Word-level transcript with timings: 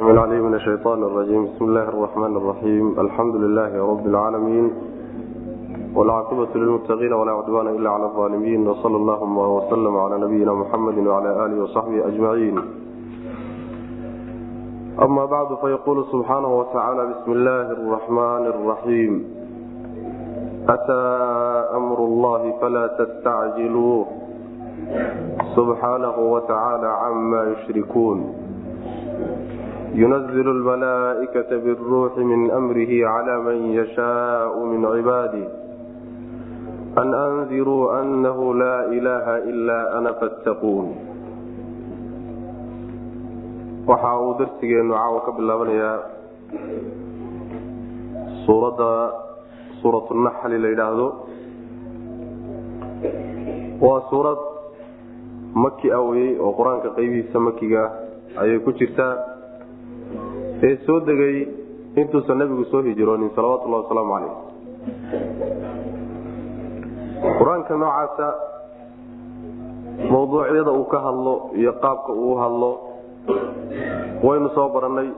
من 0.00 0.18
عليه 0.18 0.40
من 0.40 0.54
الشيطان 0.54 1.02
الرجيم 1.02 1.44
بسم 1.46 1.64
الله 1.64 1.82
الرحمن 1.88 2.36
الرحيم 2.36 3.00
الحمد 3.00 3.36
لله 3.36 3.86
رب 3.90 4.06
العالمين 4.06 4.70
والعاقبة 5.94 6.48
للمتقين 6.54 7.12
ولا 7.12 7.32
عدوان 7.32 7.66
إلا 7.68 7.90
على 7.90 8.04
الظالمين 8.04 8.68
وصلى 8.68 8.96
اللهم 8.96 9.38
وسلم 9.38 9.96
على 9.96 10.18
نبينا 10.18 10.52
محمد 10.52 10.98
وعلى 11.06 11.46
آله 11.46 11.62
وصحبه 11.62 12.06
أجمعين 12.06 12.58
أما 15.02 15.24
بعد 15.24 15.54
فيقول 15.54 16.04
سبحانه 16.12 16.58
وتعالى 16.58 17.06
بسم 17.06 17.32
الله 17.32 17.70
الرحمن 17.72 18.46
الرحيم 18.46 19.24
أتى 20.68 21.02
أمر 21.76 21.98
الله 21.98 22.52
فلا 22.60 22.86
تستعجلوه 22.86 24.06
سبحانه 25.56 26.18
وتعالى 26.18 26.86
عما 26.86 27.42
يشركون 27.52 28.34
ينزل 29.94 30.46
الملائكة 30.56 31.50
بالروح 31.64 32.12
من 32.18 32.50
أمره 32.50 32.92
على 33.14 33.34
من 33.46 33.56
يشاء 33.78 34.52
من 34.64 34.82
عباده 34.86 35.46
أن 36.98 37.08
أنذروا 37.14 37.84
أنه 38.00 38.38
لا 38.54 38.76
إله 38.96 39.26
إلا 39.50 39.78
أنا 39.98 40.10
فاتقون 40.12 40.88
waxa 43.84 44.12
uu 44.16 44.32
darsigeenu 44.40 44.96
caawa 44.96 45.20
ka 45.28 45.30
bilaabanayaa 45.36 45.98
suuradda 48.48 48.90
suuratunaxli 49.84 50.56
la 50.56 50.68
yidhaahdo 50.72 51.06
waa 53.84 54.00
suurad 54.10 54.40
maki 55.64 55.92
aweyey 55.92 56.40
oo 56.40 56.52
qur-aanka 56.58 56.96
qeybihiisa 56.96 57.38
makiga 57.48 57.82
ayay 58.40 58.58
ku 58.64 58.72
jirtaa 58.72 59.12
ee 60.67 60.75
soo 60.85 60.99
degay 61.07 61.37
intuusan 61.95 62.37
nabigu 62.37 62.65
soo 62.71 62.81
hijroonin 62.87 63.31
salawatullahi 63.35 63.83
wasalaamu 63.83 64.13
caleyh 64.15 64.35
qur'aanka 67.39 67.73
noocaasa 67.83 68.27
mawduucyada 70.11 70.71
uu 70.79 70.85
ka 70.93 70.99
hadlo 71.07 71.33
iyo 71.61 71.73
qaabka 71.83 72.11
uu 72.13 72.35
hadlo 72.41 72.71
waynu 74.23 74.49
soo 74.55 74.67
barannay. 74.75 75.09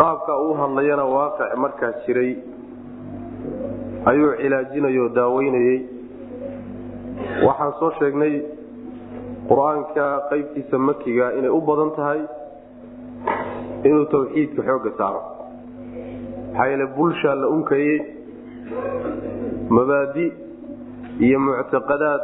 Qaabka 0.00 0.32
uu 0.44 0.54
hadlayana 0.60 1.04
waaqic 1.14 1.50
markaa 1.64 1.92
jiray 2.06 2.32
ayuu 4.10 4.32
cilaajinay 4.40 4.96
oo 5.02 5.08
daaweynayey 5.18 5.78
waxaan 7.46 7.72
soo 7.80 7.90
sheegnay 7.98 8.34
qur'aanka 9.50 10.06
qeybtiisa 10.30 10.78
makiga 10.78 11.26
inay 11.38 11.50
u 11.50 11.60
badan 11.68 11.90
tahay 11.98 12.20
inuu 13.88 14.04
tawxiidka 14.14 14.62
xoogga 14.68 14.90
saaro. 14.98 15.20
Maxaa 16.56 16.86
bulshaa 16.96 17.34
la 17.34 17.48
unkayey 17.56 17.98
mabaadi 19.76 20.26
iyo 21.26 21.38
muctaqadaad 21.46 22.22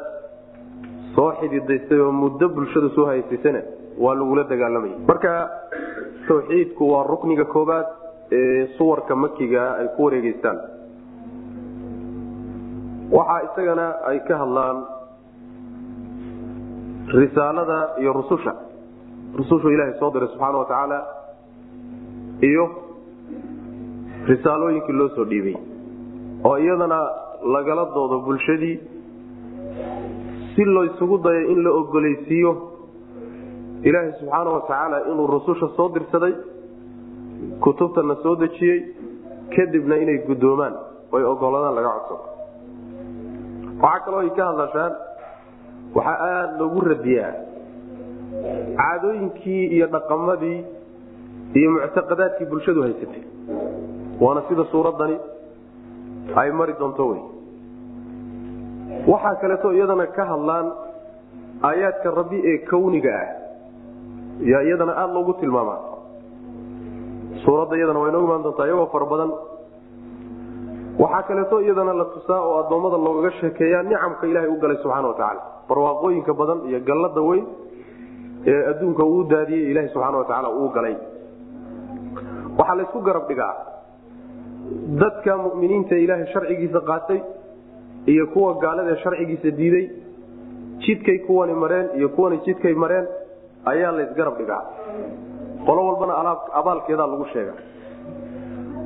soo 1.14 1.30
xididaystay 1.40 2.00
oo 2.00 2.12
muddo 2.12 2.48
bulshada 2.48 2.88
soo 2.94 3.06
haysaysana 3.10 3.60
waa 3.98 4.14
lagula 4.14 4.44
dagaalamaya 4.52 4.96
marka 5.08 5.32
tawxiidku 6.28 6.82
waa 6.92 7.04
rukniga 7.12 7.44
koobaad 7.44 7.86
ee 8.38 8.66
suwarka 8.78 9.16
makiga 9.16 9.62
ay 9.80 9.88
ku 9.96 10.04
wareegeystaan. 10.04 10.58
Waxaa 13.16 13.40
isagana 13.46 13.86
ay 14.10 14.18
ka 14.28 14.34
hadlaan 14.42 14.78
risaalada 17.20 17.78
iyo 18.00 18.12
rususha. 18.12 18.52
Rusushu 19.38 19.68
ilaahay 19.74 19.98
soo 19.98 20.10
diray 20.14 20.28
subxaana 20.28 20.58
wa 20.62 20.64
tacaala 20.70 20.98
iyo 22.48 22.64
risaalooyinkii 24.28 24.92
loo 25.00 25.08
soo 25.16 25.24
dhiibay. 25.24 25.56
Oo 26.44 26.56
iyadana 26.58 26.98
lagala 27.54 27.84
doodo 27.94 28.20
bulshadii 28.26 28.76
si 30.54 30.64
laysugu 30.64 31.18
dayo 31.18 31.42
in 31.52 31.62
la 31.64 31.70
ogolaysiiyo 31.70 32.52
ilaahay 33.82 34.12
subxaana 34.20 34.50
wa 34.50 35.00
inuu 35.12 35.26
rususha 35.26 35.68
soo 35.76 35.88
dirsaday 35.94 36.34
kutubtana 37.60 38.14
soo 38.22 38.36
dejiyey 38.36 38.80
kadibna 39.56 39.96
inay 39.96 40.18
guddoomaan 40.28 40.74
oy 41.12 41.24
ogoladaan 41.24 41.74
laga 41.74 41.90
codsado 42.08 42.24
waxaa 43.82 44.04
kaloo 44.04 44.20
ay 44.20 44.30
ka 44.36 44.44
hadlashaan 44.50 44.92
waxaa 45.94 46.18
aada 46.28 46.58
loogu 46.58 46.80
radiyaa 46.92 47.32
caadooyinkii 48.80 49.64
iyo 49.76 49.86
dhaqamadii 49.94 50.58
iyo 51.58 51.68
muctaqadaadkii 51.74 52.46
bulshadu 52.50 52.80
haysatay. 52.86 53.22
Waana 54.22 54.42
sida 54.48 54.64
suuraddani 54.72 55.16
ay 56.40 56.50
mari 56.58 56.74
doonto 56.80 57.04
wey. 57.10 57.20
Waxaa 59.10 59.34
kaleeto 59.42 59.68
iyadana 59.76 60.06
ka 60.16 60.24
hadlaan 60.30 60.66
aayaadka 61.68 62.08
rabbi 62.18 62.38
ee 62.50 62.58
kawniga 62.70 63.10
ah 63.22 63.28
yaa 64.50 64.62
iyadana 64.68 64.92
aada 65.02 65.12
loogu 65.16 65.32
tilmaamaa. 65.40 65.78
Suuradda 67.44 67.74
iyadana 67.78 67.98
waa 68.02 68.08
inoo 68.12 68.22
imaan 68.26 68.42
doontaa 68.46 68.66
iyagoo 68.68 68.86
fara 68.94 69.06
badan. 69.12 69.30
Waxaa 71.02 71.22
kaleeto 71.28 71.56
iyadana 71.66 71.92
la 72.00 72.04
tusaa 72.14 72.40
oo 72.48 72.54
addoommada 72.62 72.96
loogaga 73.06 73.30
sheekeeyaa 73.40 73.82
nicamka 73.88 74.24
ilaahay 74.30 74.50
u 74.54 74.58
galay 74.62 74.76
subxana 74.82 75.08
wa 75.08 75.14
tacaala. 75.18 75.42
Barwaaqooyinka 75.68 76.32
badan 76.40 76.58
iyo 76.68 76.80
gallada 76.88 77.20
weyn 77.28 77.44
ee 78.50 78.60
adduunka 78.70 79.04
uu 79.12 79.22
daadiyey 79.32 79.70
ilaha 79.72 79.88
subxaana 79.94 80.18
wa 80.18 80.24
tacaala 80.28 80.48
uu 80.60 80.68
galay 80.76 80.94
waxaa 82.60 82.76
laysku 82.80 83.00
garab 83.08 83.24
dhigaa. 83.30 83.54
Dadka 85.02 85.36
muminiinta 85.44 85.94
ilaahay 86.04 86.26
sharcigiisa 86.34 86.80
qaatay 86.90 87.20
iyo 88.12 88.24
kuwa 88.34 88.50
gaalada 88.64 88.96
sharcigiisa 89.02 89.50
diiday 89.58 89.86
jidkay 90.84 91.18
kuwani 91.26 91.54
mareen 91.62 91.86
iyo 91.98 92.08
kuwani 92.16 92.36
jidkay 92.46 92.74
mareen 92.84 93.06
ayaa 93.72 93.92
laysgarab 93.98 94.36
dhigaa. 94.40 94.62
Qolo 95.66 95.80
walbana 95.88 96.14
abaalkeedaa 96.60 97.06
lagu 97.12 97.26
sheega 97.32 97.54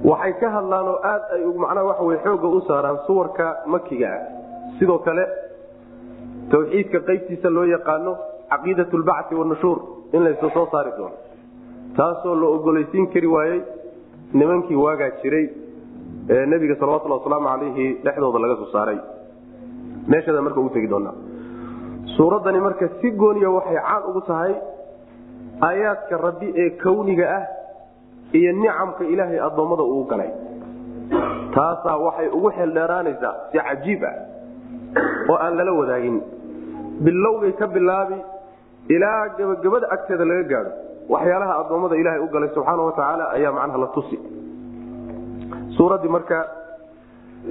waxay 0.05 0.33
ka 0.41 0.49
hadlaan 0.57 0.89
oo 0.93 0.99
aad 1.11 1.23
ay 1.35 1.43
macnaha 1.63 1.85
waxa 1.91 2.05
wey 2.09 2.19
xoogga 2.25 2.49
u 2.57 2.61
saaraan 2.69 2.99
suwarka 3.07 3.47
makiga 3.73 4.09
ah 4.17 4.23
sidoo 4.79 4.99
kale 5.07 5.25
tawxiidka 6.53 6.99
qaybtiisa 7.09 7.49
loo 7.57 7.65
yaqaano 7.75 8.13
caqiidat 8.51 8.93
wanushuur 9.41 9.79
in 10.13 10.25
laysa 10.27 10.51
soo 10.57 10.67
saari 10.73 10.93
doono 10.99 11.17
taasoo 11.97 12.35
la 12.43 12.47
ogolaysiin 12.57 13.07
kari 13.15 13.27
waayey 13.37 13.61
nimankii 14.33 14.77
waagaa 14.85 15.11
jiray 15.23 15.47
ee 16.35 16.47
nebiga 16.53 16.75
salawatulli 16.81 17.15
wasalaamu 17.19 17.49
calayhi 17.49 17.87
dhexdooda 18.05 18.39
laga 18.45 18.57
soo 18.61 18.71
saaray. 18.73 18.99
Meeshada 20.09 20.43
marka 20.47 20.61
ugu 20.61 20.71
tegi 20.77 20.89
doonaa. 20.93 21.15
Suuraddani 22.17 22.61
marka 22.67 22.89
si 23.01 23.11
gooniya 23.11 23.51
waxay 23.57 23.77
caan 23.87 24.03
ugu 24.11 24.21
tahay 24.31 24.55
aayaadka 25.69 26.17
rabbi 26.27 26.49
ee 26.63 26.71
kawniga 26.85 27.27
ah 27.39 27.45
iyo 28.39 28.53
nicamka 28.53 29.05
ilaahay 29.13 29.39
addoommada 29.49 29.83
uu 29.95 30.05
galay. 30.13 30.31
Taasaa 31.55 31.97
waxay 32.07 32.29
ugu 32.39 32.51
xeeldheeraanaysaa 32.57 33.35
si 33.53 33.59
cajiib 33.67 34.03
ah 34.11 34.17
oo 35.31 35.37
aan 35.45 35.57
lala 35.59 35.73
wadaagin. 35.81 36.17
Bilowgay 37.07 37.53
ka 37.61 37.67
bilaabi 37.77 38.19
ilaa 38.97 39.29
gebagabada 39.37 39.87
agteeda 39.95 40.25
laga 40.31 40.45
gaadho 40.53 40.73
waxyaalaha 41.13 41.55
addoommada 41.63 41.97
ilaahay 42.01 42.21
u 42.21 42.29
galay 42.35 42.51
subxaana 42.57 42.83
wa 42.89 42.93
tacaala 42.99 43.25
ayaa 43.37 43.53
macnaha 43.53 43.79
la 43.85 43.87
tusi. 43.97 44.17
Suuraddii 45.77 46.13
marka 46.17 46.39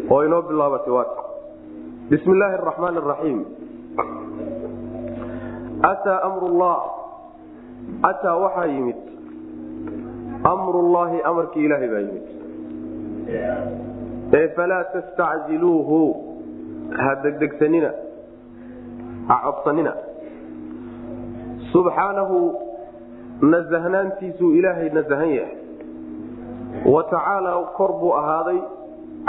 oo 0.10 0.22
inoo 0.26 0.42
bilaabatay 0.50 0.94
waat 0.98 1.12
bismi 2.10 2.34
illaahi 2.36 2.56
araxmaan 2.60 2.98
araxiim 3.02 3.40
ataa 5.92 6.20
amrullah 6.30 6.78
ataa 8.12 8.36
waxaa 8.46 8.66
yimid. 8.74 9.00
Amrullaahi 10.54 11.22
amarkii 11.30 11.66
ilaahay 11.66 11.90
baa 11.94 12.04
yimid. 12.08 12.26
Ee 14.40 14.48
falaa 14.56 14.84
tastacjiluuhu 14.94 16.00
ha 17.04 17.12
degdegsanina 17.24 17.92
ha 19.28 19.36
codsanina. 19.46 19.94
Subxaanahu 21.72 22.38
nasahnaantiisuu 23.52 24.52
ilaahay 24.60 24.90
nasahan 24.98 25.30
yahay. 25.38 25.58
Wa 26.94 27.04
tacaala 27.12 27.52
kor 27.78 27.92
buu 28.02 28.14
ahaaday 28.20 28.60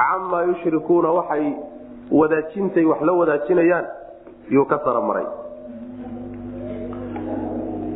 camaa 0.01 0.43
yushrikuuna 0.51 1.11
waxay 1.19 1.47
wadaajintay 2.21 2.85
wax 2.91 3.01
la 3.09 3.13
wadaajinayaan 3.21 3.87
yuu 4.55 4.65
ka 4.71 4.79
saramaray 4.85 5.27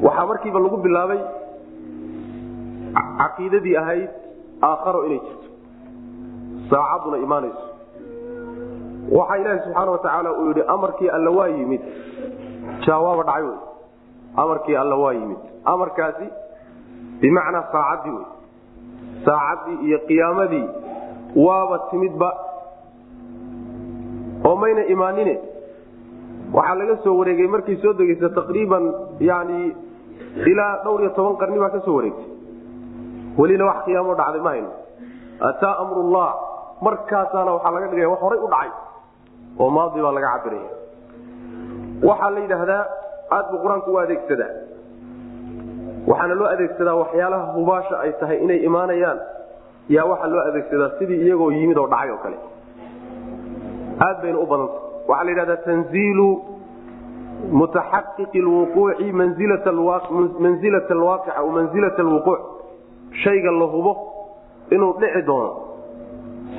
waxaa 0.06 0.26
markiiba 0.30 0.60
lagu 0.64 0.76
bilaabay 0.86 1.20
caqiidadii 3.20 3.76
ahayd 3.82 4.10
aakharo 4.68 5.00
inay 5.06 5.20
jirto. 5.26 5.48
Saacaduna 6.70 7.16
imaanayso. 7.26 7.64
Waxaa 9.18 9.36
ilaahi 9.42 9.60
subxaana 9.64 9.90
wa 9.90 9.98
tacaala 9.98 10.32
uu 10.32 10.46
yidhi 10.48 10.62
amarkii 10.74 11.08
alla 11.16 11.30
waa 11.38 11.48
yimid 11.48 11.80
jaawaaba 12.86 13.22
dhacay 13.22 13.42
wey 13.42 13.56
amarkii 14.36 14.76
alla 14.76 14.96
waa 14.96 15.12
yimid. 15.12 15.38
Amarkaasi 15.64 16.26
bimacnaa 17.20 17.64
saacaddii 17.72 18.14
wey 18.16 18.26
saacaddii 19.26 19.76
iyo 19.88 19.98
qiyaamadii 20.08 20.66
waaba 21.46 21.78
timidba 21.90 22.30
oo 24.48 24.56
mayna 24.56 24.82
imaanine. 24.94 25.34
Waxaa 26.56 26.74
laga 26.80 26.96
soo 27.04 27.18
wareegay 27.18 27.46
markay 27.54 27.76
soo 27.82 27.92
degeysa 27.98 28.28
taqriiban 28.38 28.84
yani 29.20 29.58
ilaa 30.50 30.74
dhowr 30.84 31.00
iyo 31.02 31.10
toban 31.16 31.36
qarni 31.40 31.58
baa 31.62 31.70
ka 31.74 31.80
soo 31.86 31.96
wareegtay. 31.98 32.26
Welina 33.38 33.64
wax 33.70 33.78
qiyaamo 33.84 34.14
dhacday 34.20 34.40
ma 34.46 34.50
hayno. 34.54 34.70
Ataa 35.48 35.74
amrullah 35.82 36.28
markaasaana 36.86 37.50
waxaa 37.56 37.70
laga 37.74 37.86
dhigaya 37.90 38.08
wax 38.12 38.20
horay 38.24 38.38
u 38.38 38.48
dhacay 38.54 38.70
oo 39.60 39.70
maadi 39.76 40.00
baa 40.04 40.12
laga 40.16 40.28
cabiraya 40.34 40.70
waxaa 42.08 42.30
la 42.34 42.40
yidhaahdaa 42.44 42.82
aad 43.36 43.46
buu 43.50 43.58
qur'aanku 43.64 43.90
u 43.94 43.98
adeegsadaa. 44.04 44.50
Waxaana 46.10 46.34
loo 46.40 46.48
adeegsadaa 46.54 46.96
waxyaalaha 47.02 47.46
hubaasha 47.56 47.94
ay 48.04 48.12
tahay 48.20 48.38
inay 48.44 48.58
imaanayaan 48.68 49.18
yaa 49.96 50.06
waxaa 50.12 50.30
loo 50.34 50.42
adeegsadaa 50.50 50.90
sidii 50.98 51.20
iyagoo 51.26 51.50
yimid 51.58 51.78
oo 51.82 51.88
dhacay 51.92 52.10
oo 52.14 52.20
kale. 52.24 52.38
Aad 54.06 54.16
bayna 54.22 54.38
u 54.44 54.46
badanta 54.52 54.78
waxaa 55.08 55.24
la 55.26 55.30
yidhahdaa 55.32 55.60
tanziilu 55.68 56.28
mutaxaqiqi 57.60 58.40
lwuquuci 58.46 59.06
manzilata 59.20 59.70
alwaaqica 60.94 61.32
aw 61.40 61.46
manzilata 61.58 62.00
alwuquuc. 62.06 62.40
Shayga 63.22 63.50
la 63.60 63.66
hubo 63.74 63.92
inuu 64.74 64.92
dhici 65.00 65.22
doono 65.28 65.50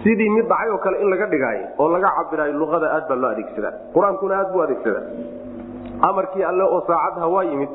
sidii 0.04 0.30
mid 0.36 0.46
dhacay 0.52 0.70
oo 0.74 0.78
kale 0.86 0.98
in 1.04 1.10
laga 1.14 1.26
dhigaayo 1.34 1.66
oo 1.80 1.88
laga 1.94 2.10
cabiraayo 2.18 2.54
luqada 2.62 2.88
aad 2.96 3.06
baa 3.10 3.16
loo 3.24 3.32
adeegsadaa. 3.34 3.74
Qur'aankuna 3.96 4.34
aad 4.40 4.50
buu 4.54 4.62
adeegsadaa 4.66 5.04
amarkii 6.02 6.44
alle 6.44 6.64
oo 6.64 6.82
saacadha 6.88 7.28
waa 7.36 7.44
yimid 7.44 7.70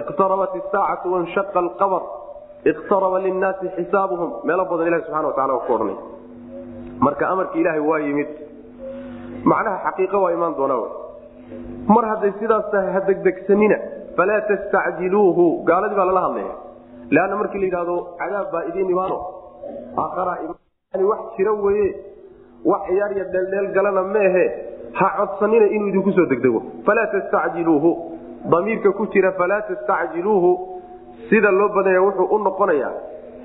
iqtarabat 0.00 0.52
isaacatu 0.60 1.12
wanshaqa 1.14 1.58
alqamar 1.64 2.02
iqtaraba 2.72 3.18
linnaasi 3.26 3.66
xisaabuhum. 3.76 4.30
Meelo 4.46 4.64
badan 4.70 4.86
ilahi 4.88 5.02
subxana 5.06 5.26
wa 5.28 5.34
tacala 5.38 5.58
ku 5.66 5.72
odhanay 5.76 5.96
marka 7.06 7.24
amarkii 7.32 7.60
ilaahay 7.62 7.80
waa 7.90 7.98
yimid 8.06 8.28
macnaha 9.50 9.76
xaqiiqa 9.86 10.16
waa 10.24 10.32
imaan 10.36 10.54
doonaa 10.58 10.88
mar 11.94 12.04
hadday 12.12 12.32
sidaas 12.40 12.66
tahay 12.72 12.92
ha 12.96 13.00
degdegsanina 13.08 13.78
falaa 14.16 14.40
tastacjiluuhu. 14.50 15.44
Gaaladii 15.68 15.96
baa 16.00 16.08
lala 16.10 16.22
hadlaya. 16.26 16.54
Leanna 17.14 17.36
markii 17.40 17.60
la 17.62 17.66
yidhahdo 17.68 17.96
cadaab 18.20 18.46
baa 18.52 18.62
idiin 18.70 18.90
imaano. 18.94 19.16
Aakharaa 20.02 20.36
wax 21.10 21.20
jira 21.36 21.52
weye 21.64 21.86
wax 22.70 22.82
ciyaar 22.88 23.12
iyo 23.16 23.24
dheeldheel 23.32 23.68
galana 23.76 24.02
meehe 24.14 24.44
ha 24.98 25.08
codsanina 25.18 25.66
inuu 25.66 25.88
idinku 25.88 26.12
soo 26.12 26.26
degdego. 26.26 26.62
Falaa 26.86 27.06
tastacjiluuhu. 27.06 27.90
Damiirka 28.50 28.92
ku 28.92 29.06
jira 29.12 29.32
falaa 29.32 29.60
tastacjiluuhu. 29.68 30.50
Sida 31.28 31.50
loo 31.50 31.68
badanya 31.68 32.00
wuxuu 32.02 32.28
u 32.34 32.38
noqonayaa 32.38 32.92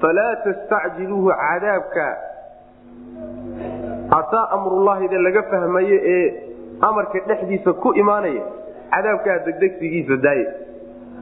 falaa 0.01 0.35
tastacjiluuhu 0.45 1.29
cadaabka. 1.41 2.07
Ataa 4.19 4.49
amrullahide 4.57 5.17
laga 5.17 5.43
fahmaye 5.51 5.97
ee 6.15 6.33
amarka 6.81 7.19
dhexdiisa 7.27 7.73
ku 7.73 7.93
imaanaya 7.93 8.43
cadaabkaa 8.93 9.37
degdegsigiisa 9.45 10.17
daaye. 10.25 10.45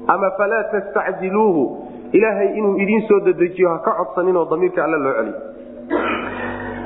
Ama 0.07 0.31
falaa 0.37 0.63
tastacjiluuhu. 0.71 1.63
Ilaahay 2.13 2.57
inuu 2.57 2.77
idiin 2.77 3.01
soo 3.07 3.19
dedejiyo 3.25 3.69
ha 3.69 3.77
ka 3.85 3.91
codsaninoo 3.99 4.45
damiirka 4.51 4.83
alle 4.83 4.97
loo 5.05 5.13
celiyo 5.13 5.39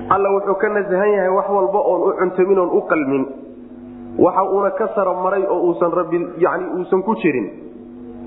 alla 0.09 0.29
wuxuu 0.35 0.55
ka 0.61 0.67
nasahan 0.69 1.11
yahay 1.17 1.29
wax 1.37 1.47
walba 1.49 1.79
oon 1.91 2.01
u 2.09 2.11
cuntamin 2.19 2.59
oon 2.59 2.69
u 2.77 2.81
qalmin. 2.91 3.23
Waxa 4.17 4.43
uuna 4.53 4.71
ka 4.79 4.87
sara 4.95 5.13
maray 5.13 5.43
oo 5.45 5.59
uusan 5.69 5.91
rabbi 5.91 6.17
yani 6.37 6.65
uusan 6.79 7.03
ku 7.03 7.15
jirin. 7.21 7.47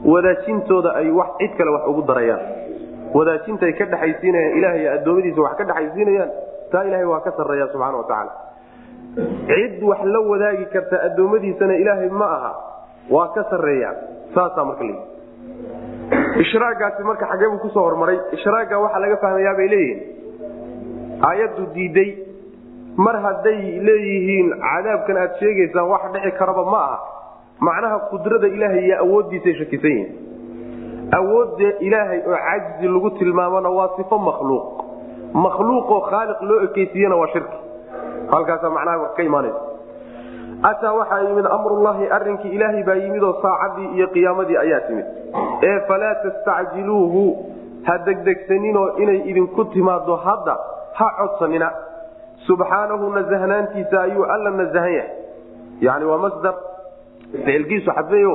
Wadaajintooda 0.05 0.91
ay 1.01 1.11
wax 1.11 1.31
cid 1.41 1.53
kale 1.59 1.71
wax 1.77 1.85
ugu 1.89 2.03
darayaan. 2.09 2.43
Wadaajintaay 3.15 3.73
ka 3.79 3.85
dhexaysiinayaan 3.91 4.57
ilahay 4.59 4.85
addoommadiisa 4.97 5.41
wax 5.47 5.55
ka 5.59 5.65
dhexaysiinayaan 5.65 6.31
taa 6.73 6.85
ilahay 6.89 7.07
waa 7.11 7.21
ka 7.27 7.31
sarreeya 7.37 7.67
subxana 7.73 7.97
wa 7.97 8.05
tacaala. 8.05 8.33
Cid 9.51 9.83
wax 9.83 10.01
la 10.05 10.21
wadaagi 10.31 10.67
karta 10.73 10.97
addoommadiisana 11.09 11.75
ilaahay 11.83 12.09
ma 12.21 12.27
aha 12.37 12.53
waa 13.11 13.29
ka 13.35 13.43
sarreeya 13.51 13.91
saasaa 14.35 14.65
marka 14.65 14.85
l 14.85 14.93
ishraagaasi 16.45 17.03
marka 17.03 17.27
xagee 17.33 17.49
buu 17.51 17.59
ku 17.65 17.69
soo 17.75 17.83
hormaray. 17.89 18.19
Ishraaga 18.37 18.79
waxaa 18.79 19.01
laga 19.05 19.17
fahmayaa 19.25 19.57
bay 19.59 19.69
leeyihiin 19.69 20.01
aayaddu 21.29 21.67
diiday. 21.75 22.11
Mar 23.05 23.17
hadday 23.25 23.59
leeyihiin 23.89 24.49
cadaabkan 24.65 25.17
aad 25.25 25.33
sheegaysaan 25.41 25.89
wax 25.93 26.03
dhici 26.15 26.31
karaba 26.39 26.65
ma 26.73 26.79
aha. 26.87 26.99
Macnaha 27.67 27.99
qudrada 28.11 28.49
ilaahay 28.57 28.85
iyo 28.87 28.97
awooddiisay 29.05 29.55
shakisan 29.61 29.91
yihiin. 29.91 30.11
Awoodda 31.19 31.69
ilaahay 31.87 32.21
oo 32.27 32.37
cajzi 32.47 32.87
lagu 32.95 33.11
tilmaamona 33.19 33.69
waa 33.79 33.91
sifo 33.97 34.19
makhluuq. 34.19 34.67
Makhluuqoo 35.45 36.01
khaaliq 36.11 36.41
loo 36.49 36.61
ekeysiiyena 36.67 37.17
waa 37.21 37.29
shirki. 37.33 37.59
Halkaasaa 38.33 38.71
macnaha 38.77 39.09
ka 39.17 39.23
imaanaysa. 39.23 39.61
Ataa 40.71 40.93
waxaa 40.99 41.21
yimid 41.29 41.47
amrullahi 41.47 42.05
arrinkii 42.17 42.51
ilaahay 42.57 42.83
baa 42.89 42.95
yimid 43.05 43.23
oo 43.23 43.35
saacadii 43.43 43.89
iyo 43.97 44.07
qiyaamadii 44.15 44.57
ayaa 44.65 44.81
timid. 44.89 45.07
Ee 45.69 45.81
falaa 45.89 46.15
tastacjiluuhu 46.25 47.23
ha 47.87 47.99
degdegsaninoo 48.07 48.89
inay 49.03 49.19
idinku 49.31 49.65
timaado 49.65 50.17
hadda 50.17 50.57
ha 51.01 51.09
codsanina. 51.19 51.69
Subxaanahu 52.47 53.11
nasahnaantiisa 53.19 53.97
ayuu 54.07 54.25
alla 54.35 54.51
nasahan 54.61 54.93
yahay. 54.99 55.11
Yani 55.87 56.05
waa 56.11 56.19
masdar. 56.25 56.55
Ficilkiisu 57.33 57.91
xadfeyo 57.99 58.33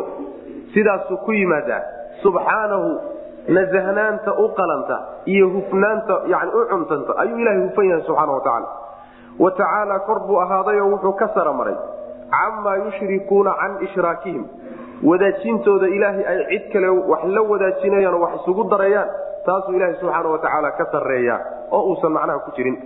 sidaasuu 0.74 1.18
ku 1.26 1.32
yimaadaa. 1.40 1.82
Subxaanahu 2.24 2.90
nasahnaanta 3.58 4.32
u 4.44 4.46
qalanta 4.60 4.96
iyo 5.34 5.50
hufnaanta 5.56 6.16
yani 6.34 6.52
u 6.60 6.62
cuntanta 6.70 7.12
ayuu 7.24 7.38
ilahay 7.44 7.60
hufan 7.66 7.86
yahay 7.90 8.04
subxaana 8.08 8.32
wa 8.38 8.42
tacaala 8.46 8.68
wa 9.44 9.52
tacaala 9.60 10.00
kor 10.08 10.20
buu 10.28 10.40
ahaadayoo 10.44 10.88
wuxuu 10.94 11.14
ka 11.20 11.28
sara 11.36 11.54
maray 11.60 11.76
camaa 12.34 12.76
yushrikuuna 12.86 13.54
can 13.62 13.74
ishraakihim 13.88 14.44
wadaajintooda 15.10 15.88
ilaahay 15.98 16.26
ay 16.32 16.40
cid 16.52 16.66
kale 16.74 16.90
wax 17.12 17.24
la 17.36 17.42
wadaajinayaan 17.52 18.16
oo 18.18 18.22
wax 18.26 18.34
isugu 18.42 18.64
darayaan 18.74 19.10
taasuu 19.46 19.74
ilaahay 19.78 19.96
subxaana 20.02 20.30
wa 20.30 20.40
tacaala 20.40 20.72
ka 20.72 20.86
sarreeya 20.92 21.40
oo 21.72 21.82
uusan 21.94 22.12
macnaha 22.12 22.40
ku 22.46 22.52
jirin. 22.58 22.78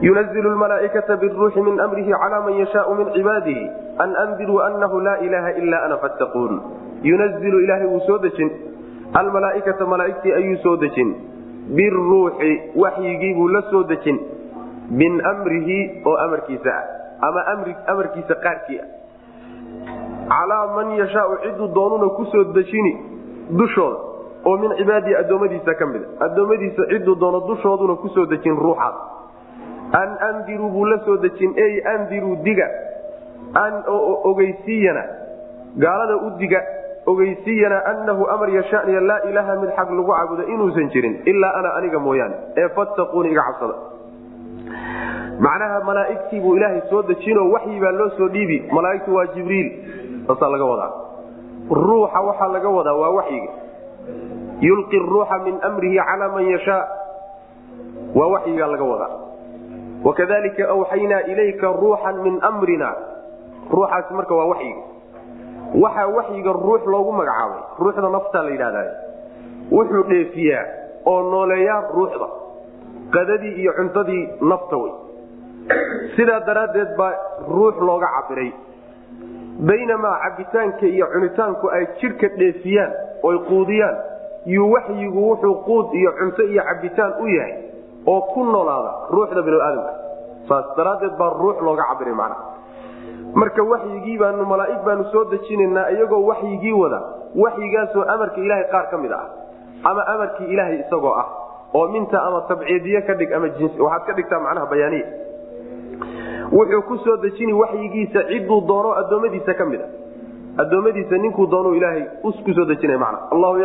yunazilu 0.00 0.56
malaaikata 0.56 1.16
biruuxi 1.16 1.60
min 1.62 1.76
mrihi 1.92 2.12
cala 2.22 2.40
man 2.46 2.54
yashaau 2.60 2.94
min 3.00 3.12
cibaadihi 3.16 3.64
an 4.04 4.16
andiruu 4.24 4.60
anahu 4.68 5.00
laa 5.00 5.18
ilaaha 5.26 5.50
ila 5.62 5.82
ana 5.86 5.98
fattaquun. 6.04 6.60
yunazilu 7.02 7.60
ilaahay 7.64 7.86
wuu 7.92 8.02
soo 8.08 8.18
dejin. 8.18 8.50
almalaaikata 9.22 9.86
malaaigtii 9.86 10.32
ayuu 10.40 10.58
soo 10.64 10.76
dejin. 10.76 11.14
biruuxi 11.76 12.52
waxyigii 12.76 13.34
buu 13.34 13.48
la 13.48 13.62
soo 13.70 13.84
dejin. 13.92 14.20
min 14.90 15.22
mrihi 15.44 16.02
oo 16.06 16.16
amarkiisa 16.26 16.70
ah. 16.70 16.84
ama 17.28 17.40
amarkiisa 17.86 18.34
qaarkii 18.34 18.80
ah. 18.80 18.88
calaa 20.32 20.66
man 20.76 20.96
yashaau 20.96 21.36
ciduu 21.44 21.74
doonuna 21.74 22.08
ku 22.16 22.24
soo 22.32 22.44
dejini 22.56 22.94
dushooda 23.50 24.09
oo 24.48 24.56
min 24.62 24.76
cibaadihi 24.80 25.14
addoommadiisa 25.22 25.74
ka 25.80 25.86
mida 25.86 26.06
addoommadiisa 26.26 26.82
ciduu 26.92 27.14
doono 27.20 27.40
dushooduna 27.48 27.94
ku 28.02 28.08
soo 28.08 28.26
dejin 28.26 28.56
ruuxaas 28.56 28.94
an 30.02 30.10
andiruu 30.28 30.70
buu 30.70 30.84
la 30.86 30.98
soo 31.04 31.16
dejin 31.16 31.52
ey 31.56 31.82
andiruu 31.94 32.36
diga. 32.44 32.68
An 33.54 33.82
ogeysiiyana 34.30 35.02
gaalada 35.84 36.16
u 36.26 36.28
diga 36.38 36.60
ogeysiiyana 37.06 37.78
annahu 37.92 38.26
amar 38.34 38.48
yashaniya 38.56 39.00
laa 39.00 39.18
ilaaha 39.30 39.56
mid 39.62 39.70
xaq 39.78 39.88
lagu 39.90 40.12
caabudo 40.12 40.42
inuusan 40.54 40.90
jirin 40.94 41.14
ilaa 41.26 41.52
ana 41.58 41.70
aniga 41.78 41.98
mooyaane. 41.98 42.34
Ee 42.56 42.68
fattaquuni 42.76 43.30
iga 43.32 43.42
cabsada. 43.48 43.74
Macnaha 45.40 45.80
malaaigtii 45.84 46.40
buu 46.40 46.54
ilaahay 46.56 46.80
soo 46.90 47.02
dejinoo 47.02 47.50
waxyi 47.52 47.80
baa 47.80 47.90
loo 47.92 48.08
soo 48.18 48.28
dhiibi. 48.28 48.58
Malaaigtu 48.72 49.14
waa 49.14 49.26
jibriil. 49.34 49.68
Saasaa 50.26 50.50
laga 50.54 50.64
wadaa. 50.64 50.92
Ruuxa 51.70 52.20
waxaa 52.28 52.48
laga 52.52 52.68
wadaa 52.68 52.94
waa 53.02 53.10
waxyiga 53.18 53.50
yulqi 54.60 54.98
ruuxa 54.98 55.38
min 55.44 55.56
mrihi 55.74 55.98
calaa 56.08 56.28
man 56.34 56.44
yashaa 56.54 56.82
waa 58.14 58.28
waxyigaa 58.34 58.66
laga 58.72 58.84
wadaa. 58.84 59.12
Wakadalika 60.04 60.68
awxaynaa 60.74 61.20
ilayka 61.32 61.66
ruuxan 61.82 62.16
min 62.24 62.40
mrina 62.60 62.88
ruuxaasi 63.70 64.14
marka 64.14 64.34
waa 64.34 64.46
waxyiga 64.52 64.82
waxaa 65.82 66.06
waxyiga 66.16 66.52
ruux 66.52 66.82
loogu 66.92 67.12
magacaabay 67.12 67.62
ruuxda 67.78 68.08
naftaa 68.16 68.42
la 68.42 68.50
yidhahda 68.50 68.82
wuxuu 69.72 70.02
dheefiyaa 70.10 70.64
oo 71.06 71.20
nooleeyaa 71.30 71.80
ruuxda 71.96 72.28
qadadii 73.14 73.54
iyo 73.62 73.72
cuntadii 73.78 74.24
nafta 74.40 74.76
wey. 74.76 74.92
Sidaa 76.16 76.40
daraaddeed 76.48 76.96
baa 76.98 77.12
ruux 77.48 77.76
looga 77.88 78.08
cabiray 78.16 78.52
baynamaa 79.68 80.16
cabitaanka 80.24 80.86
iyo 80.86 81.06
cunitaanku 81.12 81.68
ay 81.76 81.86
jidhka 82.00 82.28
dheefiyaan 82.40 82.92
oy 83.28 83.36
quudiyaan 83.48 83.96
yuu 84.54 84.70
waxyigu 84.74 85.20
wuxuu 85.30 85.54
quud 85.66 85.94
iyo 86.00 86.10
cunto 86.18 86.42
iyo 86.52 86.62
cabitaan 86.68 87.12
u 87.22 87.26
yahay 87.36 87.54
oo 88.06 88.20
ku 88.32 88.44
noolaada 88.44 88.92
ruuxda 89.14 89.42
binu 89.42 89.58
aadamka 89.60 89.92
saas 90.48 90.66
daraaddeed 90.76 91.14
baa 91.18 91.30
ruux 91.40 91.56
looga 91.66 91.84
cabiray 91.90 92.14
macnaha 92.14 92.44
marka 93.40 93.62
waxyigii 93.72 94.18
baanu 94.22 94.44
malaaig 94.52 94.80
baanu 94.86 95.04
soo 95.12 95.24
dejinaynaa 95.32 95.88
iyagoo 95.94 96.22
waxyigii 96.30 96.72
wada 96.82 97.00
waxyigaasoo 97.44 98.04
amarka 98.14 98.40
ilaahay 98.46 98.64
qaar 98.72 98.86
ka 98.90 98.98
mid 99.04 99.12
ah 99.12 99.24
ama 99.90 100.02
amarkii 100.14 100.48
ilaahay 100.54 100.78
isagoo 100.84 101.14
ah 101.22 101.26
oo 101.74 101.88
minta 101.88 102.22
ama 102.28 102.40
tabciidiye 102.48 103.00
ka 103.08 103.14
dhig 103.20 103.32
ama 103.32 103.46
waxaad 103.78 104.02
ka 104.06 104.12
dhigtaa 104.18 104.40
macnaha 104.46 104.66
bayaaniya. 104.72 105.06
Wuxuu 106.52 106.82
ku 106.88 106.96
soo 107.04 107.16
dejini 107.22 107.52
waxyigiisa 107.52 108.22
ciduu 108.30 108.60
doono 108.66 108.90
addoommadiisa 109.00 109.54
ka 109.54 109.64
mid 109.64 109.80
a 109.80 109.88
addoommadiisa 110.62 111.18
ninkuu 111.24 111.46
doonu 111.50 111.74
ilaahay 111.74 112.04
ku 112.22 112.32
soo 112.32 112.64
dejinaya 112.70 112.98
mana 112.98 113.18
allahu 113.30 113.58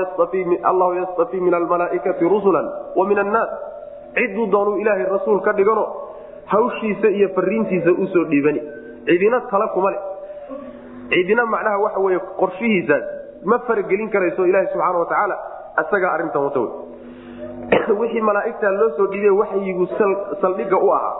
yastafii 1.01 1.41
min 1.41 1.53
almalaaikati 1.53 2.25
rusulan 2.35 2.67
wa 2.95 3.07
min 3.07 3.19
annaas. 3.19 3.49
Ciduu 4.15 4.47
doonuu 4.51 4.79
ilaahay 4.79 5.05
rasuul 5.11 5.39
ka 5.41 5.53
dhigano 5.53 5.85
hawshiisa 6.45 7.07
iyo 7.07 7.29
fariintiisa 7.35 7.91
u 7.91 8.07
soo 8.07 8.23
dhiibani. 8.31 8.61
Cidina 9.05 9.41
tala 9.51 9.67
kuma 9.67 9.91
le 9.91 9.97
cidina 11.09 11.45
macnaha 11.45 11.77
waxa 11.77 11.99
wey 11.99 12.19
qorshihiisaas 12.39 13.03
ma 13.45 13.59
faragelin 13.67 14.09
karayso 14.09 14.45
ilaaha 14.45 14.67
subxaana 14.73 14.97
watacaala 14.99 15.37
isagaa 15.81 16.13
arintan 16.17 16.43
wata 16.43 16.59
wixii 17.99 18.21
malaaigta 18.21 18.71
loo 18.71 18.89
soo 18.97 19.07
dhiibay 19.07 19.29
waxyigu 19.41 19.87
saldhiga 20.41 20.77
u 20.77 20.91
ahaa 20.97 21.15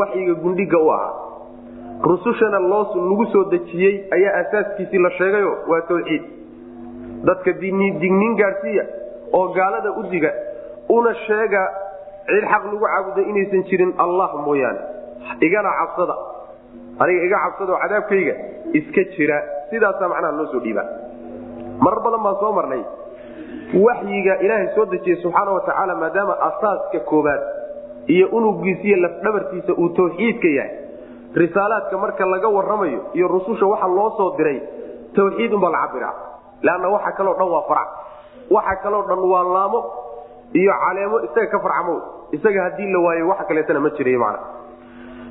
waxyiga 0.00 0.34
gundhiga 0.34 0.78
u 0.78 0.90
ahaa 0.92 1.29
rusushana 2.02 2.58
lagu 2.60 3.26
soo 3.32 3.44
dejiyey 3.50 4.08
ayaa 4.10 4.36
asaaskiisii 4.40 4.98
la 4.98 5.10
sheegayo 5.10 5.56
waa 5.68 5.80
tawxiid. 5.80 6.22
Dadka 7.24 7.52
digniin 7.52 8.36
gaadhsiiya 8.36 8.84
oo 9.32 9.48
gaalada 9.52 9.90
u 9.92 10.02
diga 10.10 10.32
una 10.88 11.14
sheega 11.26 11.62
cid 12.26 12.44
xaq 12.52 12.64
lagu 12.64 12.80
caabuda 12.80 13.22
inaysan 13.30 13.62
jirin 13.68 13.92
allah 13.98 14.30
mooyaane. 14.46 14.80
Igana 15.40 15.70
cabsada. 15.80 16.16
Aniga 16.98 17.24
iga 17.24 17.38
cabsada 17.44 17.78
cadaabkayga 17.82 18.34
iska 18.72 19.04
jira. 19.16 19.42
Sidaasaa 19.70 20.08
macnaha 20.08 20.32
loo 20.32 20.46
soo 20.52 20.60
dhiibaa. 20.60 20.88
Marar 21.80 22.00
badan 22.04 22.22
baan 22.22 22.36
soo 22.40 22.52
marnay. 22.52 22.82
Waxyiga 23.76 24.40
ilaahay 24.40 24.68
soo 24.74 24.86
dejiyey 24.86 25.20
subxaana 25.22 25.52
wa 25.52 25.94
maadaama 25.94 26.34
asaaska 26.48 27.00
koobaad 27.00 27.40
iyo 28.06 28.28
unugiisa 28.32 28.82
iyo 28.82 28.96
lafdhabartiisa 28.96 29.72
uu 29.76 29.88
tawxiidka 29.88 30.48
yahay 30.48 30.89
risaalaadka 31.34 31.98
marka 31.98 32.26
laga 32.26 32.48
waramayo 32.48 33.00
iyo 33.14 33.28
rususha 33.28 33.66
waxa 33.66 33.86
loo 33.86 34.10
soo 34.16 34.34
diray 34.36 34.60
tawxiid 35.14 35.52
unbaa 35.54 35.70
la 35.70 35.86
cabira 35.86 36.10
leanna 36.62 36.88
waxa 36.88 37.12
kaloo 37.12 37.34
dhan 37.34 37.48
waa 37.48 37.64
farac. 37.68 37.88
Waxa 38.50 38.76
kaloo 38.82 39.02
dhan 39.08 39.18
waa 39.18 39.44
laamo 39.44 39.80
iyo 40.54 40.72
caleemo 40.72 41.20
isaga 41.20 41.46
ka 41.46 41.58
farcamo 41.60 41.94
isaga 42.32 42.62
haddii 42.62 42.92
la 42.92 42.98
waayo 42.98 43.28
waxa 43.28 43.44
kaleetana 43.44 43.80
ma 43.80 43.90
jiray 43.90 44.16
mana 44.16 44.38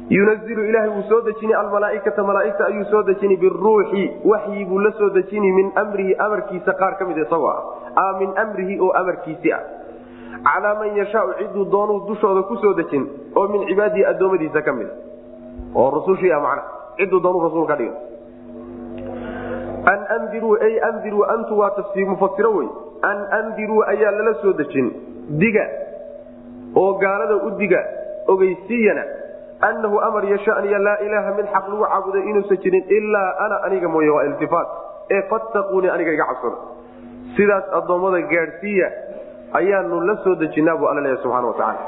yunazilu 0.09 0.63
ilaahay 0.65 0.89
wuu 0.89 1.03
soo 1.09 1.21
dejini 1.21 1.53
almalaaikata 1.53 2.23
malaaigta 2.23 2.65
ayuu 2.65 2.85
soo 2.85 3.03
dejini 3.03 3.37
biruuxi 3.37 4.11
waxyi 4.25 4.65
buu 4.65 4.79
la 4.79 4.91
soo 4.91 5.09
dejini 5.09 5.51
min 5.51 5.71
mrihi 5.91 6.15
amarkiisa 6.15 6.73
qaar 6.73 6.97
ka 6.97 7.05
mid 7.05 7.17
isagoo 7.17 7.51
ah. 7.95 8.13
Min 8.19 8.31
mrihi 8.53 8.79
oo 8.79 8.91
amarkiisi 8.91 9.51
ah. 9.53 9.61
Calaa 10.43 10.79
man 10.79 10.95
yashaau 10.95 11.33
ciduu 11.37 11.65
doonuu 11.65 12.07
dushooda 12.07 12.43
ku 12.47 12.55
soo 12.57 12.73
dejin 12.73 13.05
oo 13.35 13.47
min 13.47 13.67
cibaadihi 13.67 14.05
addoommadiisa 14.05 14.61
ka 14.61 14.73
mida 14.73 15.08
oo 15.75 15.89
rusushii 15.97 16.31
ah 16.31 16.41
macna 16.41 16.63
ciduu 16.97 17.19
doonuu 17.19 17.43
rasuul 17.47 17.67
ka 17.67 17.75
dhiga 17.75 17.95
an 19.93 20.21
ndiruu 20.27 20.57
ay 20.61 20.79
ndiruu 20.99 21.23
antu 21.35 21.59
waa 21.59 21.71
mufasiro 22.07 22.51
wey 22.55 22.69
an 23.01 23.17
andiruu 23.39 23.83
ayaa 23.83 24.11
lala 24.11 24.33
soo 24.41 24.53
dejin 24.53 24.91
diga 25.29 25.65
oo 26.75 26.93
gaalada 26.93 27.35
u 27.47 27.51
diga 27.61 27.81
ogeysiiyana 28.27 29.03
anahu 29.61 29.99
amar 29.99 30.25
yashaniya 30.25 30.79
laa 30.79 30.97
ilaaha 31.05 31.33
mid 31.37 31.45
xaq 31.53 31.65
lagu 31.69 31.83
caabuday 31.83 32.23
inuusan 32.29 32.57
jirin 32.63 32.83
ilaa 32.97 33.29
ana 33.45 33.55
aniga 33.67 33.87
mooye 33.87 34.09
waa 34.09 34.23
iltifaat 34.23 34.67
ee 35.11 35.21
fattaquunii 35.29 35.89
aniga 35.89 36.11
iga 36.13 36.25
cabsada 36.25 36.57
sidaas 37.35 37.65
addoommada 37.79 38.21
gaadhsiiya 38.33 38.91
ayaanu 39.59 40.01
la 40.01 40.15
soo 40.23 40.35
dejinaa 40.35 40.77
buu 40.77 40.87
alla 40.91 41.01
leeyahy 41.01 41.23
subxana 41.23 41.47
watacaala 41.47 41.79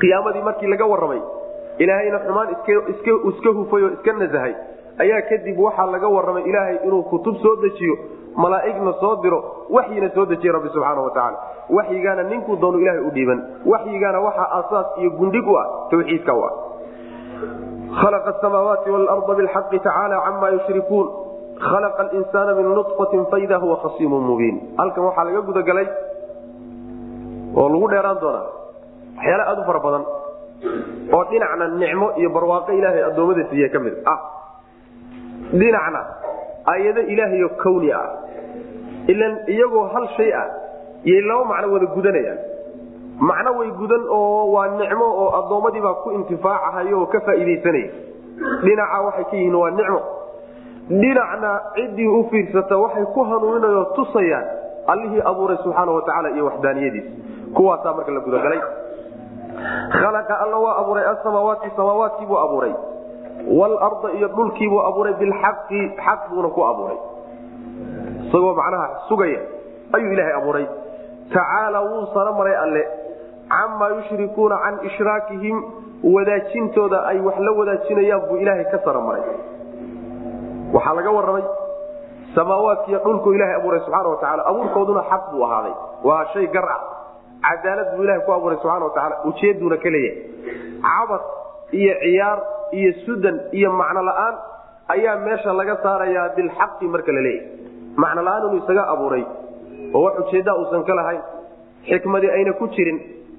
qiyaamadii 0.00 0.42
markii 0.48 0.70
laga 0.74 0.86
warramay 0.92 1.22
ilaahayna 1.78 2.18
xumaan 2.26 2.48
iska 3.30 3.50
hufay 3.58 3.82
oo 3.84 3.90
iska 3.96 4.12
nasahay. 4.12 4.54
Ayaa 5.02 5.22
kadib 5.30 5.58
waxaa 5.66 5.86
laga 5.94 6.08
warramay 6.08 6.42
ilaahay 6.50 6.76
inuu 6.86 7.02
kutub 7.10 7.36
soo 7.42 7.56
dejiyo 7.62 7.94
malaa'igna 8.42 8.92
soo 9.00 9.14
diro 9.22 9.38
waxyina 9.76 10.08
soo 10.14 10.26
dejiye 10.26 10.52
rabbi 10.56 10.68
subxaana 10.74 11.00
watacaala 11.06 11.38
waxyigaana 11.76 12.22
ninkuu 12.30 12.56
doonu 12.62 12.78
ilahay 12.82 13.00
u 13.00 13.10
dhiiban. 13.16 13.38
Waxyigaana 13.72 14.20
waxaa 14.26 14.48
asaas 14.58 14.86
iyo 15.00 15.10
gundhig 15.20 15.46
u 15.46 15.54
ah 15.62 15.66
tawxiidka 15.90 16.34
u 16.34 16.42
ah. 16.48 16.52
Khalaqa 18.00 18.30
asamaawaati 18.36 18.90
waalarda 18.94 19.34
bilxaqi 19.38 19.78
tacaala 19.86 20.16
camaa 20.26 20.50
yushrikuun. 20.56 21.06
Khalaqa 21.68 22.00
alinsaana 22.04 22.54
min 22.58 22.66
nutfatin 22.78 23.24
faida 23.30 23.56
huwa 23.62 23.76
khasiimun 23.82 24.22
mubiin. 24.30 24.56
Halkan 24.78 25.04
waxaa 25.08 25.24
laga 25.28 25.40
gudagalay 25.48 25.86
oo 27.60 27.68
lagu 27.72 27.86
dheeraan 27.92 28.18
doonaa 28.22 28.46
waxyaala 29.16 29.44
aada 29.50 29.60
u 29.62 29.66
fara 29.70 29.80
badan 29.86 30.04
oo 31.14 31.24
dhinacna 31.30 31.68
nicmo 31.82 32.06
iyo 32.20 32.30
barwaaqo 32.30 32.72
ilaahay 32.78 33.02
addoommada 33.08 33.44
siiye 33.50 33.68
ka 33.68 33.78
mid 33.78 33.94
ah. 34.12 34.18
Dhinacna 35.52 36.00
ayado 36.74 37.00
ilaahayo 37.00 37.48
kawni 37.62 37.92
ah. 37.92 38.06
Ilan 39.08 39.34
iyagoo 39.48 39.86
hal 39.94 40.08
shay 40.16 40.32
ah 40.34 40.46
yay 41.04 41.20
laba 41.28 41.44
macno 41.44 41.72
wada 41.72 41.86
gudanayaan. 41.94 42.38
Macno 43.20 43.50
way 43.58 43.70
gudan 43.80 44.02
oo 44.10 44.52
waa 44.52 44.68
nicmo 44.78 45.06
oo 45.22 45.28
addoommadiibaa 45.38 45.94
ku 46.02 46.10
intifaacahayo 46.18 47.00
oo 47.00 47.06
ka 47.06 47.20
faa'iidaysanaya 47.20 47.90
dhinaca 48.64 48.98
waxay 49.06 49.24
ka 49.30 49.36
yihiin 49.36 49.54
waa 49.54 49.70
nicmo. 49.70 50.00
Dhinacna 50.90 51.50
ciddii 51.74 52.08
u 52.08 52.24
fiirsata 52.30 52.76
waxay 52.78 53.04
ku 53.14 53.20
hanuuninayoo 53.30 53.84
tusayaan 53.96 54.46
allihii 54.92 55.22
abuuray 55.30 55.56
subxaana 55.64 55.92
wa 55.92 56.02
tacaala 56.02 56.30
iyo 56.36 56.44
waxdaaniyadiis 56.50 57.04
kuwaasaa 57.54 57.94
marka 57.94 58.12
la 58.12 58.20
gudagalay 58.20 58.60
khalaqa 60.00 60.34
alla 60.44 60.56
waa 60.64 60.76
abuuray 60.82 61.04
asamaawaati 61.12 61.70
samaawaadkiibuu 61.76 62.38
abuuray 62.44 62.74
waalarda 63.58 64.08
iyo 64.18 64.28
dhulkiibuu 64.28 64.80
abuuray 64.88 65.14
bilxaqi 65.22 65.80
xaq 66.04 66.20
buuna 66.30 66.48
ku 66.56 66.64
abuuray 66.70 66.98
isagoo 68.28 68.54
macnaha 68.60 68.86
sugaya 69.08 69.40
ayuu 69.96 70.12
ilaahay 70.12 70.34
abuuray 70.40 70.66
tacaala 71.34 71.80
wuu 71.90 72.06
saro 72.14 72.32
maray 72.38 72.56
alle 72.64 72.82
camaa 73.52 73.88
yushrikuuna 73.88 74.56
can 74.64 74.74
ishraakihim 74.88 75.56
wadaajintooda 76.14 76.98
ay 77.10 77.18
wax 77.26 77.38
la 77.46 77.52
wadaajinayaan 77.60 78.22
buu 78.28 78.36
ilaahay 78.42 78.64
ka 78.74 78.78
saro 78.84 79.00
maray 79.08 79.22
waxaa 80.74 80.94
laga 80.98 81.10
warramay 81.16 81.44
samaawaadkiiyo 82.34 82.98
dhulku 83.04 83.32
ilahay 83.32 83.54
abuuray 83.60 83.80
subxaana 83.80 84.08
watacaala 84.08 84.46
abuurkooduna 84.50 85.02
xaq 85.10 85.22
buu 85.32 85.44
ahaaday 85.48 85.74
waa 86.08 86.24
shay 86.32 86.46
gar 86.56 86.68
ah 86.76 86.80
cadaalad 87.46 87.88
buu 87.96 88.02
ilahay 88.04 88.22
ku 88.26 88.32
abuuray 88.36 88.58
subxana 88.62 88.84
watacaala 88.88 89.16
ujeeduuna 89.28 89.76
ka 89.84 89.88
leeyahay. 89.94 90.22
Cabad 90.86 91.22
iyo 91.80 91.94
ciyaar 92.02 92.38
iyo 92.78 92.90
sudan 93.06 93.36
iyo 93.58 93.70
macno 93.80 94.02
la'aan 94.08 94.34
ayaa 94.94 95.16
meesha 95.26 95.52
laga 95.60 95.76
saarayaa 95.84 96.26
bilxaqi 96.36 96.86
marka 96.94 97.12
la 97.16 97.20
leeyahay. 97.26 97.48
Macno 98.02 98.20
la'aan 98.26 98.42
inuu 98.48 98.60
isaga 98.62 98.82
abuuray 98.94 99.24
oo 99.94 100.02
wax 100.06 100.14
ujeeddaa 100.24 100.56
uusan 100.60 100.82
ka 100.88 100.94
lahayn 101.00 101.22
xikmadii 101.90 102.30
ayna 102.36 102.52
ku 102.60 102.66
jirin 102.76 102.98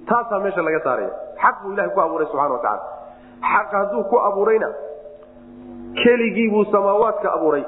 taasaa 0.10 0.40
meesha 0.44 0.62
laga 0.68 0.80
saaraya. 0.88 1.12
Xaq 1.44 1.56
buu 1.64 1.74
ilahay 1.74 1.92
ku 1.96 2.00
abuuray 2.06 2.28
subxana 2.32 2.54
watacaala 2.56 2.84
xaq 3.52 3.70
hadduu 3.80 4.04
ku 4.12 4.16
abuurayna 4.28 4.70
keligii 6.04 6.50
buu 6.54 6.66
samaawaadka 6.72 7.28
abuuray. 7.38 7.64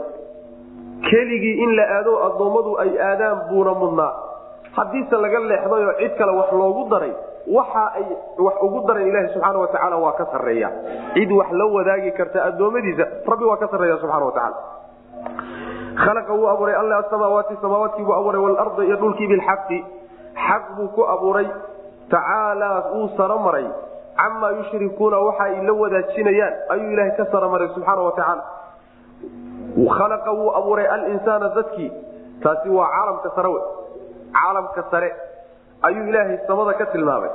Keligii 1.09 1.55
in 1.63 1.71
la 1.77 1.85
aado 1.97 2.13
addoommadu 2.27 2.71
ay 2.83 2.91
aadaan 3.09 3.37
buuna 3.49 3.73
mudnaa 3.81 4.11
haddiise 4.77 5.15
laga 5.23 5.39
leexdayoo 5.51 5.93
cid 5.99 6.13
kale 6.19 6.31
wax 6.39 6.49
loogu 6.61 6.83
daray 6.93 7.13
waxa 7.57 7.83
ay 7.99 8.05
wax 8.45 8.55
ugu 8.65 8.79
dareen 8.87 9.07
ilahi 9.11 9.27
subxaana 9.33 9.59
watacaala 9.63 9.97
waa 10.03 10.11
ka 10.19 10.25
sarreeya. 10.31 10.69
Cid 11.13 11.31
wax 11.39 11.49
la 11.51 11.65
wadaagi 11.75 12.11
karta 12.19 12.43
addoommadiisa 12.49 13.05
rabbi 13.31 13.43
waa 13.49 13.57
ka 13.63 13.67
sarreeya 13.73 13.97
subxana 14.03 14.25
watacaala 14.25 14.57
khalaqa 16.03 16.33
wuu 16.33 16.47
abuuray 16.53 16.75
alle 16.81 16.95
asamaawaati 16.95 17.55
samaawaadkii 17.61 18.03
buu 18.07 18.13
abuuray 18.19 18.41
waalarda 18.45 18.83
iyo 18.87 18.95
dhulkii 19.01 19.27
bilxaqi. 19.27 19.79
Xaq 20.47 20.63
buu 20.77 20.87
ku 20.95 21.01
abuuray. 21.13 21.47
Tacaalaa 22.09 22.77
wuu 22.95 23.09
saro 23.17 23.37
maray. 23.39 23.67
Camaa 24.21 24.51
yushrikuuna 24.57 25.17
waxa 25.27 25.43
ay 25.43 25.61
la 25.67 25.73
wadaajinayaan 25.81 26.53
ayuu 26.73 26.91
ilaahay 26.93 27.11
ka 27.19 27.25
saro 27.31 27.49
maray 27.49 27.67
subxaana 27.75 28.01
watacaala 28.07 28.43
khalaqa 29.97 30.31
wuu 30.39 30.51
abuuray 30.59 30.87
alinsaana 30.95 31.49
dadkii. 31.57 31.91
Taasi 32.43 32.69
waa 32.69 32.87
caalamka 32.95 33.29
sare 33.35 33.49
we 33.55 33.61
caalamka 34.33 34.83
sare 34.91 35.09
ayuu 35.87 36.05
ilaahay 36.09 36.37
samada 36.47 36.73
ka 36.79 36.85
tilmaamay. 36.93 37.29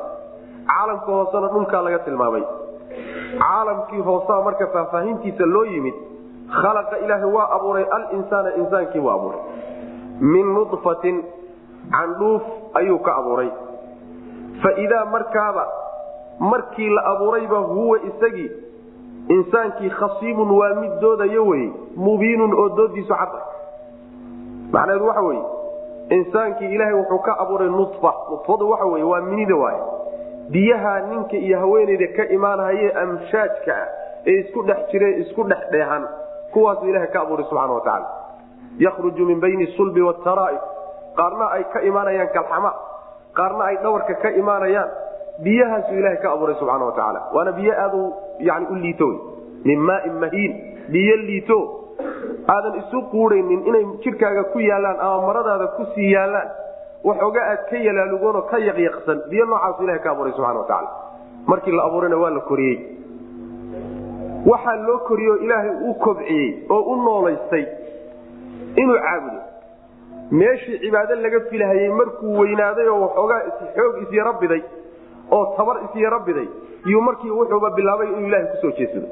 Caalamka 0.70 1.06
hoosena 1.12 1.48
dhulkaa 1.54 1.82
laga 1.86 1.98
tilmaamay. 2.08 2.44
Caalamkii 3.42 4.02
hoosaa 4.08 4.42
marka 4.48 4.66
faahfaahintiisa 4.74 5.46
loo 5.54 5.64
yimid 5.64 5.94
khalaqa 6.60 6.98
ilaahay 7.04 7.30
waa 7.36 7.48
abuuray 7.56 7.84
alinsaana 7.96 8.54
insaankii 8.60 9.00
buu 9.00 9.10
abuuray. 9.10 9.40
Min 10.20 10.46
nudfatin 10.54 11.16
candhuuf 11.94 12.42
ayuu 12.80 12.98
ka 12.98 13.16
abuuray. 13.20 13.50
Fa 14.62 14.70
idaa 14.84 15.04
markaaba 15.04 15.64
markii 16.38 16.90
la 16.90 17.02
abuurayba 17.12 17.58
huwa 17.58 17.98
isagii 18.10 18.50
insaankii 19.28 19.90
khasiimun 19.90 20.50
waa 20.58 20.74
mid 20.80 20.92
doodayo 21.00 21.46
wey 21.46 21.70
mubiinun 21.96 22.52
oo 22.54 22.68
doodiisu 22.76 23.14
cadda 23.14 23.40
macnaheedu 24.72 25.06
waxa 25.06 25.22
weye 25.28 25.42
insaankii 26.10 26.74
ilaahay 26.74 26.94
wuxuu 26.94 27.18
ka 27.18 27.38
abuuray 27.38 27.68
nudfa. 27.68 28.12
Nudfadu 28.30 28.70
waxa 28.70 28.86
wey 28.86 29.02
waa 29.02 29.20
minida 29.20 29.56
waay 29.56 29.78
biyaha 30.50 31.00
ninka 31.00 31.36
iyo 31.36 31.58
haweeneyda 31.58 32.06
ka 32.16 32.28
imaanhaye 32.28 32.92
amshaajka 32.92 33.74
ah 33.76 33.88
ee 34.26 34.40
isku 34.40 34.62
dhex 34.62 34.78
jire 34.92 35.10
isku 35.18 35.42
dhex 35.44 35.70
dheehan. 35.70 36.08
Kuwaasuu 36.52 36.88
ilahay 36.88 37.08
ka 37.08 37.20
abuuray 37.20 37.44
subxana 37.50 37.72
wa 37.72 37.80
tacaala. 37.80 38.06
Yakhruju 38.78 39.26
min 39.26 39.40
bayni 39.40 39.66
sulbi 39.76 40.00
wataraa'i 40.00 40.58
qaarna 41.16 41.46
ay 41.56 41.64
ka 41.72 41.80
imaanayaan 41.82 42.28
kalxama. 42.28 42.72
Qaarna 43.34 43.64
ay 43.64 43.76
dhawarka 43.82 44.14
ka 44.22 44.30
imaanayaan. 44.30 44.88
Biyahaasuu 45.42 45.98
ilahay 45.98 46.16
ka 46.22 46.32
abuuray 46.32 46.54
subxana 46.54 46.84
wa 46.84 46.92
tacaala. 46.92 47.20
Waana 47.34 47.52
biyo 47.52 47.72
aad 47.84 47.94
yani 48.38 48.66
u 48.70 48.74
liito 48.74 49.08
min 49.64 49.80
maain 49.80 50.14
mahiin. 50.22 50.52
Biyo 50.92 51.16
liito 51.16 51.58
aadan 52.54 52.74
isu 52.82 52.98
quudhaynin 53.12 53.66
inay 53.70 53.84
jidhkaaga 54.04 54.44
ku 54.52 54.58
yaalaan 54.60 54.98
ama 55.00 55.26
maradaada 55.26 55.66
ku 55.76 55.82
sii 55.94 56.10
yaalaan 56.12 56.48
waxooga 57.04 57.40
aad 57.50 57.62
ka 57.70 57.76
yalaalugoonoo 57.86 58.42
ka 58.50 58.58
yaqyaqsan. 58.58 59.18
Biyo 59.30 59.44
noocaasu 59.46 59.82
ilaha 59.84 59.98
ka 60.04 60.10
abuuray 60.10 60.32
subxana 60.36 60.58
wa 60.60 60.66
tacaala. 60.66 60.90
Markii 61.46 61.72
la 61.72 61.82
abuurayna 61.88 62.16
waa 62.22 62.30
la 62.30 62.40
koriyey. 62.40 62.78
Waxaa 64.50 64.76
loo 64.86 64.98
koriyey 65.08 65.36
ilaahay 65.44 65.70
u 65.90 65.94
kobciyey 66.04 66.48
oo 66.70 66.80
u 66.92 66.96
noolaystay 67.04 67.64
inuu 68.82 68.98
caabudo. 69.06 69.40
Meeshii 70.30 70.78
cibaado 70.82 71.14
laga 71.14 71.40
filahayey 71.50 71.88
markuu 72.00 72.38
weynaaday 72.40 72.88
oo 72.88 73.00
waxoogaa 73.00 73.40
xoog 73.76 73.94
isyaro 74.02 74.32
biday 74.40 74.62
oo 75.30 75.44
tabar 75.56 75.76
isyaro 75.86 76.18
biday 76.26 76.48
iyuu 76.88 77.00
markii 77.08 77.30
wuxuuba 77.30 77.70
bilaabay 77.70 78.08
inuu 78.08 78.28
ilaahay 78.28 78.48
ku 78.52 78.56
soo 78.62 78.72
jeedsado 78.78 79.08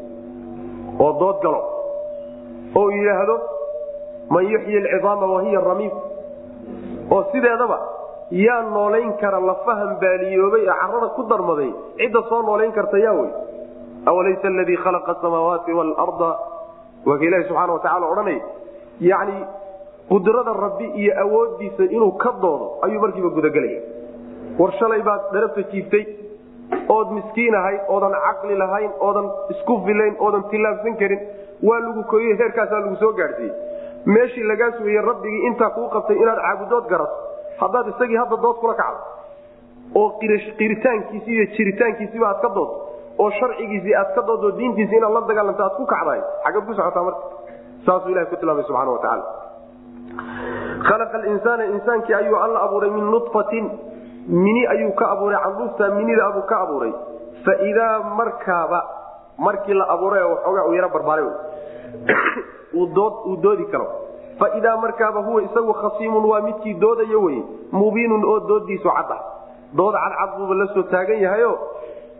oo 1.04 1.12
dood 1.20 1.38
galo 1.42 1.60
oo 2.76 2.90
yidhaahdo 2.90 3.36
man 4.30 4.44
yuxyi 4.54 4.78
alcidaama 4.82 5.26
wahiya 5.34 5.60
ramiim 5.60 5.92
oo 7.10 7.22
sideedaba 7.32 7.78
yaa 8.30 8.62
noolayn 8.76 9.12
kara 9.22 9.40
lafahan 9.40 9.96
baaliyoobay 10.02 10.62
ee 10.62 10.78
carada 10.80 11.08
ku 11.16 11.22
darmaday 11.32 11.70
cidda 11.98 12.22
soo 12.28 12.42
noolayn 12.42 12.72
karta 12.72 12.98
yaa 12.98 13.14
wey 13.20 13.30
awalaysa 14.10 14.48
aladii 14.48 14.76
khalaqa 14.84 15.12
asamaawaati 15.16 15.72
waalarda 15.78 16.30
waa 17.06 17.18
ka 17.18 17.24
ilahi 17.24 17.48
subxana 17.48 17.72
watacala 17.78 18.06
odhanay 18.12 18.40
yani 19.00 19.36
qudrada 20.08 20.52
rabbi 20.64 20.86
iyo 21.00 21.12
awoodiisa 21.24 21.84
inuu 21.96 22.12
ka 22.12 22.32
doodo 22.42 22.66
ayuu 22.82 23.00
markiiba 23.00 23.28
gudagelaya. 23.28 23.80
War 24.58 24.72
baad 25.04 25.22
dharabta 25.32 25.62
jiibtay 25.72 26.04
ood 26.88 27.08
miskiin 27.16 27.54
ahayd 27.54 27.80
oodan 27.88 28.12
caqli 28.24 28.54
lahayn 28.56 28.90
oodan 29.00 29.26
isku 29.50 29.80
filayn 29.86 30.14
oodan 30.18 30.44
tillaabsan 30.50 30.96
karin 30.96 31.20
waa 31.68 31.80
lagu 31.87 32.02
koriyey 32.12 32.37
heerkaasaa 32.40 32.80
lagu 32.85 32.97
soo 33.02 33.12
gaadhsiiyey. 33.21 33.54
Meeshii 34.14 34.47
lagaa 34.50 34.71
sugayey 34.78 35.02
rabbigii 35.11 35.42
intaa 35.49 35.71
kuu 35.76 35.88
qabtay 35.94 36.16
inaad 36.23 36.40
caabudood 36.47 36.87
garato 36.92 37.16
haddaad 37.61 37.87
isagii 37.94 38.16
hadda 38.23 38.37
dood 38.44 38.56
kula 38.62 38.75
kacdo 38.80 39.00
oo 40.00 40.09
qiritaankiisi 40.59 41.30
iyo 41.37 41.44
jiritaankiisiba 41.56 42.26
aad 42.30 42.40
ka 42.44 42.49
doodto 42.56 42.76
oo 43.23 43.30
sharcigiisii 43.38 43.94
aad 44.00 44.11
ka 44.16 44.23
dooddo 44.28 44.50
diintiisi 44.59 44.97
inaad 45.00 45.12
la 45.16 45.21
dagaalanto 45.30 45.62
aad 45.68 45.76
ku 45.80 45.87
kacdahay 45.92 46.21
xaggeed 46.44 46.64
ku 46.68 46.75
socotaa 46.80 47.04
marka. 47.09 47.25
Saasuu 47.87 48.11
ilahay 48.12 48.28
ku 48.33 48.37
tilmaamay 48.40 48.64
subxana 48.68 48.90
wa 48.97 48.99
tacaala 49.04 49.25
khalaqa 50.88 51.16
alinsaana 51.21 51.64
insaankii 51.75 52.14
ayuu 52.21 52.37
alla 52.44 52.59
abuuray 52.66 52.90
min 52.97 53.04
nudfatin 53.14 53.66
mini 54.44 54.62
ayuu 54.75 54.92
ka 55.00 55.04
abuuray 55.14 55.38
canduufta 55.44 55.88
minida 55.99 56.26
abuu 56.30 56.42
ka 56.50 56.56
abuuray. 56.64 56.92
Faidaa 57.44 57.94
markaaba 58.18 58.80
markii 59.47 59.75
la 59.80 59.85
abuuray 59.94 60.23
waxoogaa 60.33 60.64
uu 60.68 60.75
yaro 60.78 60.88
barbaaray 60.97 61.25
uu 62.76 63.36
doodi 63.42 63.64
karo. 63.64 63.86
Faidaa 64.38 64.76
markaaba 64.76 65.20
huwa 65.20 65.42
isagu 65.42 65.72
khasiimun 65.72 66.24
waa 66.24 66.40
midkii 66.40 66.74
doodayo 66.74 67.22
weye 67.22 67.42
mubiinun 67.72 68.24
oo 68.24 68.40
doodiisu 68.40 68.88
cad 68.88 69.10
ah. 69.10 69.20
Dood 69.76 69.94
cadcad 69.94 70.38
buuba 70.38 70.54
la 70.54 70.66
soo 70.74 70.82
taagan 70.82 71.22
yahayo 71.22 71.59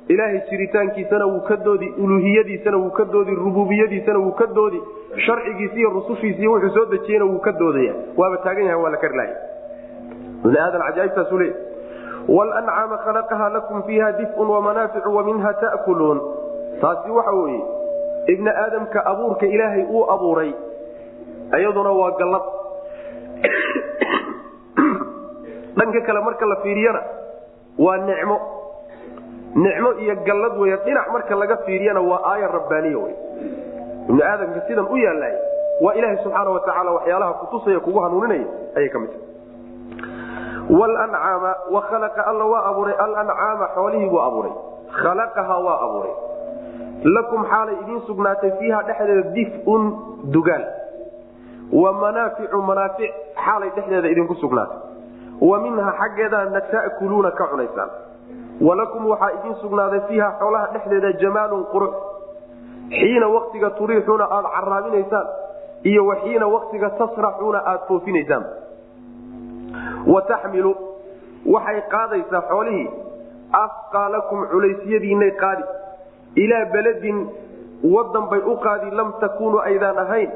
ilaahay 0.09 0.41
jiritaankiisana 0.51 1.27
wuu 1.27 1.41
ka 1.41 1.57
doodi 1.57 1.95
uluhiyadiisana 1.99 2.77
wuu 2.77 2.91
ka 2.91 3.05
doodi 3.05 3.35
rububiyadiisana 3.35 4.19
wuu 4.19 4.33
ka 4.33 4.47
doodi 4.47 4.83
sharcigiisi 5.27 5.79
iyo 5.79 5.91
rusushiisiiy 5.91 6.47
wuxuu 6.47 6.75
soo 6.75 6.85
dejiyena 6.85 7.25
wuu 7.25 7.39
ka 7.39 7.53
doodaya. 7.53 7.95
Waaba 8.17 8.37
taagan 8.37 8.65
yaha 8.65 8.79
waa 8.79 8.91
la 8.91 8.97
cajaaibtaasu 10.79 11.39
leey 11.39 11.55
wlancaama 12.29 12.99
khalaqaha 12.99 13.49
lakum 13.49 13.83
fiiha 13.83 14.13
difun 14.13 14.49
wamanaaficu 14.49 15.17
waminha 15.17 15.53
ta'kuluun. 15.53 16.21
Taasi 16.81 17.11
waxa 17.11 17.31
weeye 17.31 17.63
ibni 18.33 18.51
aadamka 18.51 18.99
abuurka 19.11 19.47
ilaahay 19.47 19.85
uu 19.91 20.05
abuuray 20.15 20.53
iyaduna 21.59 21.91
waa 22.01 22.11
gallad 22.21 22.43
dhanka 25.77 26.01
kale 26.07 26.21
marka 26.21 26.47
la 26.47 26.57
fiiriyana 26.57 27.01
waa 27.79 27.97
nicmo. 27.97 28.37
Nicmo 29.55 29.91
iyo 30.03 30.15
gallad 30.27 30.55
wey 30.59 30.77
dhinac 30.85 31.09
marka 31.13 31.35
laga 31.35 31.57
fiiriyana 31.67 32.01
waa 32.01 32.21
aaya 32.33 32.49
rabbaaniya 32.49 32.99
wey 32.99 33.15
ibni 34.09 34.23
aadamka 34.23 34.61
sidan 34.69 34.87
u 34.91 34.97
yaallay 34.97 35.35
waa 35.85 35.95
ilaahay 35.95 36.17
subxaana 36.25 36.51
wa 36.51 36.61
tacaala 36.61 36.91
waxyaalaha 36.97 37.33
kutusaya 37.35 37.81
kugu 37.81 38.01
hanuuninaya 38.01 38.47
ayay 38.77 38.89
ka 38.89 38.99
mid 38.99 39.11
tahay. 39.11 39.29
Wlancaama 40.71 41.55
wakhalaqa 41.71 42.27
alla 42.27 42.45
waa 42.45 42.63
abuuray 42.71 42.95
alancaama 43.05 43.67
xoolihii 43.75 44.09
buu 44.11 44.21
abuuray. 44.27 44.53
Khalaqaha 45.03 45.57
waa 45.67 45.79
abuuray 45.87 46.15
lakum 47.17 47.45
xaalay 47.51 47.77
idiin 47.83 48.01
sugnaatay 48.07 48.51
fiiha 48.59 48.83
dhexdeeda 48.89 49.31
difun 49.37 49.83
dugaal 50.33 50.65
wa 51.73 51.93
manaaficu 51.93 52.63
manaafic 52.63 53.13
xaalay 53.45 53.71
dhexdeeda 53.77 54.09
idinku 54.09 54.35
sugnaatay. 54.35 54.79
Wa 55.41 55.59
minha 55.59 55.93
xaggeedana 56.01 56.61
ta'kuluuna 56.61 57.31
ka 57.31 57.45
cunaysaan. 57.51 57.91
Walakum 58.61 59.07
waxaa 59.11 59.31
idiin 59.39 59.57
sugnaaday 59.63 60.01
fiiha 60.09 60.29
xoolaha 60.39 60.67
dhexdeeda 60.75 61.13
jamaalun 61.23 61.65
qurux. 61.73 61.95
Xiina 62.99 63.29
waktiga 63.29 63.71
turiixuuna 63.71 64.25
aada 64.31 64.49
caraabinaysaan 64.57 65.27
iyo 65.91 66.07
wa 66.07 66.17
xiina 66.23 66.47
waktiga 66.47 66.91
tasraxuuna 66.91 67.59
aada 67.67 67.83
foofinaysaan. 67.89 68.45
Wa 70.07 70.23
taxmilu 70.23 70.73
waxay 71.55 71.81
qaadaysaa 71.95 72.43
xoolihii 72.51 72.89
afqaalakum 73.53 74.47
culaysyadiinay 74.53 75.31
qaadi 75.43 75.63
ilaa 76.37 76.65
beledin 76.73 77.19
wadan 77.95 78.29
bay 78.31 78.41
u 78.53 78.57
qaadi 78.67 78.91
lam 79.01 79.13
takuunuu 79.21 79.61
aydaan 79.71 79.99
ahayn 80.05 80.31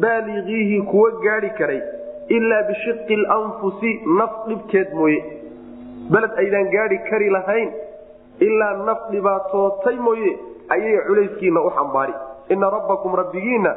baaligiihi 0.00 0.82
kuwa 0.90 1.10
gaadhi 1.24 1.50
karay 1.58 1.80
ilaa 2.28 2.62
bishiqi 2.68 3.16
lanfusi 3.16 3.92
naf 4.18 4.32
dhibkeed 4.48 4.92
mooye 5.00 5.20
beled 6.12 6.32
aydaan 6.44 6.70
gaadhi 6.76 6.98
kari 7.10 7.30
lahayn 7.30 7.72
ilaa 8.40 8.72
naf 8.88 9.00
dhibaatootay 9.10 9.96
mooye 10.06 10.30
ayay 10.76 10.98
culayskiina 11.08 11.60
u 11.60 11.70
xambaari 11.78 12.14
ina 12.48 12.70
rabbakum 12.76 13.14
rabbigiinna 13.22 13.74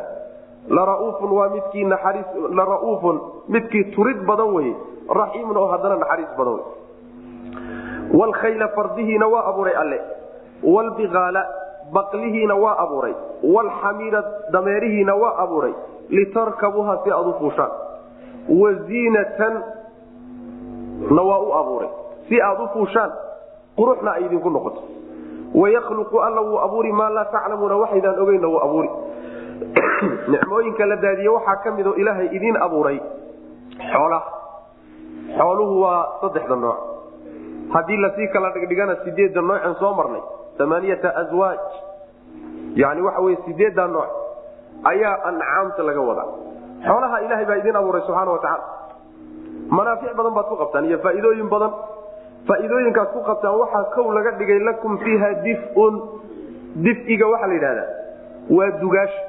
larauufun 0.69 1.32
waa 1.38 1.49
midkii 1.49 1.84
naxariis 1.86 2.30
lara'uufun 2.60 3.19
midkii 3.56 3.84
turid 3.95 4.23
badan 4.30 4.53
weye 4.56 4.73
raxiimun 5.19 5.58
oo 5.58 5.67
haddana 5.73 5.95
naxariis 6.03 6.32
badan 6.38 6.53
wey 6.53 6.65
wlkhayla 8.19 8.67
fardihiina 8.75 9.27
waa 9.27 9.45
abuuray 9.51 9.75
alle 9.84 9.99
wlbiaala 10.63 11.46
baqlihiina 11.93 12.56
waa 12.56 12.76
abuuray 12.78 13.13
wlxamiira 13.43 14.24
dameerihiina 14.52 15.15
waa 15.15 15.38
abuuray 15.43 15.74
litarkabuuha 16.10 16.98
si 17.04 17.12
aad 17.12 17.28
u 17.28 17.34
fuushaan. 17.39 17.72
Waziinatan 18.50 19.63
na 21.12 21.22
waa 21.22 21.39
u 21.39 21.54
abuuray 21.54 21.89
si 22.30 22.41
aad 22.41 22.60
u 22.60 22.67
fuushaan 22.74 23.12
quruxna 23.76 24.12
ay 24.12 24.26
idinku 24.26 24.50
noqoto. 24.50 24.82
Wayakluqu 25.56 26.20
alla 26.20 26.41
wuu 26.41 26.60
abuuri 26.60 26.91
maa 26.91 27.10
laa 27.10 27.26
taclamuuna 27.26 27.76
waxaydaan 27.76 28.20
ogeynna 28.20 28.48
wuu 28.48 28.60
abuuri. 28.60 28.89
Nicmooyinka 30.32 30.86
la 30.86 30.96
daadiye 30.96 31.30
waxaa 31.30 31.56
ka 31.56 31.72
mid 31.72 31.88
oo 31.88 31.93
ilaahay 31.93 32.30
idiin 32.32 32.58
abuuray 32.62 33.00
xoolaha. 33.91 34.32
Xooluhu 35.38 35.82
waa 35.82 36.08
saddexda 36.22 36.56
nooc. 36.56 36.78
Haddii 37.70 37.98
la 37.98 38.10
sii 38.15 38.28
kala 38.28 38.50
dhigdhigana 38.50 38.96
sideedda 39.04 39.41
noocen 39.41 39.76
soo 39.80 39.93
marnay 39.93 40.22
amaaniyata 40.65 41.10
aswaaj 41.22 41.60
yani 42.82 43.02
waxa 43.08 43.22
wey 43.26 43.36
sideedda 43.46 43.88
nooc 43.88 44.10
ayaa 44.91 45.15
ancaamta 45.30 45.84
laga 45.89 46.02
wadaa. 46.10 46.30
Xoolaha 46.88 47.17
ilaahay 47.26 47.46
baa 47.50 47.58
idiin 47.62 47.76
abuuray 47.80 48.02
subxaana 48.08 48.32
wa 48.32 48.39
tacaala 48.39 48.65
manaafic 49.78 50.12
badan 50.20 50.34
baad 50.38 50.48
ku 50.52 50.56
qabtaan 50.62 50.86
iyo 50.89 50.98
faa'iidooyin 51.06 51.50
badan. 51.54 51.72
Faa'iidooyinkaad 52.48 53.10
ku 53.15 53.20
qabtaan 53.30 53.56
waxaa 53.62 53.84
kow 53.96 54.08
laga 54.17 54.32
dhigay 54.39 54.60
lakum 54.70 54.98
fiiha 55.04 55.30
difun. 55.46 55.93
Difiga 56.86 57.26
waxaa 57.34 57.48
la 57.52 57.54
yidhahdaa 57.58 57.89
waa 58.58 58.70
dugaasha 58.82 59.22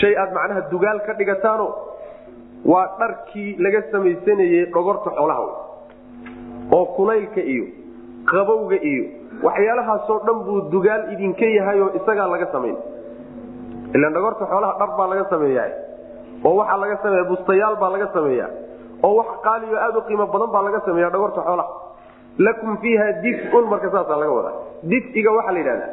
shay 0.00 0.14
aad 0.22 0.32
macnaha 0.38 0.60
dugaal 0.72 0.98
ka 1.06 1.12
dhigataano 1.20 1.66
waa 2.72 2.86
dharkii 3.00 3.50
laga 3.64 3.82
samaysanayey 3.92 4.64
dhogorta 4.74 5.10
xoolaha 5.18 5.42
oo 6.76 6.84
kulaylka 6.96 7.40
iyo 7.54 7.64
qabowga 8.30 8.78
iyo 8.92 9.04
waxyaalahaasoo 9.42 10.18
dhan 10.26 10.38
buu 10.46 10.60
dugaal 10.74 11.02
idinka 11.14 11.46
yahay 11.58 11.80
oo 11.84 11.90
isagaa 11.98 12.28
laga 12.34 12.46
samayn 12.54 12.76
ilan 13.96 14.12
dhagorta 14.16 14.44
xoolaha 14.52 14.74
dhar 14.80 14.90
baa 14.98 15.08
laga 15.12 15.24
sameeya 15.32 15.64
oo 16.46 16.54
waxaa 16.60 16.78
laga 16.84 16.96
sameeya 17.02 17.24
bustayaal 17.32 17.76
baa 17.82 17.90
laga 17.94 18.08
sameeya 18.16 18.46
oo 19.06 19.14
wax 19.20 19.30
qaaliyo 19.46 19.76
aad 19.86 19.96
u 19.96 20.02
qiimo 20.08 20.26
badan 20.34 20.50
baa 20.54 20.62
laga 20.68 20.80
sameeya 20.86 21.10
dhagorta 21.14 21.40
xoolaha. 21.48 21.70
Lakum 22.46 22.72
fiiha 22.82 23.06
difun 23.24 23.64
marka 23.72 23.88
saasaa 23.94 24.16
laga 24.22 24.32
wadaa. 24.38 24.54
Difiga 24.92 25.30
waxaa 25.36 25.52
la 25.56 25.58
yidhahdaa 25.58 25.90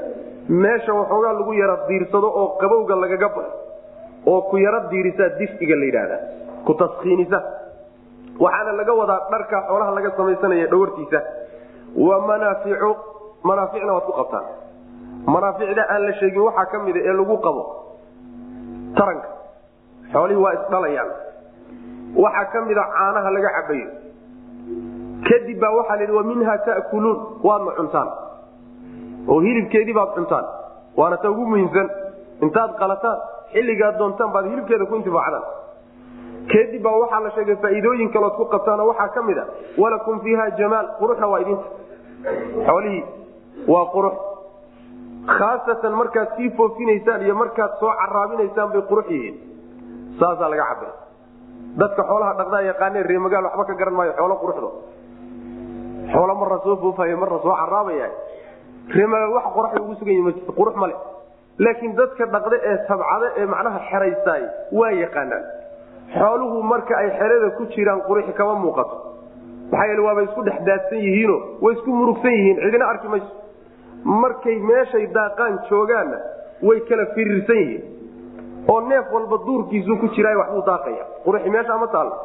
meesha 0.63 0.91
waxoogaa 0.99 1.33
lagu 1.39 1.53
yara 1.61 1.75
diirsado 1.87 2.27
oo 2.39 2.47
qabowga 2.61 2.95
lagaga 3.03 3.27
baxo 3.35 3.51
oo 4.31 4.41
ku 4.49 4.55
yaro 4.65 4.79
diirisaa 4.91 5.29
difiga 5.39 5.75
la 5.81 5.85
yidhahdaa. 5.89 6.19
Ku 6.65 6.71
taskiinisa 6.81 7.39
waxaana 8.45 8.71
laga 8.79 8.93
wadaa 9.01 9.19
dharka 9.31 9.57
xoolaha 9.69 9.91
laga 9.97 10.09
samaysanaya 10.17 10.67
dhawartiisa 10.73 11.19
wa 12.07 12.15
manaaficu 12.27 12.89
manaaficna 13.43 13.93
waad 13.93 14.05
ku 14.09 14.13
qabtaan. 14.19 14.45
Manaaficda 15.35 15.83
aan 15.93 16.01
la 16.05 16.11
sheegin 16.19 16.41
waxaa 16.47 16.65
ka 16.71 16.77
mida 16.85 16.99
ee 17.09 17.13
lagu 17.19 17.37
qabo 17.45 17.63
taranka. 18.97 19.27
Xoolihii 20.13 20.41
waa 20.45 20.53
isdhalayaan. 20.57 21.09
Waxaa 22.23 22.45
ka 22.53 22.61
mida 22.67 22.83
caanaha 22.95 23.29
laga 23.35 23.49
cabayo 23.57 23.87
kadib 25.27 25.57
baa 25.61 25.71
waxaa 25.79 25.95
la 25.95 26.01
yidhi 26.03 26.15
wa 26.19 26.23
minha 26.23 26.57
ta'kuluun. 26.67 27.17
Waadna 27.47 27.71
cuntaan. 27.79 28.09
Oo 29.27 29.39
hilibkeedii 29.45 29.93
baad 29.99 30.11
cuntaan. 30.15 30.45
Waana 30.97 31.17
ta 31.17 31.29
ugu 31.31 31.45
muhiimsan. 31.51 31.87
Intaad 32.41 32.71
qalataan 32.79 33.17
xilligaad 33.53 33.97
doontaan 33.99 34.31
baad 34.35 34.45
hilibkeeda 34.51 34.85
ku 34.85 34.95
intifaacdaan. 34.95 35.43
Kadib 36.51 36.81
baa 36.83 36.95
waxaa 37.03 37.19
la 37.25 37.29
sheegay 37.35 37.55
faa'iidooyin 37.63 38.11
kalood 38.13 38.35
ku 38.39 38.45
qabtaanoo 38.53 38.87
waxaa 38.91 39.07
ka 39.15 39.21
mid 39.29 39.37
a 39.37 39.45
walakum 39.81 40.19
fiiha 40.23 40.49
jamaal. 40.59 40.85
Quruxna 40.99 41.27
waa 41.31 41.39
idinta 41.39 41.67
xoolihii 42.67 43.03
waa 43.67 43.85
qurux. 43.93 44.15
Khaasatan 45.37 45.93
markaad 46.01 46.29
sii 46.37 46.49
foofinaysaan 46.57 47.21
iyo 47.25 47.35
markaad 47.35 47.71
soo 47.79 47.91
caraabinaysaan 48.01 48.69
bay 48.73 48.81
qurux 48.89 49.07
yihiin. 49.13 49.35
Saasaa 50.19 50.49
laga 50.51 50.65
cabay 50.71 50.91
dadka 51.81 52.01
xoolaha 52.09 52.33
dhaqdaa 52.39 52.61
yaqaaneen 52.69 53.05
reemagaal 53.11 53.45
waxba 53.47 53.63
ka 53.69 53.73
garan 53.79 53.93
maayo 53.97 54.13
xoolo 54.19 54.35
quruxdo. 54.43 54.69
Xoolo 56.13 56.33
marna 56.41 56.57
soo 56.65 56.75
foofayo 56.83 57.17
marna 57.21 57.39
soo 57.45 57.55
caraabaya 57.61 58.07
reemagaal 58.95 59.31
wax 59.37 59.45
qoraxda 59.55 59.79
ugu 59.83 59.93
sugan 59.99 60.13
yihi 60.15 60.23
majirto 60.27 60.51
qurux 60.59 60.75
male 60.81 60.95
laakiin 61.65 61.93
dadka 61.99 62.23
dhaqda 62.33 62.55
ee 62.69 62.75
tabcada 62.89 63.27
ee 63.39 63.45
macnaha 63.53 63.79
xeraysaay 63.89 64.43
waa 64.79 64.91
yaqaanaan. 65.03 65.43
Xooluhu 66.19 66.57
marka 66.71 66.93
ay 67.01 67.09
xerada 67.19 67.47
ku 67.57 67.63
jiraan 67.73 68.01
quruxi 68.07 68.33
kama 68.39 68.53
muuqato. 68.63 68.95
Maxaa 69.71 69.87
yeele 69.89 70.01
waabay 70.07 70.25
isku 70.29 70.41
dhex 70.47 70.57
daadsan 70.67 70.99
yihiino 71.07 71.35
way 71.63 71.73
isku 71.77 71.89
murugsan 71.99 72.31
yihiin. 72.37 72.57
Cidina 72.63 72.85
arki 72.93 73.07
mayso 73.13 73.29
markay 74.03 74.59
meeshay 74.59 75.07
daaqaan 75.13 75.59
joogaanna 75.69 76.17
way 76.61 76.79
kala 76.89 77.05
firiirsan 77.15 77.55
yihiin. 77.57 77.83
oo 78.67 78.81
neef 78.81 79.05
walba 79.11 79.37
duurkiisuu 79.45 79.97
ku 79.99 80.07
jiraay 80.15 80.35
waxbuu 80.35 80.63
daaqaya. 80.65 81.03
Quruxi 81.23 81.49
meesha 81.49 81.77
ma 81.77 81.87
taallo 81.87 82.15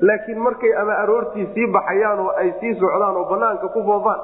laakiin 0.00 0.38
markay 0.38 0.72
ama 0.80 0.92
aroortii 1.02 1.46
sii 1.54 1.66
baxayaan 1.72 2.18
oo 2.20 2.32
ay 2.40 2.52
sii 2.60 2.74
socdaan 2.80 3.16
oo 3.16 3.24
banaanka 3.30 3.68
ku 3.68 3.82
foofaan 3.84 4.20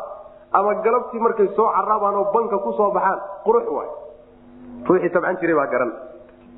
ama 0.52 0.74
galabtii 0.84 1.20
markay 1.20 1.48
soo 1.56 1.68
caraabaan 1.76 2.14
oo 2.16 2.32
banka 2.32 2.58
ku 2.58 2.72
soo 2.72 2.90
baxaan 2.90 3.20
qurux 3.44 3.66
waay. 3.76 3.88
Ruuxii 4.88 5.10
tabcan 5.10 5.36
jiray 5.40 5.54
baa 5.56 5.66
garan. 5.66 5.92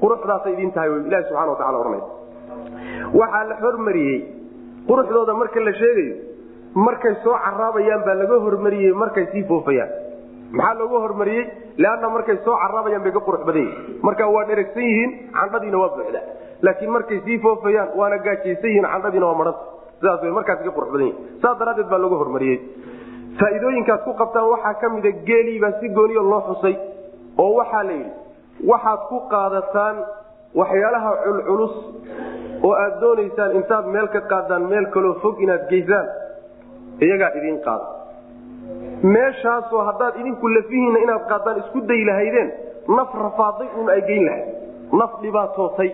Quruxdaasay 0.01 0.53
idin 0.53 0.73
tahay 0.73 0.91
ilahi 1.07 1.25
subxana 1.29 1.51
wa 1.53 1.81
ohanay 1.81 2.03
waxaa 3.15 3.45
la 3.49 3.55
hormariyey. 3.63 4.21
Quruxdooda 4.87 5.35
marka 5.35 5.61
la 5.61 5.73
sheegayo 5.73 6.15
markay 6.75 7.15
soo 7.25 7.35
caraabayaan 7.45 8.03
baa 8.07 8.15
laga 8.15 8.39
hormariyey 8.39 8.93
markay 8.93 9.27
sii 9.33 9.45
foofayaan 9.51 9.91
maxaa 10.59 10.79
looga 10.81 10.99
hormariyey? 11.05 11.45
Leanna 11.83 12.09
markay 12.15 12.37
soo 12.45 12.57
caraabayaan 12.63 13.03
bay 13.07 13.13
ka 13.17 13.21
qurux 13.27 13.43
badan 13.49 13.63
yihiin 13.67 14.01
marka 14.07 14.25
waa 14.35 14.45
dheregsan 14.51 14.83
yihiin 14.89 15.11
candhadiina 15.39 15.79
waa 15.83 15.91
buuxda. 15.97 16.21
Laakiin 16.67 16.91
markay 16.97 17.19
sii 17.27 17.39
foofayaan 17.45 17.89
waana 18.01 18.19
gaajaysan 18.27 18.69
yihiin 18.71 18.87
candhadiina 18.93 19.27
waa 19.31 19.39
maranta. 19.41 19.63
Sidaas 20.01 20.21
w 20.23 20.33
markaas 20.39 20.59
ka 20.67 20.71
qurux 20.77 20.89
badan 20.95 21.07
yihiin 21.07 21.41
saas 21.43 21.57
daraaddeed 21.61 21.89
baa 21.93 22.01
looga 22.05 22.17
hormariyey. 22.23 22.59
Faa'iidooyinkaad 23.41 24.01
ku 24.07 24.13
qabtaan 24.21 24.47
waxaa 24.55 24.75
ka 24.81 24.87
mida 24.95 25.11
geeliibaa 25.29 25.73
si 25.81 25.87
gooniyo 25.99 26.23
loo 26.33 26.41
xusay 26.49 26.75
oo 27.43 27.53
waxaa 27.61 27.83
la 27.89 27.93
yidhi 27.93 28.13
waxaad 28.71 29.01
ku 29.11 29.17
qaadataan 29.33 29.97
waxyaalaha 30.61 31.11
culculus 31.25 31.75
oo 32.67 32.73
aad 32.83 32.95
doonaysaan 33.01 33.57
intaad 33.61 33.87
meel 33.95 34.09
ka 34.15 34.21
qaadaan 34.33 34.69
meel 34.73 34.87
kaloo 34.95 35.15
fog 35.23 35.41
inaad 35.45 35.65
geysaan 35.71 36.07
iyagaa 37.07 37.31
idiin 37.39 37.59
qaada 37.67 37.87
meeshaasoo 39.03 39.85
haddaad 39.85 40.17
idinku 40.21 40.49
lafihiinna 40.55 40.99
inaad 41.05 41.25
qaadaan 41.33 41.59
isku 41.63 41.81
day 41.89 42.05
lahaydeen 42.11 42.53
naf 42.97 43.15
rafaaday 43.25 43.69
un 43.81 43.89
ay 43.95 44.01
geyn 44.11 44.25
lahayd. 44.27 44.49
Naf 45.01 45.13
dhibaatootay 45.23 45.91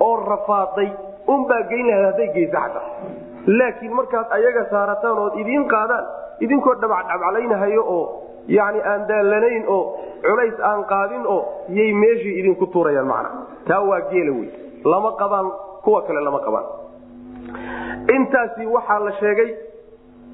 oo 0.00 0.16
rafaaday 0.32 0.88
unbaa 1.34 1.62
geyn 1.70 1.86
lahayd 1.90 2.04
hadday 2.10 2.28
geysa 2.36 2.82
laakiin 3.46 3.94
markaad 3.94 4.26
ayaga 4.38 4.64
saarataan 4.70 5.18
ood 5.24 5.34
idiin 5.42 5.64
qaadaan 5.74 6.04
idinkoo 6.40 6.74
dhabacdhabcalaynahayo 6.82 7.82
oo 7.96 8.04
yani 8.48 8.80
aan 8.92 9.08
daallanayn 9.08 9.64
oo 9.68 9.82
culays 10.26 10.60
aan 10.70 10.84
qaadin 10.92 11.26
oo 11.26 11.40
yay 11.68 11.92
meeshii 11.92 12.38
idinku 12.40 12.66
tuurayaan 12.66 13.06
macna. 13.06 13.30
Taa 13.68 13.80
waa 13.88 14.00
geela 14.10 14.32
wey 14.38 14.48
lama 14.84 15.12
qabaan 15.20 15.52
kuwa 15.84 16.02
kale 16.02 16.20
lama 16.20 16.40
qabaan. 16.46 16.66
Intaasi 18.16 18.66
waxaa 18.66 18.98
la 19.04 19.12
sheegay 19.20 19.50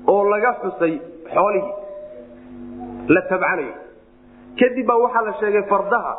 oo 0.07 0.25
laga 0.31 0.53
xusay 0.63 0.95
xoolihii 1.35 1.80
la 3.15 3.21
tabcanayo. 3.31 3.75
Kadib 4.59 4.87
baa 4.87 4.99
waxaa 5.05 5.23
la 5.29 5.33
sheegay 5.41 5.63
fardaha 5.71 6.13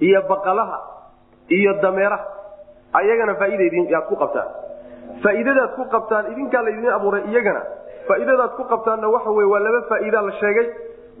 iyo 0.00 0.20
baqalaha 0.30 0.78
iyo 1.58 1.72
dameeraha. 1.82 2.26
Ayagana 2.98 3.34
faa'iidaaad 3.40 4.06
ku 4.08 4.14
qabtaan. 4.22 4.48
Faa'iidadaad 5.22 5.72
ku 5.76 5.84
qabtaan 5.94 6.24
idinkaa 6.32 6.62
laydin 6.66 6.90
abuuray 6.96 7.22
iyagana 7.30 7.62
faa'iidadaad 8.08 8.52
ku 8.56 8.62
qabtaanna 8.72 9.08
waxa 9.14 9.30
wey 9.38 9.46
waa 9.52 9.60
laba 9.66 9.80
faa'iidaa 9.90 10.22
la 10.28 10.32
sheegay. 10.40 10.66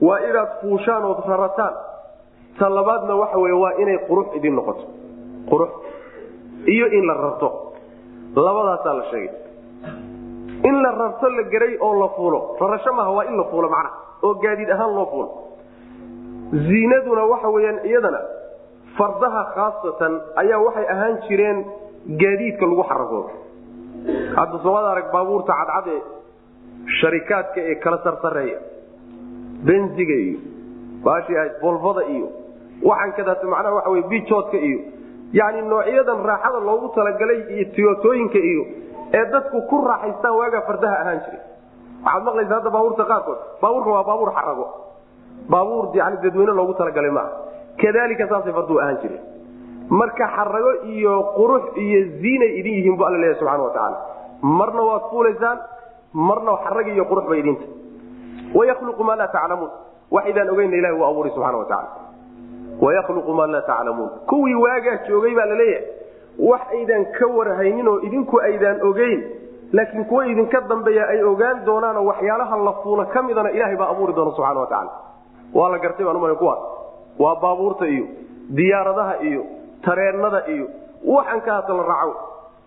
Waa 0.06 0.18
inaad 0.28 0.50
fuushaan 0.60 1.04
ood 1.04 1.20
rarataan 1.28 1.74
ta 2.58 2.68
labaadna 2.68 3.14
waxa 3.22 3.38
wey 3.44 3.52
waa 3.62 3.72
inay 3.82 3.98
qurux 4.08 4.28
idin 4.38 4.54
noqoto. 4.58 4.84
Qurux 5.50 5.70
iyo 6.74 6.86
in 6.98 7.04
la 7.06 7.14
rarto. 7.14 7.48
Labadaasaa 8.36 8.94
la 9.00 9.04
sheegay. 9.10 9.34
In 10.68 10.76
la 10.82 10.90
rarto 11.00 11.28
la 11.28 11.42
geray 11.52 11.76
oo 11.80 11.94
la 12.00 12.08
fuulo. 12.16 12.56
Rarasho 12.60 12.92
maaha 12.92 13.10
waa 13.10 13.24
in 13.30 13.36
la 13.36 13.44
fuulo 13.50 13.68
macnaha 13.68 14.05
oo 14.26 14.34
gaadiid 14.44 14.70
ahaan 14.76 14.92
loo 14.98 15.06
fuulo. 15.12 15.28
Ziinaduna 16.68 17.24
waxa 17.32 17.48
weyaan 17.56 17.78
iyadana 17.90 18.20
fardaha 18.98 19.42
khaasatan 19.54 20.12
ayaa 20.42 20.60
waxay 20.66 20.86
ahaan 20.94 21.14
jireen 21.28 21.58
gaadiidka 22.22 22.64
lagu 22.70 22.84
xaragoodo. 22.90 23.30
Hadda 24.38 24.56
soomada 24.64 24.88
arag 24.94 25.08
baabuurta 25.14 25.52
cadcad 25.60 25.86
ee 25.94 26.00
sharikaadka 27.00 27.60
ee 27.70 27.74
kala 27.84 27.98
sarsareeya 28.06 28.58
benziga 29.68 30.16
iyo 30.26 30.38
baashii 31.04 31.36
ahayd 31.40 31.54
bolvada 31.64 32.02
iyo 32.14 32.28
waxaan 32.88 33.12
kadaas 33.18 33.42
macnaha 33.52 33.74
waxa 33.78 33.90
wey 33.94 34.02
bijoodka 34.12 34.56
iyo 34.68 34.78
yani 35.38 35.60
noocyadan 35.70 36.20
raaxada 36.30 36.58
loogu 36.68 36.88
talagalay 36.96 37.40
iyo 37.56 37.64
tiyotooyinka 37.76 38.38
iyo 38.52 38.62
ee 39.18 39.24
dadku 39.34 39.58
ku 39.70 39.76
raaxaystaan 39.90 40.34
waagaa 40.40 40.62
fardaha 40.68 40.96
ahaan 41.02 41.20
jiray 41.26 41.40
waxaad 42.06 42.22
maqlaysa 42.28 42.54
hadda 42.58 42.70
baabuurta 42.76 43.04
qaarkood. 43.10 43.38
Baabuurka 43.62 43.90
waa 43.96 44.04
baabuur 44.10 44.30
xarago 44.38 44.66
baabuur 45.52 45.84
yani 46.00 46.16
dadweyne 46.24 46.52
loogu 46.58 46.74
talagalay 46.80 47.10
maaha. 47.10 47.30
Kadalika 47.80 48.24
saasay 48.30 48.52
farduhu 48.56 48.78
ahaan 48.82 48.98
jireen. 49.02 49.22
Marka 50.00 50.26
xarago 50.36 50.72
iyo 50.94 51.14
qurux 51.36 51.64
iyo 51.84 51.98
ziinay 52.22 52.50
idin 52.60 52.74
yihiin 52.78 52.96
bu 52.98 53.04
alla 53.08 53.18
leeyahy 53.22 53.38
subxana 53.40 53.62
wa 53.66 53.70
tacaala. 53.70 53.98
Marna 54.42 54.82
waad 54.88 55.02
fuulaysaan 55.10 55.58
marna 56.28 56.52
xarag 56.64 56.86
iyo 56.94 57.04
qurux 57.10 57.26
bay 57.30 57.38
idinta 57.42 57.64
wayakluqu 58.54 59.02
maa 59.08 59.16
laa 59.20 59.28
taclamuun 59.36 59.70
wax 60.14 60.24
idaan 60.30 60.50
ogeyna 60.50 60.76
ilahi 60.80 60.94
wuu 60.98 61.04
abuuray 61.10 61.30
subxana 61.34 61.58
wa 61.58 61.64
tacala 61.64 61.88
wayakluqu 62.84 63.32
maa 63.38 63.46
laa 63.54 63.62
taclamuun 63.70 64.10
kuwii 64.30 64.54
waagaa 64.64 64.96
joogay 65.08 65.34
baa 65.38 65.46
la 65.50 65.54
leeyahay 65.54 65.84
wax 66.50 66.60
aydan 66.78 67.04
ka 67.18 67.26
warhaynin 67.36 67.88
oo 67.88 67.98
idinku 68.06 68.38
aydaan 68.48 68.78
ogeyn 68.90 69.20
laakiin 69.72 70.04
kuwa 70.04 70.26
idinka 70.26 70.60
dambeeya 70.60 71.08
ay 71.08 71.22
ogaan 71.22 71.64
doonaanoo 71.66 72.04
waxyaalaha 72.10 72.56
la 72.56 72.72
fuula 72.82 73.04
ka 73.04 73.22
midana 73.22 73.50
ilahay 73.50 73.76
baa 73.76 73.88
abuuri 73.90 74.12
doona 74.12 74.30
subxana 74.30 74.60
wa 74.60 74.66
tacala 74.66 74.90
waa 75.54 75.70
la 75.70 75.78
gartay 75.78 76.04
baan 76.06 76.16
umala 76.16 76.34
kuwaas 76.34 76.58
waa 77.18 77.36
baabuurta 77.42 77.86
iyo 77.86 78.06
diyaaradaha 78.58 79.14
iyo 79.22 79.42
tareennada 79.84 80.42
iyo 80.46 80.66
waxan 81.04 81.40
la 81.78 81.82
raaco. 81.82 82.14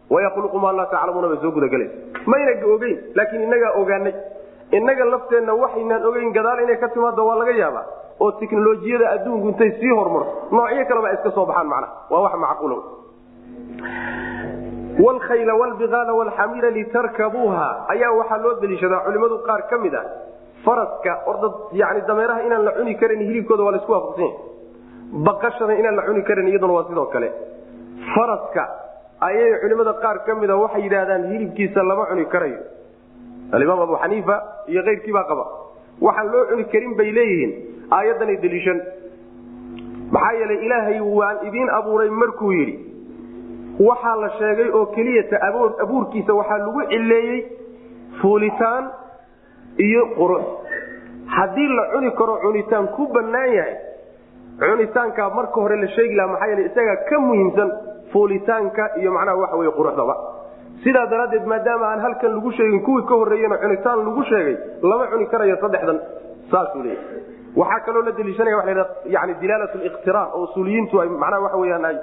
Wayakluqu 0.09 0.59
maa 0.59 0.71
laa 0.73 0.85
taclamuuna 0.85 1.27
bay 1.27 1.37
soo 1.41 1.51
gudagelaysa. 1.51 1.93
Mayna 2.25 2.51
ogeyn 2.73 2.97
laakiin 3.15 3.43
inagaa 3.43 3.71
ogaanay. 3.81 4.13
Inaga 4.71 5.05
lafteenna 5.05 5.53
waxaynaan 5.53 6.05
ogeyn 6.05 6.33
gadaal 6.33 6.59
inay 6.63 6.77
ka 6.77 6.87
timaado 6.89 7.25
waa 7.27 7.35
laga 7.39 7.51
yaabaa. 7.51 7.85
Oo 8.19 8.31
tiknolojiyada 8.31 9.09
adduunku 9.09 9.47
intay 9.47 9.71
sii 9.79 9.89
horumarto 9.89 10.31
noocyo 10.51 10.85
kaleba 10.85 11.13
iska 11.13 11.31
soo 11.31 11.45
baxaan 11.45 11.67
macnaha. 11.67 11.93
Waa 12.09 12.21
wax 12.25 12.33
macquula 12.41 12.75
wlkhayla 15.05 15.53
wlbiaala 15.61 16.13
wlxamira 16.19 16.69
litarkabuuha 16.77 17.67
ayaa 17.93 18.11
waxaa 18.19 18.37
loo 18.45 18.53
deliishadaa 18.61 19.01
culimadu 19.07 19.37
qaar 19.47 19.61
ka 19.71 19.77
mid 19.83 19.93
ah 20.01 20.05
faraska 20.65 21.11
orda 21.31 21.47
yani 21.81 22.01
dameeraha 22.09 22.41
inaan 22.47 22.63
la 22.67 22.71
cuni 22.77 22.95
karan 23.01 23.19
hilibkooda 23.29 23.63
waa 23.67 23.71
la 23.71 23.77
isku 23.81 23.91
waafaqsanya 23.91 24.31
baqashada 25.27 25.73
inaan 25.81 25.95
la 25.99 26.03
cuni 26.09 26.23
karan 26.29 26.47
iyaduna 26.51 26.73
waa 26.77 26.87
sidoo 26.89 27.05
kale 27.15 27.29
faraska 28.15 28.63
ayay 29.27 29.49
culimada 29.63 29.93
qaar 30.03 30.17
ka 30.27 30.35
mida 30.41 30.55
waxay 30.63 30.83
yidhaahdaan 30.87 31.23
hilibkiisa 31.31 31.83
lama 31.91 32.05
cuni 32.11 32.25
karayo 32.33 32.59
alimaam 33.55 33.79
abu 33.87 33.95
xaniifa 34.03 34.35
iyo 34.73 34.81
keyrkiibaa 34.89 35.23
qaba 35.31 35.45
waxaan 36.07 36.27
loo 36.33 36.43
cuni 36.51 36.65
karin 36.73 36.93
bay 36.99 37.09
leeyihiin 37.19 37.51
aayaddanay 37.97 38.37
deliishan 38.45 38.79
maxaa 40.15 40.33
yeelay 40.41 40.59
ilaahay 40.67 40.99
waan 41.19 41.37
idiin 41.47 41.69
abuuray 41.79 42.09
markuu 42.21 42.51
yidhi 42.59 42.75
waxaa 43.87 44.15
la 44.21 44.29
sheegay 44.39 44.69
oo 44.77 44.85
keliyata 44.95 45.37
abuurkiisa 45.83 46.33
waxaa 46.33 46.57
lagu 46.57 46.81
cileeyey 46.91 47.39
fuulitaan 48.21 48.89
iyo 49.77 50.05
qurux. 50.17 50.43
Haddii 51.35 51.67
la 51.77 51.83
cuni 51.93 52.11
karo 52.11 52.35
cunitaan 52.43 52.87
ku 52.95 53.07
bannaan 53.13 53.53
yahay. 53.53 53.75
Cunitaankaa 54.59 55.29
marka 55.29 55.61
hore 55.61 55.75
la 55.81 55.87
sheegi 55.95 56.15
laha 56.15 56.27
maxaa 56.33 56.47
yeele 56.47 56.65
isagaa 56.69 56.95
ka 57.09 57.19
muhiimsan 57.19 57.69
fuulitaanka 58.11 58.89
iyo 58.99 59.11
macnaha 59.11 59.37
waxa 59.37 59.55
wey 59.57 59.71
quruxdaba. 59.77 60.15
Sidaa 60.83 61.05
daraaddeed 61.11 61.45
maadaama 61.45 61.85
aan 61.91 61.99
halkan 62.01 62.33
lagu 62.35 62.51
sheegin 62.51 62.81
kuwii 62.83 63.05
ka 63.09 63.15
horreeyena 63.15 63.57
cunitaan 63.57 63.99
lagu 64.07 64.23
sheegay 64.31 64.55
lama 64.81 65.07
cuni 65.11 65.25
karayo 65.31 65.55
saddexdan 65.61 65.99
saasuu 66.51 66.83
leeyahy 66.83 67.23
waxaa 67.55 67.79
kaloo 67.85 68.01
la 68.07 68.11
deliishanaya 68.11 68.57
waa 68.57 68.73
la 68.79 68.85
yani 69.15 69.33
dilaalat 69.41 69.75
liqtiraan 69.75 70.27
oo 70.33 70.43
usuuliyiintu 70.43 71.01
ay 71.01 71.09
macnaha 71.09 71.41
waxa 71.45 71.57
weyaan 71.63 71.85
ay 71.85 71.97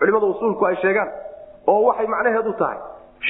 culimada 0.00 0.26
usuulku 0.34 0.64
ay 0.70 0.76
sheegaan 0.84 1.10
oo 1.72 1.80
waxay 1.88 2.06
macnaheedu 2.14 2.52
tahay 2.62 2.78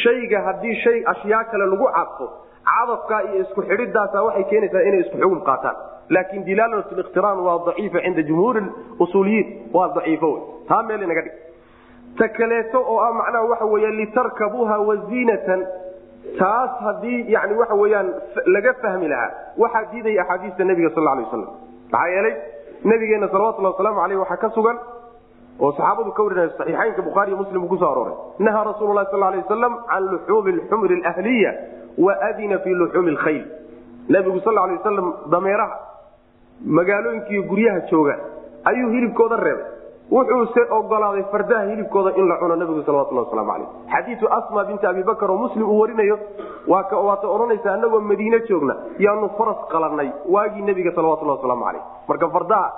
shayga 0.02 0.40
haddii 0.48 0.74
shay 0.85 0.98
ashyaa 1.12 1.44
kale 1.52 1.66
lagu 1.72 1.87
cadfo 1.98 2.26
cadafkaa 2.70 3.20
iyo 3.28 3.40
isku 3.44 3.62
xidhidaasa 3.70 4.22
waxay 4.28 4.44
keenaysaa 4.50 4.83
inay 4.88 5.00
isku 5.04 5.16
xugum 5.22 5.40
qaataan. 5.48 5.76
Laakin 6.14 6.42
dilaalat 6.48 6.90
liqtiraan 6.98 7.38
waa 7.46 7.59
daciifa 7.66 7.98
cinda 8.04 8.22
jumhuuri 8.28 8.62
usuuliyiin 9.04 9.46
waa 9.76 9.88
daciifo 9.96 10.30
taa 10.68 10.83
meel 10.88 11.02
inaga 11.06 11.22
dhig. 11.26 11.35
Ta 12.18 12.28
kaleeto 12.38 12.78
oo 12.92 12.98
ah 13.06 13.12
macnaha 13.20 13.44
waxa 13.52 13.66
weya 13.72 13.90
litarkabuuha 14.00 14.76
waziinatan 14.88 15.61
taas 16.40 16.70
haddii 16.87 17.18
yani 17.35 17.54
waxa 17.61 17.74
weyaan 17.83 18.09
laga 18.54 18.72
fahmi 18.83 19.09
lahaa 19.12 19.30
waxaa 19.62 19.85
diidaya 19.92 20.22
axaadiista 20.24 20.64
nabiga 20.70 20.90
sal 20.96 21.04
lay 21.09 21.24
waslam 21.24 21.44
maxaa 21.92 22.09
yeelay 22.14 22.35
nabigeena 22.92 23.28
salawatulhi 23.35 23.70
wasalaamu 23.72 24.00
aleyh 24.04 24.18
waxaa 24.24 24.37
ka 24.44 24.50
sugan 24.59 24.76
oo 25.60 25.72
saxaabadu 25.72 26.12
ka 26.16 26.22
warinaya 26.26 26.50
saxiixaynka 26.58 27.02
bukhaariy 27.08 27.36
muslim 27.42 27.64
uu 27.64 27.68
ku 27.68 27.76
soo 27.76 27.90
arooray. 27.92 28.14
Nahaa 28.38 28.64
rasuulu 28.64 28.94
lahi 28.94 29.06
sal 29.10 29.20
lay 29.20 29.40
waslam 29.44 29.74
can 29.90 30.02
luxuumi 30.12 30.52
lxumri 30.58 30.94
alahliya 31.04 31.52
waadina 31.98 32.58
fi 32.64 32.70
luxuumi 32.82 33.10
lkhayl 33.16 33.44
nabigu 34.08 34.40
sal 34.46 34.54
lay 34.54 34.76
wasalam 34.76 35.08
dameeraha 35.30 35.76
magaalooyinkiiyo 36.66 37.42
guryaha 37.42 37.80
jooga 37.90 38.16
ayuu 38.64 38.90
hilibkooda 38.90 39.36
reebay. 39.36 39.64
Wuxuuse 40.10 40.60
ogolaaday 40.70 41.22
fardaha 41.32 41.64
hilibkooda 41.70 42.10
in 42.16 42.26
la 42.28 42.36
cuno 42.38 42.56
nabigu 42.56 42.82
salawatulhi 42.82 43.22
waslamu 43.24 43.52
aleyh 43.52 43.68
xadiiu 43.92 44.28
asma 44.38 44.64
binti 44.64 44.86
abi 44.86 45.02
bakr 45.04 45.30
oo 45.30 45.36
muslim 45.38 45.68
uu 45.70 45.78
warinayo 45.80 46.18
waata 46.66 47.28
odhanaysa 47.28 47.72
anagoo 47.74 48.00
madiine 48.00 48.40
joogna 48.48 48.74
yaanu 48.98 49.28
faras 49.38 49.60
qalanay 49.72 50.10
waagii 50.28 50.62
nebiga 50.62 50.90
salawatulhi 50.96 51.30
waslamu 51.36 51.64
aleyh 51.68 51.82
marka 52.08 52.28
fardaha 52.28 52.72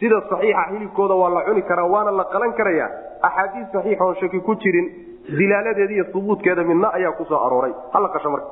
sida 0.00 0.20
saxiixa 0.30 0.62
hilibkooda 0.72 1.14
waa 1.22 1.30
la 1.36 1.42
cuni 1.48 1.62
karaa 1.70 1.86
waana 1.94 2.10
la 2.20 2.24
qalan 2.32 2.52
karaya 2.58 2.86
axaadiis 3.28 3.68
saxiixa 3.76 4.04
oon 4.04 4.16
shaki 4.20 4.40
ku 4.48 4.54
jirin 4.62 4.86
dilaaladeeda 5.38 5.92
iyo 5.94 6.04
hubuudkeeda 6.14 6.62
midna 6.70 6.88
ayaa 6.98 7.12
ku 7.18 7.24
soo 7.24 7.38
arooray. 7.46 7.72
Hala 7.92 8.08
qasho 8.14 8.30
marka. 8.30 8.50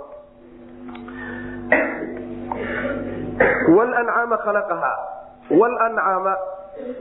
Wlancaama 3.76 4.36
khalaqaha 4.44 4.92
wlancaama 5.60 6.32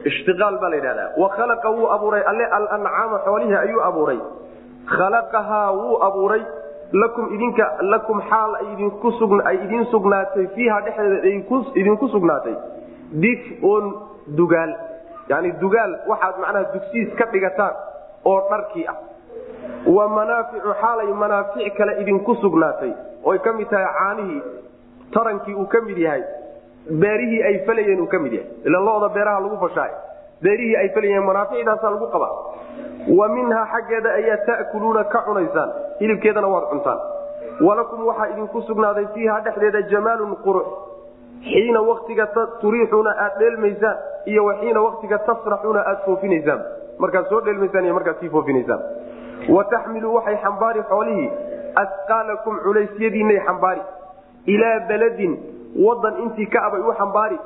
ishtiaal 0.09 0.57
baa 0.61 0.69
la 0.69 0.75
yidhahdaa. 0.79 1.09
Wakhalaqa 1.23 1.69
wuu 1.77 1.87
abuuray. 1.95 2.23
Alle 2.31 2.45
alancaama 2.57 3.17
xoolihii 3.25 3.55
ayuu 3.63 3.81
abuuray. 3.89 4.19
Khalaqahaa 4.97 5.71
wuu 5.79 5.97
abuuray. 6.07 6.43
Lakum 7.01 7.25
idinka 7.35 7.65
lakum 7.93 8.21
xaal 8.29 8.55
ay 8.55 9.55
idiin 9.63 9.85
sugnaatay. 9.91 10.47
Fiiha 10.55 10.81
dhexdeeda 10.81 11.27
idinku 11.81 12.07
sugnaatay. 12.15 12.55
Difun 13.23 13.85
dugaal. 14.27 14.71
Yani 15.29 15.51
dugaal 15.61 15.91
waxaad 16.07 16.35
macnaha 16.39 16.65
dugsiis 16.73 17.09
ka 17.19 17.25
dhigataan 17.31 17.73
oo 18.25 18.39
dharkii 18.49 18.87
ah. 18.87 18.97
Wa 19.85 20.07
manaaficu 20.07 20.73
xaalay 20.81 21.07
manaafic 21.13 21.73
kale 21.77 22.01
idinku 22.01 22.35
sugnaatay. 22.35 22.93
Oy 23.23 23.37
ka 23.39 23.53
mid 23.53 23.69
tahay 23.69 23.85
caanihii 23.99 24.41
tarankii 25.13 25.53
uu 25.55 25.65
ka 25.67 25.81
mid 25.81 25.97
yahay. 25.97 26.23
Beerihii 27.01 27.43
ay 27.43 27.59
falayeen 27.65 28.01
uu 28.01 28.07
ka 28.07 28.19
mid 28.19 28.33
yahay. 28.33 28.49
Ila 28.65 28.79
loda 28.79 29.09
beeraha 29.09 29.39
lagu 29.39 29.57
fashaay 29.65 29.91
beerihii 30.41 30.75
ay 30.75 30.89
falayeen 30.89 31.23
manaaficdaasaa 31.23 31.91
lagu 31.95 32.07
qabaa. 32.07 32.33
Wa 33.17 33.27
minhaa 33.29 33.65
xaggeeda 33.73 34.09
ayaa 34.19 34.37
ta'kuluuna 34.45 35.03
ka 35.03 35.19
cunaysaan. 35.25 35.69
Hilibkeedana 35.99 36.47
waad 36.47 36.65
cuntaan. 36.71 36.99
Walakum 37.61 38.05
waxaa 38.07 38.27
idinku 38.33 38.61
sugnaaday 38.61 39.05
fiiha 39.13 39.39
dhexdeeda 39.45 39.81
jamaalun 39.91 40.35
qurux 40.45 40.65
xiina 41.49 41.81
waktiga 41.81 42.25
turiixuuna 42.61 43.11
aad 43.25 43.39
dheelmaysaan 43.39 43.97
iyo 44.25 44.45
wa 44.45 44.53
xiina 44.59 44.81
waktiga 44.81 45.17
tasraxuuna 45.17 45.81
aad 45.91 45.99
foofinaysaan. 46.05 46.61
Markaad 46.99 47.25
soo 47.29 47.41
dheelmaysaan 47.45 47.85
iyo 47.85 47.93
markaad 47.93 48.19
sii 48.19 48.29
foofinaysaan. 48.29 48.81
Wa 49.49 49.63
taxmilu 49.63 50.13
waxay 50.15 50.37
xambaari 50.43 50.83
xoolihii 50.89 51.29
asqaalakum 51.83 52.59
culeysyadiinay 52.63 53.39
xambaari. 53.47 53.81
Ilaa 54.45 54.79
baladin 54.89 55.33
wadan 55.85 56.21
intii 56.23 56.45
ka 56.53 56.61
abay 56.67 56.81
u 56.81 56.93
xambaari. 56.99 57.39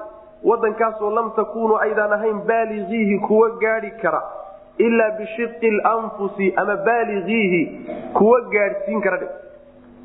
Wadankaasoo 0.44 1.10
lam 1.16 1.32
takuunuu 1.36 1.78
aydaan 1.78 2.14
ahayn 2.14 2.42
baaligiihi 2.48 3.20
kuwa 3.28 3.50
gaadhi 3.50 3.92
kara. 4.02 4.22
Ilaa 4.78 5.12
bishiqi 5.18 5.72
lanfusi 5.72 6.54
ama 6.58 6.76
baaligiihi 6.76 7.62
kuwa 8.14 8.42
gaadhsiin 8.42 9.02
kara. 9.02 9.20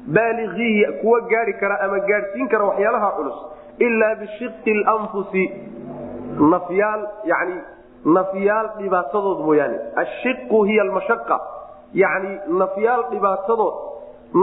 Baaligiihi 0.07 0.93
kuwa 1.01 1.21
gaadhi 1.21 1.53
kara 1.53 1.81
ama 1.81 1.99
gaadhsiin 1.99 2.49
kara 2.49 2.65
waxyaalaha 2.65 3.11
culus 3.17 3.35
ilaa 3.87 4.15
bishiqi 4.23 4.75
lanfusi 4.85 5.45
nafyaal 6.53 7.03
yani 7.33 7.57
nafyaal 8.17 8.69
dhibaatadood 8.79 9.39
mooyaane. 9.49 9.79
Ashiqu 10.03 10.59
hiya 10.69 10.83
almashaqa 10.87 11.37
yani 12.03 12.31
nafyaal 12.63 13.03
dhibaatadood 13.13 13.75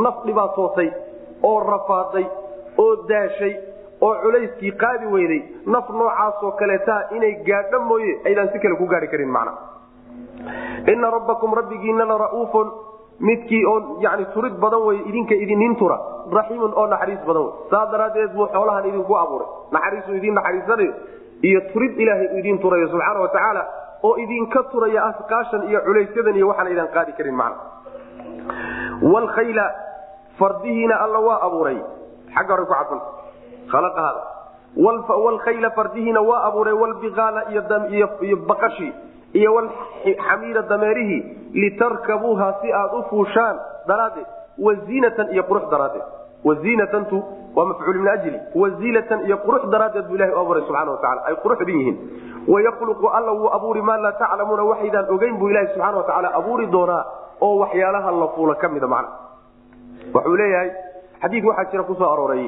naf 0.05 0.17
dhibaatootay 0.27 0.89
oo 1.49 1.59
rafaaday 1.71 2.25
oo 2.83 2.91
daashay 3.11 3.53
oo 4.07 4.13
culayskii 4.23 4.71
qaadi 4.83 5.05
weyday 5.15 5.41
naf 5.75 5.89
noocaasoo 5.99 6.51
kaleetaa 6.59 7.01
inay 7.17 7.33
gaadho 7.49 7.79
mooye 7.89 8.11
aydaan 8.27 8.49
si 8.53 8.59
kale 8.63 8.75
ku 8.81 8.85
gaari 8.93 9.07
karin 9.13 9.31
macna. 9.37 9.53
Ina 10.93 11.07
rabbakum 11.17 11.53
rabbigiina 11.59 12.05
la 12.11 12.17
ra'uufun 12.25 12.67
midkii 13.19 13.65
oo 13.65 13.97
yani 14.01 14.25
turid 14.33 14.53
badan 14.61 14.81
wey 14.87 14.97
idinka 15.09 15.35
idinin 15.35 15.75
tura. 15.75 15.97
Raxiimun 16.31 16.73
oo 16.75 16.85
naxariis 16.87 17.19
badan 17.27 17.43
wey 17.43 17.53
saa 17.71 17.85
daraaddeed 17.91 18.31
buu 18.35 18.47
xoolahan 18.53 18.85
idinku 18.89 19.13
abuuray. 19.17 19.47
Naxariisuu 19.71 20.15
idiin 20.19 20.35
naxariisanayo 20.35 20.93
iyo 21.41 21.59
turid 21.73 21.93
ilaahay 22.03 22.27
idiin 22.39 22.59
turayo 22.59 22.87
subxaana 22.93 23.19
wa 23.19 23.27
tacaala 23.35 23.63
oo 24.03 24.15
idinka 24.23 24.63
turaya 24.71 25.01
asqaashan 25.09 25.63
iyo 25.69 25.79
culaysyadan 25.87 26.35
iyo 26.35 26.47
waxaan 26.51 26.67
aydaan 26.71 26.87
qaadi 26.95 27.11
karin 27.17 27.35
macna. 27.35 27.57
Wlkhayla 29.01 29.65
fardihiina 30.39 30.95
alla 31.05 31.19
waa 31.19 31.39
abuuray. 31.47 31.77
Xagga 32.35 32.53
hore 32.53 32.65
ku 32.65 32.73
cadfan 32.73 33.01
khalaqahaada. 33.71 34.21
Wlkhayla 34.77 35.69
fardihiina 35.77 36.21
waa 36.21 36.41
abuuray. 36.47 36.73
Wlbiqaala 36.73 37.41
iyo 38.21 38.37
baqashii 38.49 38.93
iyo 39.39 39.49
wlxamiira 39.57 40.61
dameerihii 40.71 41.21
litarkabuuha 41.63 42.47
si 42.61 42.73
aad 42.81 42.93
u 42.99 43.01
fuushaan 43.09 43.55
daraaddeed. 43.87 44.27
Waziinatan 44.65 45.27
iyo 45.33 45.43
qurux 45.49 45.65
daraaddeed. 45.73 46.05
Waziinatantu 46.47 47.17
waa 47.55 47.65
mafcuul 47.69 47.97
min 48.03 48.07
ajli. 48.15 48.39
Waziinatan 48.61 49.19
iyo 49.27 49.37
qurux 49.45 49.63
daraaddeed 49.73 50.05
buu 50.07 50.15
ilahi 50.15 50.31
u 50.31 50.39
abuuray 50.41 50.63
subxana 50.67 50.91
wa 50.91 50.97
tacala 51.03 51.21
ay 51.29 51.35
quruxdin 51.43 51.77
yihiin. 51.79 51.97
Wayakluqu 52.53 53.07
alla 53.17 53.31
wuu 53.39 53.49
abuuri 53.57 53.81
maa 53.81 53.97
laa 54.03 54.11
taclamuuna 54.21 54.63
waxaydaan 54.71 55.05
ogeyn 55.15 55.35
buu 55.39 55.49
ilahi 55.49 55.67
subxana 55.73 55.97
wa 55.97 56.03
tacaala 56.03 56.29
abuuri 56.39 56.67
doonaa 56.75 57.03
oo 57.41 57.55
waxyaalaha 57.63 58.11
la 58.21 58.27
fuula 58.35 58.55
ka 58.61 58.67
mida 58.69 58.87
macna. 58.87 59.09
Wuxuu 60.13 60.35
leeyahay 60.41 60.69
xadiid 61.21 61.45
waxaa 61.49 61.69
jira 61.71 61.83
ku 61.83 61.93
soo 61.99 62.09
arooray 62.13 62.45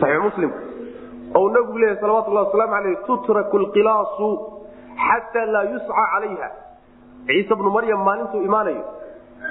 saxiix 0.00 0.22
muslim. 0.28 0.50
Ou 1.34 1.48
nabigu 1.54 1.78
leeyahy 1.78 2.00
salawatullahi 2.00 2.46
wasalaamu 2.46 2.74
aleyh 2.78 2.96
tutraku 3.06 3.58
lqilaasu 3.58 4.28
xataa 5.08 5.46
laa 5.54 5.64
yusca 5.72 5.92
calayha 6.12 6.48
ciise 7.26 7.54
bnu 7.60 7.70
maryam 7.76 8.00
maalintuu 8.08 8.42
imaanayo 8.48 8.84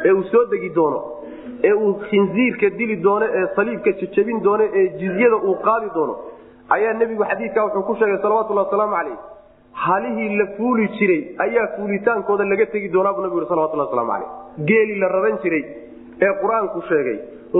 ee 0.08 0.12
uu 0.18 0.24
soo 0.34 0.44
degi 0.54 0.70
doono 0.78 1.00
ee 1.70 1.74
uu 1.86 1.94
khinziirka 2.08 2.70
dili 2.80 2.96
doono 3.06 3.26
ee 3.40 3.46
saliibka 3.56 3.92
jajabin 4.02 4.40
doono 4.48 4.64
ee 4.80 4.86
jizyada 5.02 5.38
uu 5.50 5.56
qaadi 5.68 5.90
doono 5.98 6.14
ayaa 6.76 6.94
nebigu 7.02 7.24
xadiidkaa 7.32 7.66
wuxuu 7.68 7.84
ku 7.90 7.96
sheegay 8.00 8.20
salawatullahi 8.26 8.68
wasalaamu 8.68 8.96
caleyh 8.98 9.18
halihii 9.86 10.30
la 10.40 10.46
fuuli 10.58 10.86
jiray 10.98 11.22
ayaa 11.46 11.68
fuulitaankooda 11.76 12.46
laga 12.52 12.66
tegi 12.74 12.90
doonaa 12.96 13.14
buu 13.18 13.24
nabigu 13.26 13.46
salawatullah 13.52 13.88
waslamu 13.90 14.12
caleyh 14.14 14.30
geeli 14.70 14.96
la 15.04 15.08
raran 15.16 15.38
jiray 15.44 15.64
ee 16.26 16.34
qur'aanku 16.42 16.82
sheegay 16.90 17.18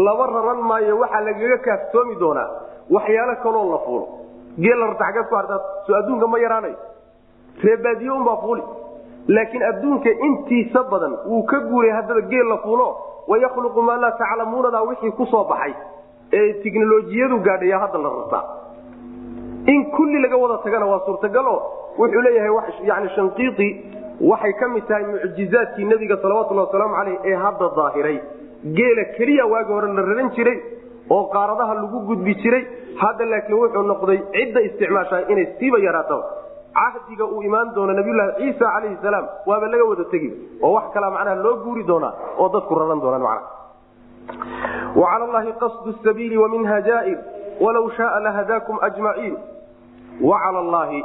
laba 0.08 0.26
raran 0.36 0.60
maayo 0.72 0.96
waxaa 1.04 1.22
lagaga 1.30 1.58
kaaftoomi 1.68 2.16
doonaa 2.24 2.48
waxyaalo 2.96 3.36
kaloo 3.46 3.66
la 3.74 3.80
fuulo 3.86 4.06
geela 4.66 4.88
rarta 4.90 5.06
xaggeed 5.10 5.28
ku 5.32 5.36
hartaa 5.40 5.60
soo 5.88 5.96
adduunka 6.02 6.28
ma 6.34 6.40
yaraanayo 6.46 6.78
reebaadiye 7.64 8.12
unbaa 8.12 8.38
fuuli. 8.44 8.64
Laakiin 9.28 9.64
adduunka 9.72 10.10
intiisa 10.28 10.84
badan 10.92 11.14
wuu 11.30 11.44
ka 11.52 11.60
guuray 11.70 11.92
haddaba 11.98 12.22
geel 12.32 12.48
la 12.54 12.58
fuulo 12.66 12.88
wayakhluqu 13.28 13.82
maa 13.82 13.98
laa 14.04 14.12
taclamuunadaa 14.22 14.82
wixii 14.90 15.12
ku 15.20 15.26
soo 15.34 15.44
baxay 15.52 15.74
ee 16.40 16.54
tiknolojiyadu 16.64 17.38
gaadhaya 17.48 17.80
hadda 17.84 18.00
la 18.06 18.10
rartaa 18.16 18.44
in 19.74 19.86
kulli 19.96 20.22
laga 20.24 20.38
wada 20.44 20.58
tagana 20.64 20.86
waa 20.92 21.00
suurtagalo 21.06 21.54
wuxuu 22.00 22.22
leeyahay 22.22 22.52
yani 22.90 23.10
shanqiiti 23.16 23.68
waxay 24.32 24.54
ka 24.62 24.68
mid 24.74 24.86
tahay 24.90 25.04
mucjizaadkii 25.12 25.86
nebiga 25.92 26.18
salawatullhi 26.24 26.66
wasalaamu 26.66 26.96
caleyh 27.00 27.18
ee 27.32 27.36
hadda 27.46 27.70
daahiray 27.80 28.18
geela 28.78 29.04
keliya 29.18 29.46
waagi 29.54 29.74
hore 29.78 29.94
la 29.98 30.02
raran 30.10 30.30
jiray 30.38 30.58
oo 31.16 31.24
qaaradaha 31.36 31.74
lagu 31.82 32.00
gudbi 32.10 32.36
jiray 32.44 32.64
hadda 33.04 33.26
laakiin 33.34 33.60
wuxuu 33.64 33.84
noqday 33.94 34.20
cidda 34.36 34.62
isticmaashaa 34.68 35.22
inay 35.34 35.48
siiba 35.60 35.78
yaraato 35.88 36.18
cahdiga 36.74 37.26
uu 37.26 37.42
imaan 37.44 37.74
doono 37.76 37.94
nabiyulaahi 37.94 38.36
ciisa 38.38 38.66
calayhi 38.74 38.98
salaam 39.02 39.26
waaba 39.46 39.68
laga 39.68 39.86
wada 39.86 40.06
tegi. 40.12 40.30
oo 40.64 40.74
wax 40.74 40.94
kalaa 40.94 41.12
macnaha 41.12 41.36
loo 41.36 41.56
guuri 41.64 41.84
doonaa 41.84 42.14
oo 42.38 42.50
dadku 42.50 42.76
raran 42.76 43.02
doonaan 43.02 43.22
macnaha. 43.22 43.50
wa 44.96 45.06
cala 45.12 45.26
allahi 45.26 45.54
qasdu 45.64 45.94
sabiili 46.04 46.38
wa 46.38 46.50
minha 46.50 46.82
jaair 46.82 47.18
walaw 47.62 47.90
shaaa 47.98 48.20
lahadaakum 48.28 48.80
ajmaciin. 48.82 49.36
wa 50.22 50.40
cala 50.40 50.60
allaahi 50.60 51.04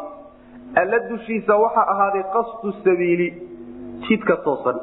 alla 0.82 0.98
dushiisa 1.10 1.56
waxaa 1.64 1.86
ahaaday 1.94 2.24
qasdu 2.36 2.72
sabiili 2.84 3.28
jidka 4.08 4.36
toosan. 4.36 4.80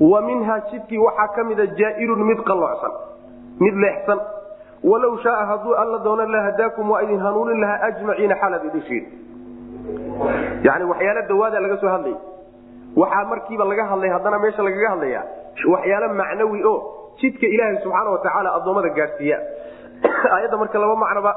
wa 0.00 0.20
minhaa 0.22 0.60
jidkii 0.70 0.98
waxaa 0.98 1.28
ka 1.36 1.44
mida 1.44 1.66
jaairun 1.66 2.26
mid 2.32 2.42
qalloocsan 2.50 2.92
mid 3.60 3.74
leexsan. 3.74 4.20
walow 4.84 5.18
shaaa 5.22 5.46
hadduu 5.46 5.74
alla 5.74 5.98
doono 6.04 6.26
lahadaakum 6.26 6.90
waa 6.90 7.02
idin 7.02 7.18
hanuunin 7.18 7.60
lahaa 7.60 7.80
ajmaciina 7.90 8.34
xalaad 8.42 8.64
idin 8.70 8.82
yani 10.62 10.84
waxyaalo 10.84 11.22
dawaada 11.28 11.60
laga 11.60 11.76
soo 11.76 11.88
hadlay. 11.88 12.16
Waxaa 12.96 13.24
markiiba 13.24 13.64
laga 13.64 13.84
hadlay 13.86 14.10
haddana 14.10 14.38
meesha 14.38 14.62
lagaga 14.62 14.90
hadlaya 14.90 15.22
waxyaalo 15.66 16.14
macnawi 16.14 16.64
o 16.64 16.74
jidka 17.20 17.46
ilaahay 17.46 17.78
subxaana 17.82 18.10
watacaala 18.10 18.54
addoommada 18.54 18.88
gaadhsiiya 18.88 19.38
aayadda 20.34 20.56
marka 20.56 20.78
laba 20.78 20.96
macnoba 20.96 21.32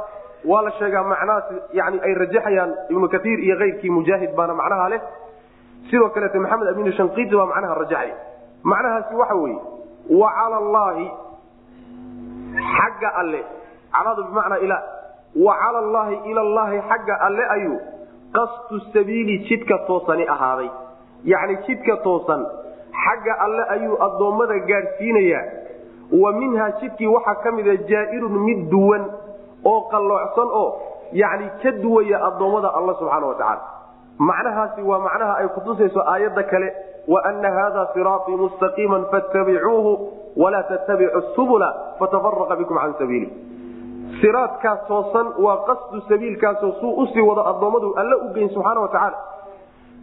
waa 0.46 0.62
la 0.62 0.72
sheegaa 0.72 1.04
macnahaas 1.04 1.44
yani 1.74 2.00
ay 2.04 2.14
rajaxayaan 2.14 2.74
ibnu 2.90 3.10
kaiir 3.10 3.40
iyo 3.40 3.58
keyrkii 3.58 3.90
mujaahid 3.90 4.36
baana 4.36 4.54
macnaha 4.54 4.90
leh. 4.90 5.02
Sidoo 5.90 6.10
kaleete 6.10 6.40
maxamed 6.40 6.68
amin 6.68 6.94
shanqiiti 6.94 7.36
baa 7.36 7.46
macnaha 7.46 7.76
rajaxay. 7.76 8.14
Macnahaasi 8.64 9.16
waxa 9.16 9.36
weeye 9.36 9.60
wa 10.10 10.32
cala 10.34 10.58
allaahi 10.58 11.12
xagga 12.78 13.10
alle. 13.22 13.42
Caladu 13.92 14.24
bimacnaa 14.24 14.60
ila 14.66 14.78
wa 15.36 15.56
cala 15.56 15.80
allaahi 15.80 16.16
ila 16.32 16.42
llaahi 16.44 16.82
xagga 16.90 17.16
alle 17.22 17.44
ayuu 17.50 17.80
qasdu 18.38 18.80
sabiili 18.94 19.38
jidka 19.50 19.78
toosani 19.88 20.28
ahaaday. 20.36 20.70
Yacni 21.32 21.56
jidka 21.68 21.96
toosan 22.06 22.46
xagga 23.04 23.34
alle 23.46 23.64
ayuu 23.76 23.98
addoommada 24.08 24.58
gaadhsiinayaa 24.70 25.44
wa 26.22 26.32
minhaa 26.40 26.70
jidkii 26.82 27.08
waxaa 27.16 27.36
ka 27.44 27.52
mida 27.58 27.76
jaairun 27.92 28.36
mid 28.48 28.70
duwan 28.72 29.04
oo 29.72 29.82
qalloocsan 29.92 30.50
oo 30.62 30.70
yani 31.22 31.50
ka 31.64 31.72
duwaya 31.84 32.18
addoommada 32.28 32.70
alla 32.78 32.94
subxaana 33.00 33.28
wa 33.28 33.36
tacaala. 33.36 33.62
Macnahaasi 34.30 34.82
waa 34.90 35.00
macnaha 35.00 35.34
ay 35.42 35.48
kutusayso 35.56 36.02
aayadda 36.14 36.44
kale 36.52 36.70
waana 37.08 37.50
hada 37.58 37.88
siraatii 37.94 38.36
mustaqiima 38.42 39.00
fattabicuuhu 39.12 39.92
walaa 40.38 40.64
tattabicu 40.64 41.22
subula 41.36 41.70
fatafaraqa 42.00 42.56
bikum 42.56 42.78
can 42.78 42.94
sabiili 43.00 43.28
siraadkaas 44.22 44.80
toosan 44.88 45.28
waa 45.46 45.58
qasdu 45.70 46.02
sabiilkaasoo 46.10 46.72
suu 46.82 46.94
u 47.02 47.08
sii 47.14 47.22
wado 47.30 47.42
addoommadu 47.52 47.94
alla 48.02 48.16
u 48.26 48.34
geyn 48.34 48.50
subxaana 48.50 48.82
wa 48.82 48.88
tacaala. 48.88 49.18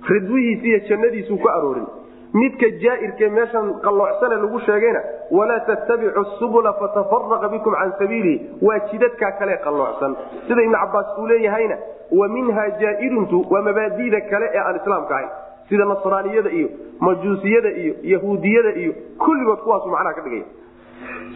Ridwihiisi 0.09 0.67
iyo 0.69 0.79
jannadiisuu 0.89 1.39
ku 1.39 1.49
aroorin. 1.49 1.87
Midka 2.35 2.67
jaairkee 2.83 3.29
meeshan 3.29 3.69
qalloocsane 3.85 4.37
lagu 4.43 4.61
sheegayna 4.67 5.01
walaa 5.31 5.61
tattabicu 5.69 6.25
subula 6.39 6.73
fatafaraqa 6.73 7.49
bikum 7.49 7.75
can 7.81 7.93
sabiilihi 7.99 8.51
waa 8.63 8.79
jidadkaa 8.91 9.33
kale 9.39 9.57
qalloocsan. 9.65 10.17
Sida 10.49 10.63
ibnu 10.63 10.79
cabaas 10.83 11.19
uu 11.19 11.27
leeyahayna 11.27 11.77
wa 12.21 12.29
minha 12.29 12.69
jaairuntu 12.81 13.45
waa 13.51 13.63
mabaadida 13.63 14.21
kale 14.31 14.47
ee 14.55 14.59
aan 14.67 14.77
islaamka 14.77 15.15
ahayn. 15.15 15.31
Sida 15.69 15.85
nasraaniyada 15.85 16.51
iyo 16.51 16.69
majuusiyada 17.01 17.71
iyo 17.83 17.95
yahuudiyada 18.03 18.73
iyo 18.83 18.93
kulligood 19.25 19.59
kuwaasu 19.65 19.89
macnaha 19.89 20.15
ka 20.15 20.23
dhigaya 20.23 20.45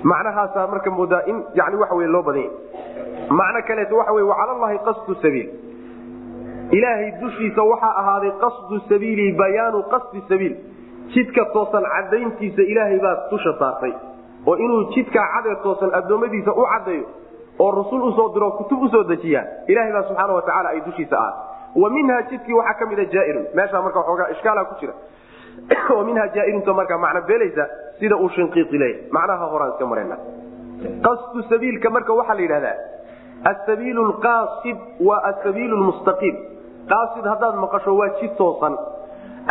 macnahaasaa 0.02 0.66
marka 0.72 0.90
moodaa 0.90 1.22
in 1.30 1.36
yani 1.54 1.76
waxa 1.82 1.94
wey 1.94 2.06
loo 2.14 2.22
badanya 2.22 2.50
macno 3.40 3.60
kaleeto 3.68 3.96
waxa 4.00 4.12
wey 4.12 4.24
wacalallahi 4.30 4.78
qasdu 4.88 5.14
sabiil. 5.22 5.48
Ilaahay 6.78 7.10
dushiisa 7.20 7.62
waxaa 7.62 7.94
ahaaday 8.00 8.32
qasdu 8.44 8.80
sabiili 8.88 9.26
bayaanu 9.40 9.82
qasdi 9.92 10.20
sabiil. 10.28 10.54
Jidka 11.14 11.44
toosan 11.54 11.84
cadayntiisa 11.94 12.62
ilaahay 12.72 12.98
baa 13.04 13.16
dusha 13.30 13.52
saartay. 13.60 13.92
Oo 14.46 14.56
inuu 14.64 14.82
jidkaa 14.94 15.26
cadee 15.34 15.56
toosan 15.64 15.90
addoommadiisa 15.98 16.52
u 16.52 16.64
caddeeyo 16.72 17.06
oo 17.58 17.70
rusul 17.70 18.02
u 18.08 18.12
soo 18.16 18.28
diro 18.34 18.50
kutub 18.58 18.82
u 18.82 18.88
soo 18.88 19.04
dejiyaa 19.10 19.44
ilahay 19.68 19.92
baa 19.92 20.02
subxaana 20.08 20.32
wa 20.38 20.42
tacala 20.42 20.68
ay 20.68 20.80
dushiisa 20.86 21.16
ahaatay. 21.16 21.82
Wa 21.82 21.90
minha 21.90 22.22
jidkii 22.30 22.54
waxaa 22.60 22.74
ka 22.80 22.86
mida 22.86 23.04
jaairun. 23.14 23.46
Meeshaa 23.54 23.82
marka 23.82 24.00
xoogaa 24.08 24.28
ishkaala 24.34 24.64
ku 24.64 24.74
jira 24.80 24.94
wa 25.96 26.04
minha 26.04 26.28
jaairunta 26.36 26.72
markaa 26.80 26.98
macno 26.98 27.22
beelaysa 27.32 27.66
sida 27.98 28.16
uu 28.16 28.28
shinqiiqi 28.36 28.78
leeyahy 28.78 29.10
macnaha 29.18 29.50
horaan 29.52 29.74
iska 29.74 29.86
marayna 29.86 30.16
qasdu 31.08 31.42
sabiilka 31.50 31.90
marka 31.90 32.12
waxaa 32.20 32.34
la 32.34 32.42
yidhahdaa 32.46 32.78
asabiilu 33.52 34.08
lqaasid 34.12 34.78
waa 35.08 35.20
asabiilu 35.30 35.76
lmustaqiim 35.82 36.36
qaasid 36.88 37.24
haddaad 37.32 37.56
maqasho 37.64 37.96
waa 37.96 38.10
jid 38.20 38.34
toosan. 38.36 38.76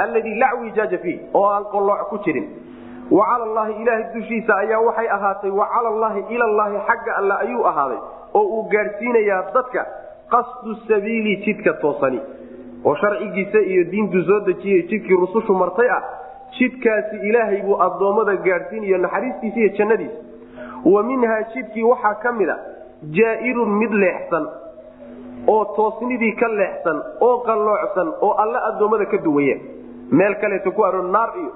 Alladii 0.03 0.35
laa 0.39 0.55
wijaaja 0.61 0.97
fiih 0.97 1.19
oo 1.33 1.47
aan 1.49 1.65
qolooc 1.71 2.09
ku 2.09 2.17
jirin. 2.25 2.47
Wa 3.11 3.25
cala 3.29 3.43
allahi 3.49 3.73
ilaahay 3.81 4.05
dushiisa 4.13 4.55
ayaa 4.55 4.79
waxay 4.87 5.07
ahaatay 5.17 5.51
wa 5.51 5.65
cala 5.73 5.89
allahi 5.89 6.25
ilallaahi 6.35 6.83
xagga 6.87 7.15
alle 7.21 7.35
ayuu 7.45 7.63
ahaaday 7.71 7.99
oo 8.33 8.43
uu 8.55 8.63
gaadhsiinayaa 8.73 9.41
dadka 9.53 9.85
qasdu 10.33 10.75
sabiili 10.87 11.35
jidka 11.45 11.73
toosani 11.81 12.21
oo 12.85 12.95
sharcigiisa 13.01 13.59
iyo 13.71 13.83
diintu 13.91 14.21
soo 14.29 14.39
dejiyay 14.47 14.81
jidkii 14.91 15.17
rusushu 15.23 15.53
martay 15.53 15.89
ah 15.97 16.01
jidkaasi 16.57 17.15
ilaahay 17.29 17.61
buu 17.67 17.77
addoommada 17.87 18.35
gaadhsiinayo 18.47 18.97
naxariistiisa 18.97 19.59
iyo 19.59 19.69
jannadiisa. 19.77 20.19
Wa 20.93 21.03
minhaa 21.03 21.41
jidkii 21.53 21.83
waxaa 21.91 22.15
ka 22.23 22.31
mid 22.39 22.49
a 22.49 22.57
jaairun 23.17 23.69
mid 23.81 23.91
leexsan 24.03 24.45
oo 25.47 25.65
toosnidii 25.77 26.31
ka 26.41 26.47
leexsan 26.47 26.97
oo 27.27 27.37
qalloocsan 27.47 28.09
oo 28.21 28.31
alle 28.43 28.59
addoommada 28.69 29.05
ka 29.13 29.17
duwaya 29.27 29.57
meel 30.11 30.35
kaleeto 30.41 30.71
ku 30.71 30.83
aroor 30.85 31.07
naar 31.15 31.29
iyo 31.41 31.51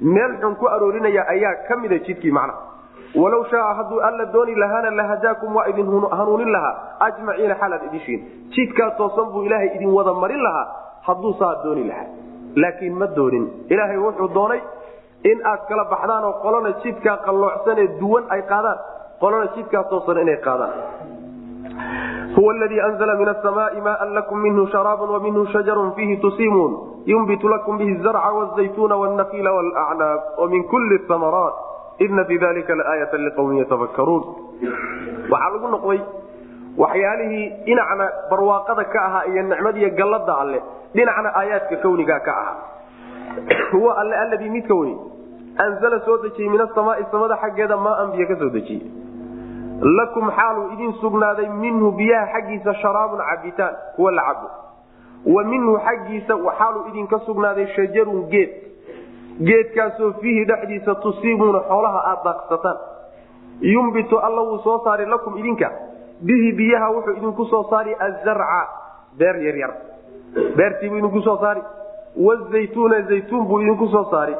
meel 0.00 0.32
xun 0.40 0.54
ku 0.56 0.66
aroorinaya 0.74 1.26
ayaa 1.34 1.54
ka 1.68 1.76
mida 1.82 1.98
jidkii 2.06 2.30
macnaha 2.30 2.69
walow 3.14 3.44
shaaa 3.50 3.74
hadduu 3.74 4.00
alla 4.08 4.24
dooni 4.32 4.54
lahaana 4.54 4.90
lahadaakum 4.96 5.56
waa 5.56 5.66
idin 5.72 5.86
hanuunin 6.18 6.52
lahaa. 6.52 6.74
Ajmaciina 7.00 7.54
xalaad 7.62 7.82
idishiin 7.88 8.20
jidkaa 8.56 8.90
toosan 8.90 9.32
buu 9.32 9.42
ilaahay 9.42 9.70
idin 9.76 9.90
wada 9.98 10.12
marin 10.14 10.42
lahaa 10.42 10.66
hadduu 11.08 11.32
saa 11.38 11.54
dooni 11.64 11.84
lahaa. 11.88 12.06
Laakiin 12.56 12.94
ma 12.98 13.06
doonin. 13.16 13.44
Ilaahay 13.70 13.98
wuxuu 13.98 14.28
doonay 14.34 14.60
in 15.24 15.38
aad 15.46 15.62
kala 15.68 15.84
baxdaan 15.84 16.24
oo 16.24 16.32
qolana 16.44 16.72
jidkaa 16.84 17.16
qalloocsanee 17.26 17.88
duwan 18.00 18.24
ay 18.28 18.42
qaadaan. 18.42 18.78
Qolana 19.20 19.46
jidkaa 19.56 19.84
toosan 19.84 20.18
inay 20.18 20.36
qaadaan. 20.36 20.72
Huwa 22.36 22.54
ladii 22.54 22.80
anzla 22.80 23.14
min 23.14 23.28
asamaai 23.28 23.80
maan 23.80 24.14
lakum 24.14 24.38
minhu 24.38 24.66
sharaab 24.72 25.00
waminhu 25.14 25.46
shajarun 25.52 25.92
fiihi 25.96 26.16
tusimuun 26.16 26.72
yunbitu 27.06 27.48
lakum 27.48 27.78
bihi 27.78 27.94
zarca 28.04 28.30
wzaytuna 28.36 28.96
wnakiila 28.96 29.50
wlacnaab 29.56 30.20
wamin 30.38 30.64
kuli 30.64 30.98
amaraat 31.16 31.54
ina 32.04 32.24
fii 32.24 32.38
dalika 32.38 32.74
laaayata 32.74 33.16
liqawmin 33.26 33.58
yatafakkaruun. 33.62 34.22
Waxaa 35.30 35.50
lagu 35.54 35.68
noqday 35.74 36.00
waxyaalihii 36.82 37.46
dhinacna 37.66 38.06
barwaaqada 38.30 38.84
ka 38.92 39.00
ahaa 39.08 39.24
iyo 39.30 39.42
nicmadiiyo 39.42 39.90
gallada 39.98 40.34
alle 40.42 40.60
dhinacna 40.94 41.30
aayaadka 41.40 41.76
kawniga 41.76 42.20
ka 42.20 42.32
ahaa. 42.32 42.56
Huwa 43.72 43.98
alle 44.00 44.16
alladii 44.16 44.50
midka 44.50 44.74
weyni 44.74 44.98
anzala 45.58 46.00
soo 46.06 46.16
dejiyey 46.22 46.48
min 46.50 46.60
asamaai 46.60 47.04
samada 47.10 47.36
xaggeeda 47.42 47.76
maaan 47.76 48.12
biyo 48.12 48.26
ka 48.28 48.36
soo 48.42 48.50
dejiyey. 48.50 48.82
Lakum 49.98 50.30
xaaluu 50.30 50.72
idin 50.72 50.92
sugnaaday 51.00 51.48
minhu 51.48 51.92
biyaha 51.92 52.26
xaggiisa 52.32 52.74
sharaabun 52.82 53.20
cabitaan 53.30 53.74
kuwa 53.96 54.12
la 54.12 54.22
cabo 54.22 54.48
wa 55.34 55.44
minhu 55.44 55.78
xaggiisa 55.86 56.34
xaaluu 56.58 56.88
idinka 56.88 57.18
sugnaaday 57.26 57.66
shajarun 57.76 58.26
geed 58.32 58.50
geedkaasoo 59.48 60.12
fiihi 60.20 60.44
dhexdiisa 60.50 60.94
tusiibuuna 60.94 61.60
xoolaha 61.68 62.00
aad 62.10 62.24
daaqsataan. 62.24 62.76
Yumbitu 63.60 64.18
alla 64.18 64.40
wuu 64.42 64.58
soo 64.58 64.78
saari 64.84 65.06
lakum 65.06 65.36
idinka. 65.38 65.70
Bihi 66.26 66.52
biyaha 66.52 66.90
wuxuu 66.94 67.16
idinku 67.16 67.44
soo 67.44 67.62
saari 67.70 67.94
azarca 68.06 68.60
beer 69.18 69.36
yaryar 69.46 69.72
beertiibuu 70.56 70.98
idinku 70.98 71.20
soo 71.22 71.36
saari 71.40 71.62
wazaytuuna 72.26 73.00
zaytuun 73.08 73.46
buu 73.48 73.60
idinku 73.60 73.88
soo 73.88 74.04
saari 74.10 74.34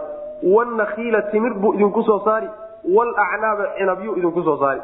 wanakiila 0.55 1.23
timir 1.33 1.55
buu 1.55 1.75
idinku 1.75 2.03
soo 2.03 2.19
saari 2.25 2.49
walacnaaba 2.97 3.67
cinabyu 3.79 4.17
idinku 4.17 4.43
soo 4.43 4.57
saari 4.61 4.81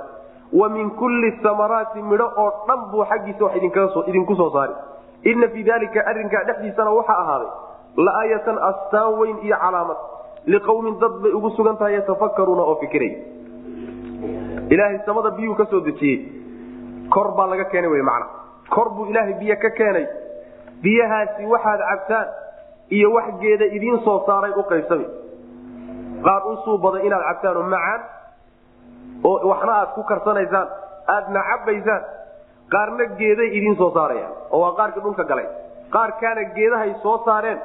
wa 0.53 0.69
min 0.69 0.91
kulli 0.91 1.31
samaraati 1.43 2.03
midho 2.03 2.27
oo 2.37 2.51
dhan 2.69 2.81
buu 2.91 3.05
xaggiisa 3.05 3.45
wax 3.45 3.57
idinku 4.09 4.37
soo 4.37 4.51
saari 4.51 4.73
ina 5.23 5.49
fii 5.49 5.63
dalika 5.63 6.07
arrinkaa 6.07 6.45
dhexdiisana 6.45 6.91
waxaa 6.91 7.19
ahaaday 7.23 7.49
laaayatan 7.97 8.59
astaan 8.71 9.19
weyn 9.19 9.39
iyo 9.47 9.57
calaamad. 9.65 9.97
Liqowmin 10.47 10.99
dad 11.01 11.15
bay 11.23 11.33
ugu 11.33 11.51
sugan 11.57 11.77
tahay 11.77 11.95
yatafakaruuna 11.99 12.63
oo 12.63 12.77
fikiray. 12.81 13.13
Ilaahay 14.71 14.99
samada 15.07 15.31
biyuu 15.31 15.55
ka 15.57 15.65
dejiyey. 15.71 16.19
Kor 17.11 17.35
baa 17.37 17.47
laga 17.51 17.65
keenay 17.71 17.91
wy 17.91 18.03
macna. 18.03 18.27
Kor 18.71 18.89
buu 18.95 19.07
ilaahay 19.11 19.35
biyo 19.41 19.57
ka 19.63 19.71
keenay. 19.79 20.07
Biyahaasi 20.83 21.43
waxaad 21.47 21.81
cabtaan 21.91 22.27
iyo 22.91 23.09
wax 23.13 23.27
geeda 23.41 23.65
idiin 23.77 23.99
soo 24.05 24.23
saaray 24.27 24.53
u 24.57 24.63
qaybsami. 24.71 25.07
Qaar 26.25 26.43
u 26.47 26.57
suubada 26.65 26.99
inaad 27.07 27.23
cabtaan 27.29 27.57
oo 27.57 27.63
macaan 27.75 28.01
oo 29.25 29.49
waxna 29.51 29.73
aad 29.81 29.91
ku 29.95 30.03
karsanaysaan 30.11 30.69
aadna 31.15 31.41
cabbaysaan 31.51 32.03
qaarna 32.75 33.05
geeday 33.19 33.49
idiin 33.59 33.77
soo 33.81 33.91
saarayaan 33.97 34.33
oo 34.51 34.61
waa 34.63 34.75
qaarkii 34.79 35.03
dhulka 35.03 35.25
galay. 35.25 35.47
Qaarkaana 35.95 36.43
geedahay 36.57 36.95
soo 37.03 37.19
saareen 37.25 37.59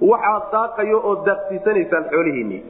waxaad 0.00 0.42
daaqayo 0.52 0.98
oo 1.08 1.14
daaqsiisanaysaan 1.26 2.04
xoolihiinii 2.12 2.60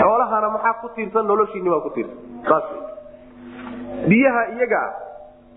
xoolahana 0.00 0.48
maxaa 0.56 0.74
ku 0.82 0.88
tiirsan 0.96 1.26
noloshiinni 1.26 1.70
baa 1.70 1.80
ku 1.86 1.90
tiirsan. 1.90 2.18
Biyaha 4.08 4.42
iyaga 4.56 4.82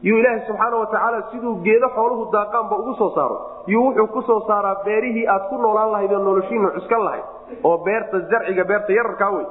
yuu 0.03 0.17
ilaaha 0.19 0.39
subxaana 0.47 0.77
watacaala 0.81 1.19
siduu 1.31 1.55
geedo 1.65 1.87
xooluhu 1.95 2.31
daaqaanba 2.35 2.75
ugu 2.81 2.93
soo 2.99 3.09
saaro 3.15 3.37
yuu 3.67 3.83
wuxuu 3.87 4.07
ku 4.13 4.21
soo 4.21 4.39
saaraa 4.47 4.75
beerihii 4.85 5.27
aad 5.27 5.43
ku 5.49 5.57
noolaan 5.61 5.91
lahayd 5.91 6.11
oo 6.13 6.23
noloshiina 6.27 6.71
cuskan 6.77 7.03
lahayd 7.05 7.25
oo 7.63 7.77
beerta 7.85 8.19
zarciga 8.31 8.63
beerta 8.71 8.93
yararkaa 8.97 9.29
wey 9.35 9.45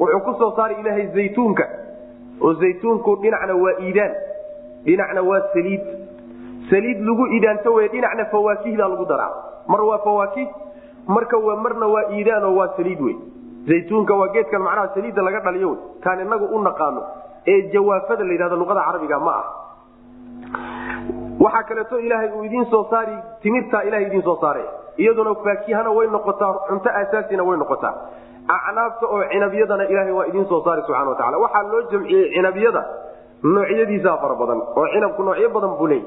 wuxuu 0.00 0.20
ku 0.26 0.32
soo 0.40 0.50
saara 0.56 0.74
ilaahay 0.80 1.06
zaytuunka 1.16 1.64
oo 2.42 2.52
zaytuunku 2.62 3.16
dhinacna 3.22 3.54
waa 3.64 3.74
iidaan 3.86 4.12
dhinacna 4.84 5.22
waa 5.22 5.40
saliid. 5.54 5.84
Saliid 6.70 6.98
lagu 7.08 7.24
iidaanto 7.32 7.72
wey 7.74 7.88
dhinacna 7.88 8.24
fawaakihdaa 8.34 8.88
lagu 8.88 9.04
daraa. 9.06 9.32
Mar 9.68 9.80
waa 9.80 9.98
fawaakih 10.04 10.46
marka 11.06 11.36
marna 11.64 11.86
waa 11.94 12.04
iidaan 12.16 12.44
oo 12.44 12.54
waa 12.58 12.68
saliid 12.76 13.00
wey 13.00 13.16
zaytuunka 13.68 14.14
waa 14.20 14.28
geedkan 14.34 14.62
macnaha 14.62 14.88
saliidda 14.94 15.22
laga 15.22 15.40
dhaliyo 15.46 15.70
kaan 16.04 16.20
inagu 16.26 16.46
u 16.56 16.62
naqaano 16.62 17.02
ee 17.52 17.62
jawaafada 17.72 18.24
la 18.24 18.32
yidhahdo 18.32 18.56
luqada 18.56 18.82
carabiga 18.88 19.18
ma 19.26 19.32
ah. 19.40 19.44
Waxaa 21.44 21.62
kaleeto 21.68 21.98
ilaahay 21.98 22.30
uu 22.36 22.44
idiin 22.44 22.64
soo 22.70 22.84
saari 22.90 23.16
timirtaa 23.42 23.82
ilahay 23.82 24.06
idiin 24.06 24.22
soo 24.22 24.36
saare. 24.40 24.64
Iyaduna 24.98 25.34
faakihana 25.44 25.90
way 25.96 26.06
noqotaa 26.08 26.52
cunto 26.68 26.90
asaasina 27.00 27.42
way 27.48 27.56
noqotaa. 27.58 27.94
Acnaabta 28.56 29.06
oo 29.06 29.22
cinabyadana 29.32 29.84
ilaahay 29.92 30.12
waa 30.18 30.26
idiin 30.30 30.46
soo 30.48 30.60
saari 30.64 30.82
subxana 30.86 31.10
wataala 31.10 31.38
waxaa 31.44 31.62
loo 31.72 31.82
jamciyey 31.92 32.24
cinabyada 32.34 32.82
noocyadiisaa 33.42 34.16
fara 34.22 34.34
badan. 34.40 34.60
Oo 34.76 34.86
cinabku 34.94 35.22
noocyo 35.22 35.48
badan 35.56 35.70
buu 35.78 35.86
leey 35.92 36.02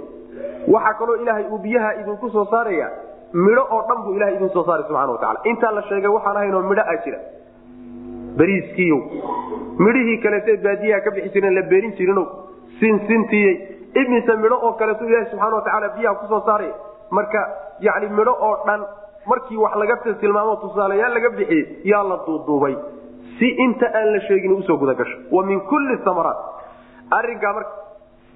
waxaa 0.73 0.93
kaloo 0.99 1.15
ilaahay 1.23 1.45
uu 1.53 1.57
biyaha 1.65 1.89
idinku 2.01 2.29
soo 2.29 2.45
saaraya 2.53 2.87
midho 3.33 3.63
oo 3.75 3.81
dhan 3.89 3.99
buu 4.05 4.13
ilahay 4.17 4.35
idin 4.35 4.49
soo 4.55 4.63
saari 4.69 4.83
subxana 4.89 5.11
wataala 5.17 5.39
intaa 5.51 5.71
la 5.77 5.81
sheegay 5.89 6.11
waxaan 6.17 6.37
ahaynoo 6.41 6.63
midho 6.71 6.83
a 6.93 6.95
jira 7.05 7.19
bariiskiiyo 8.39 8.97
midhihii 9.85 10.17
kaleete 10.23 10.57
baadiyaha 10.65 11.01
ka 11.07 11.11
bixi 11.15 11.29
jireen 11.35 11.55
la 11.59 11.61
beerin 11.71 11.93
jirino 11.99 12.23
sinsintiyey 12.79 13.53
imise 14.01 14.33
midho 14.43 14.57
oo 14.67 14.73
kaleeto 14.81 15.05
ilahi 15.09 15.29
subxana 15.31 15.55
watacaala 15.59 15.89
biyaha 15.97 16.15
ku 16.21 16.25
soo 16.33 16.41
saaraya. 16.47 16.73
Marka 17.17 17.39
yani 17.87 18.07
midho 18.19 18.33
oo 18.47 18.55
dhan 18.67 18.81
markii 19.31 19.57
wax 19.63 19.73
laga 19.81 19.95
tilmaamo 20.21 20.55
tusaalayaal 20.63 21.13
laga 21.17 21.29
bixiyey 21.37 21.63
yaa 21.91 22.03
la 22.11 22.17
duuduubay. 22.25 22.75
Si 23.39 23.47
inta 23.65 23.87
aan 23.99 24.11
la 24.13 24.19
sheegin 24.27 24.51
u 24.51 24.61
soo 24.67 24.77
guda 24.77 24.93
gasho. 24.93 25.17
Wa 25.31 25.43
min 25.43 25.59
kulli 25.69 25.97
samaraat. 26.05 26.37
Arinkaa 27.17 27.53
marka 27.53 27.71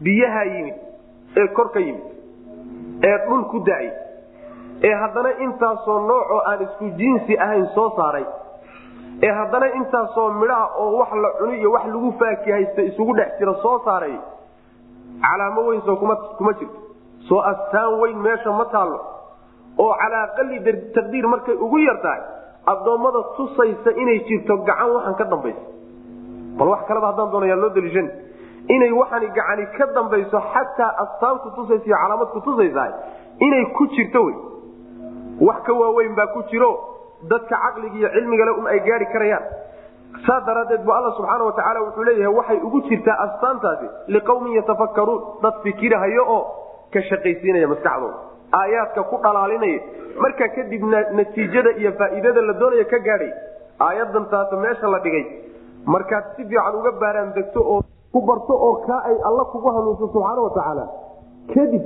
biyaha 0.06 0.44
yimid 0.54 0.76
ee 1.42 1.48
kor 1.58 1.70
ka 1.76 1.80
yimid 1.80 2.04
ee 3.10 3.18
dhul 3.28 3.44
ku 3.52 3.60
da'ay 3.70 3.88
ee 4.88 4.94
haddana 5.02 5.32
intaasoo 5.46 6.00
noocoo 6.10 6.42
aan 6.52 6.62
isku 6.68 6.90
jinsi 7.02 7.38
ahayn 7.46 7.68
soo 7.76 7.90
saaray 7.98 8.26
ee 9.28 9.32
haddana 9.40 9.68
intaasoo 9.80 10.28
midhaha 10.42 10.66
oo 10.84 10.98
wax 11.00 11.12
la 11.26 11.30
cuni 11.40 11.58
iyo 11.60 11.72
wax 11.76 11.86
lagu 11.94 12.12
faakihaysta 12.22 12.82
isugu 12.90 13.14
dhex 13.20 13.30
jira 13.40 13.54
soo 13.64 13.80
saaray 13.86 14.16
calaamo 15.26 15.62
weyn 15.68 15.82
soo 15.86 15.96
kuma 15.96 16.54
jirto. 16.60 16.80
Soo 17.28 17.40
astaan 17.52 18.00
weyn 18.02 18.18
meesha 18.26 18.52
ma 18.60 18.66
taallo 18.74 19.00
oo 19.84 19.94
calaa 20.02 20.24
aqali 20.28 20.60
taqdiir 20.96 21.28
markay 21.34 21.56
ugu 21.66 21.78
yar 21.88 21.98
tahay 22.06 22.22
addoommada 22.74 23.22
tusaysa 23.38 23.92
inay 24.02 24.20
jirto 24.30 24.58
gacan 24.68 24.90
waxaan 24.96 25.16
ka 25.16 25.24
dambaysa. 25.32 25.62
Bal 26.58 26.68
wax 26.74 26.82
kaleba 26.90 27.08
haddaan 27.12 27.32
doonaya 27.32 27.56
loo 27.62 27.70
daliishan. 27.78 28.08
Inay 28.76 28.92
waxani 29.00 29.28
gacani 29.38 29.66
ka 29.78 29.86
dambayso 29.96 30.40
xataa 30.54 30.92
astaan 31.04 31.40
ku 31.44 31.50
tusaysa 31.56 31.86
iyo 31.88 31.96
calaamad 32.04 32.28
ku 32.36 32.40
tusaysa 32.48 32.84
inay 33.40 33.64
ku 33.78 33.88
jirto 33.96 34.20
wey 34.28 34.36
wax 35.48 35.60
ka 35.68 35.74
waaweyn 35.82 36.16
baa 36.20 36.28
ku 36.36 36.44
jiro 36.52 36.72
dadka 37.32 37.56
caqliga 37.64 37.98
iyo 38.00 38.10
cilmigale 38.16 38.52
un 38.60 38.68
ay 38.74 38.80
gaari 38.88 39.06
karayaan. 39.14 39.44
Saa 40.26 40.40
daraadeed 40.48 40.84
bu 40.86 40.92
alla 40.98 41.12
subxaana 41.18 41.44
watacaala 41.50 41.80
wuxuu 41.86 42.04
leeyahay 42.10 42.34
waxay 42.40 42.60
ugu 42.68 42.82
jirtaa 42.90 43.18
astaantaasi 43.26 43.88
liqawmin 44.16 44.54
yatafakkaruun. 44.60 45.22
Dad 45.44 45.56
fikirahayo 45.64 46.24
oo 46.36 46.42
ka 46.94 47.02
shaqaysiinaya 47.10 47.68
maskaxdooda. 47.74 48.18
Aayaadka 48.60 49.04
ku 49.10 49.18
dhalaalinaya. 49.24 49.80
Markaa 50.24 50.50
kadibna 50.56 51.00
natiijada 51.18 51.72
iyo 51.82 51.92
faa'iidada 52.00 52.42
la 52.50 52.54
doonaya 52.62 52.86
ka 52.86 53.00
gaadhay 53.08 53.32
aayadan 53.88 54.26
taas 54.32 54.52
meesha 54.64 54.88
la 54.96 55.00
dhigay. 55.06 55.26
Markaad 55.86 56.26
si 56.36 56.46
fiican 56.46 56.76
uga 56.80 56.92
baaraan 57.02 57.34
oo 57.58 57.82
ku 58.14 58.22
barto 58.22 58.54
oo 58.54 58.76
kaa 58.86 59.02
ay 59.10 59.18
alla 59.30 59.44
kugu 59.52 59.70
hanuunso 59.76 60.06
subxaana 60.14 60.42
watacaala 60.48 60.86
kadib 61.54 61.84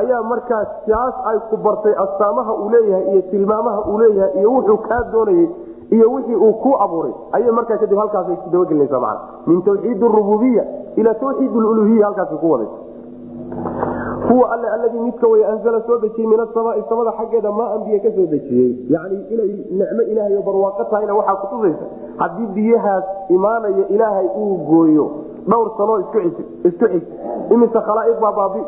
ayaa 0.00 0.22
markaas 0.22 0.68
kaas 0.88 1.14
ay 1.30 1.38
ku 1.50 1.56
bartay 1.66 1.94
astaamaha 2.04 2.52
uu 2.54 2.68
leeyahay 2.74 3.06
iyo 3.12 3.22
tilmaamaha 3.30 3.80
uu 3.90 3.98
leeyahay 3.98 4.38
iyo 4.40 4.52
wuxuu 4.52 4.76
kaa 4.88 5.02
doonayey 5.12 5.48
iyo 5.90 6.12
wixii 6.12 6.34
uu 6.36 6.52
ku 6.62 6.70
abuuray. 6.84 7.12
Ayay 7.32 7.50
markaa 7.50 7.76
kadib 7.82 7.98
halkaasay 7.98 8.36
dabagelinaysa 8.52 9.00
man 9.00 9.18
min 9.46 9.62
tawxiid 9.62 10.02
rububiya 10.02 10.64
ila 10.96 11.14
tawxiid 11.14 11.52
luluhiya 11.54 12.06
halkaasay 12.06 12.38
ku 12.38 12.50
wadaysa 12.50 12.78
huwa 14.28 14.52
alle 14.52 14.68
alladii 14.68 14.98
midka 15.00 15.28
way 15.28 15.44
anzala 15.44 15.80
soo 15.86 15.98
dejiyey 15.98 16.26
min 16.26 16.40
asamaai 16.40 16.82
samada 16.88 17.12
xaggeeda 17.18 17.52
maa 17.52 17.74
an 17.74 17.84
biyo 17.84 17.98
ka 18.00 18.08
dejiyey 18.08 18.70
yani 18.94 19.18
inay 19.34 19.50
nicmo 19.70 20.02
ilaahay 20.12 20.42
barwaaqo 20.46 20.84
tahayna 20.90 21.14
waxaa 21.14 21.34
kutusaysa 21.34 21.84
haddii 22.16 22.46
biyahaas 22.56 23.04
imaanaya 23.28 23.88
ilaahay 23.88 24.26
uu 24.36 24.56
gooyo 24.70 25.06
dhowr 25.48 25.70
sanoo 25.76 25.98
isku 26.00 26.18
xig 26.88 27.02
imise 27.50 27.78
khalaa'iq 27.88 28.20
baa 28.24 28.32
baabi 28.32 28.62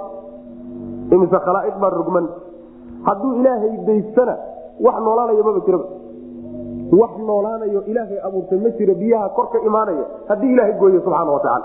imise 1.11 1.39
khalaa'iq 1.47 1.77
baa 1.83 1.91
rugman 1.91 2.27
hadduu 3.09 3.33
ilaahay 3.41 3.77
daystana 3.87 4.37
wax 4.81 4.97
noolaanaya 5.07 5.43
maba 5.49 5.61
jiraba. 5.67 5.85
Wax 7.01 7.11
noolaanayo 7.29 7.81
ilaahay 7.91 8.19
abuurtay 8.27 8.59
ma 8.59 8.71
jiro 8.79 8.95
biyaha 8.95 9.29
kor 9.29 9.49
imaanaya 9.67 10.05
haddii 10.29 10.53
ilaahay 10.53 10.73
gooyo 10.81 11.01
subxaana 11.01 11.31
watacaala 11.31 11.65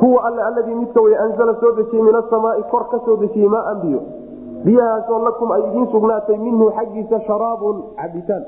huwa 0.00 0.24
alle 0.24 0.42
alladii 0.42 0.74
midka 0.74 1.00
way 1.00 1.16
anzala 1.24 1.54
soo 1.60 1.72
dejiyey 1.72 2.02
min 2.02 2.14
asamaai 2.14 2.62
kor 2.70 2.88
ka 2.88 3.00
soo 3.04 3.16
dejiyey 3.16 3.48
maaan 3.48 3.80
biyo 3.80 4.00
biyahaasoo 4.64 5.18
lakum 5.24 5.52
ay 5.52 5.62
idiin 5.68 5.86
sugnaatay 5.92 6.38
minhu 6.38 6.70
xaggiisa 6.76 7.20
sharaabun 7.20 7.82
cabitaan. 7.96 8.44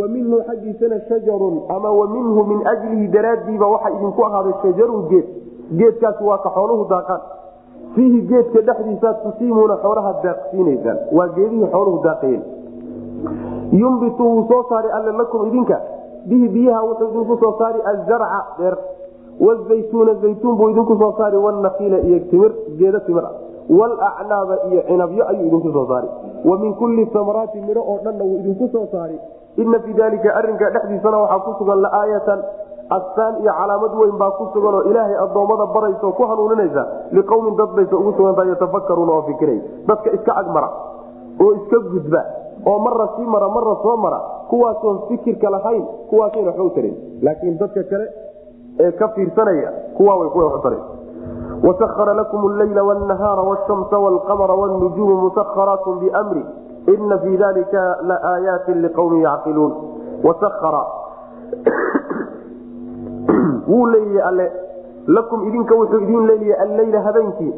Wa 0.00 0.08
minhu 0.08 0.40
xaggiisana 0.48 1.00
shajarun 1.08 1.56
ama 1.68 1.90
wa 1.90 2.06
minhu 2.08 2.44
min 2.50 2.66
ajlihi 2.66 3.08
daraaddiiba 3.08 3.66
waxa 3.66 3.90
idinku 3.90 4.24
ahaaday 4.26 4.52
shajarun 4.62 5.08
geed. 5.08 5.26
Geedkaasi 5.78 6.24
waa 6.24 6.38
ka 6.38 6.50
xooluhu 6.56 6.88
daaqaan 6.88 7.20
fiihi 7.94 8.20
geedka 8.30 8.60
dhexdiisaad 8.68 9.16
tusiimuuna 9.24 9.76
xoolaha 9.84 10.12
daaqsiinaysaan. 10.24 10.98
Waa 11.16 11.28
geedihii 11.36 11.68
xooluhu 11.74 12.02
daaqayeen. 12.04 12.42
Yumbitu 13.72 14.22
wuu 14.32 14.44
soo 14.48 14.62
saari 14.68 14.88
alle 14.98 15.12
lakum 15.12 15.46
idinka. 15.48 15.80
Bihi 16.28 16.48
biyaha 16.48 16.82
wuxuu 16.88 17.08
idinku 17.10 17.36
soo 17.44 17.54
saari 17.58 17.80
azarca 17.92 18.40
beer 18.58 18.76
wazaytuuna 19.40 20.14
zaytuun 20.14 20.56
buu 20.56 20.68
idinku 20.70 20.96
soo 20.98 21.12
saari 21.18 21.36
wanakiila 21.36 21.98
iyo 21.98 22.18
timir 22.30 22.52
geedo 22.78 23.00
timir. 23.06 23.24
Ah 23.24 23.34
walacnaaba 23.70 24.56
iyo 24.70 24.82
cinabyo 24.88 25.28
ayuu 25.28 25.46
idinku 25.46 25.70
soo 25.72 25.86
saari 25.86 26.08
wa 26.44 26.58
min 26.58 26.74
kulli 26.74 27.06
samaraati 27.12 27.60
midho 27.60 27.80
oo 27.80 27.98
dhanna 28.04 28.24
wuu 28.24 28.38
idinku 28.38 28.68
soo 28.72 28.86
saari 28.92 29.18
ina 29.56 29.78
fii 29.78 29.94
dalika 29.94 30.34
arinka 30.34 30.70
dhexdiisana 30.70 31.18
waxaa 31.18 31.38
ku 31.46 31.54
sugan 31.58 31.80
laaayatan 31.82 32.40
astaan 32.96 33.34
iyo 33.42 33.52
calaamad 33.58 33.92
weyn 34.00 34.16
baa 34.20 34.30
ku 34.38 34.44
sugan 34.52 34.74
oo 34.78 34.82
ilaahay 34.90 35.16
addoommada 35.24 35.66
baraysa 35.74 36.06
oo 36.06 36.12
ku 36.18 36.22
hanuuninaysa 36.30 36.82
liqowmin 37.18 37.56
dad 37.60 37.70
baysa 37.76 37.96
ugu 37.96 38.12
sugantaha 38.18 38.48
yatafakaruuna 38.52 39.12
oo 39.12 39.22
fikiray. 39.28 39.58
Dadka 39.88 40.10
iska 40.16 40.32
agmara 40.42 40.68
oo 41.42 41.50
iska 41.58 41.78
gudba 41.92 42.22
oo 42.70 42.78
marra 42.86 43.06
sii 43.16 43.26
mara 43.34 43.48
marra 43.48 43.74
soo 43.82 43.96
mara 43.96 44.18
kuwaasoon 44.50 44.98
fikirka 45.08 45.50
lahayn 45.50 45.84
kuwaasayna 46.10 46.48
waxba 46.50 46.64
u 46.64 46.70
tarin 46.76 46.94
laakiin 47.22 47.58
dadka 47.62 47.82
kale 47.90 48.06
ee 48.80 48.92
ka 49.00 49.08
fiirsanaya 49.14 49.70
kuwa 49.96 50.14
way 50.20 50.28
kuwa 50.34 50.44
waxu 50.44 50.60
taran 50.66 50.82
wasahara 51.66 52.14
lakum 52.14 52.44
alleyla 52.50 52.82
wnahaara 52.88 53.42
wshamsa 53.50 53.96
wlqamara 54.04 54.54
wnujuumu 54.60 55.16
musaharaat 55.24 55.84
bimri 56.02 56.44
ina 56.94 57.18
fii 57.18 57.36
dalika 57.36 57.82
laaayaati 58.10 58.74
liqawmin 58.84 59.22
yacqiluun. 59.22 59.72
Wasahara 60.26 60.82
wuu 63.68 63.86
leeyahay 63.86 64.28
alle. 64.28 64.52
Lakum 65.06 65.48
idinka 65.48 65.74
wuxuu 65.74 65.98
idin 65.98 66.26
leeyahay 66.26 66.62
alleyla 66.68 67.00
habeenkii 67.02 67.52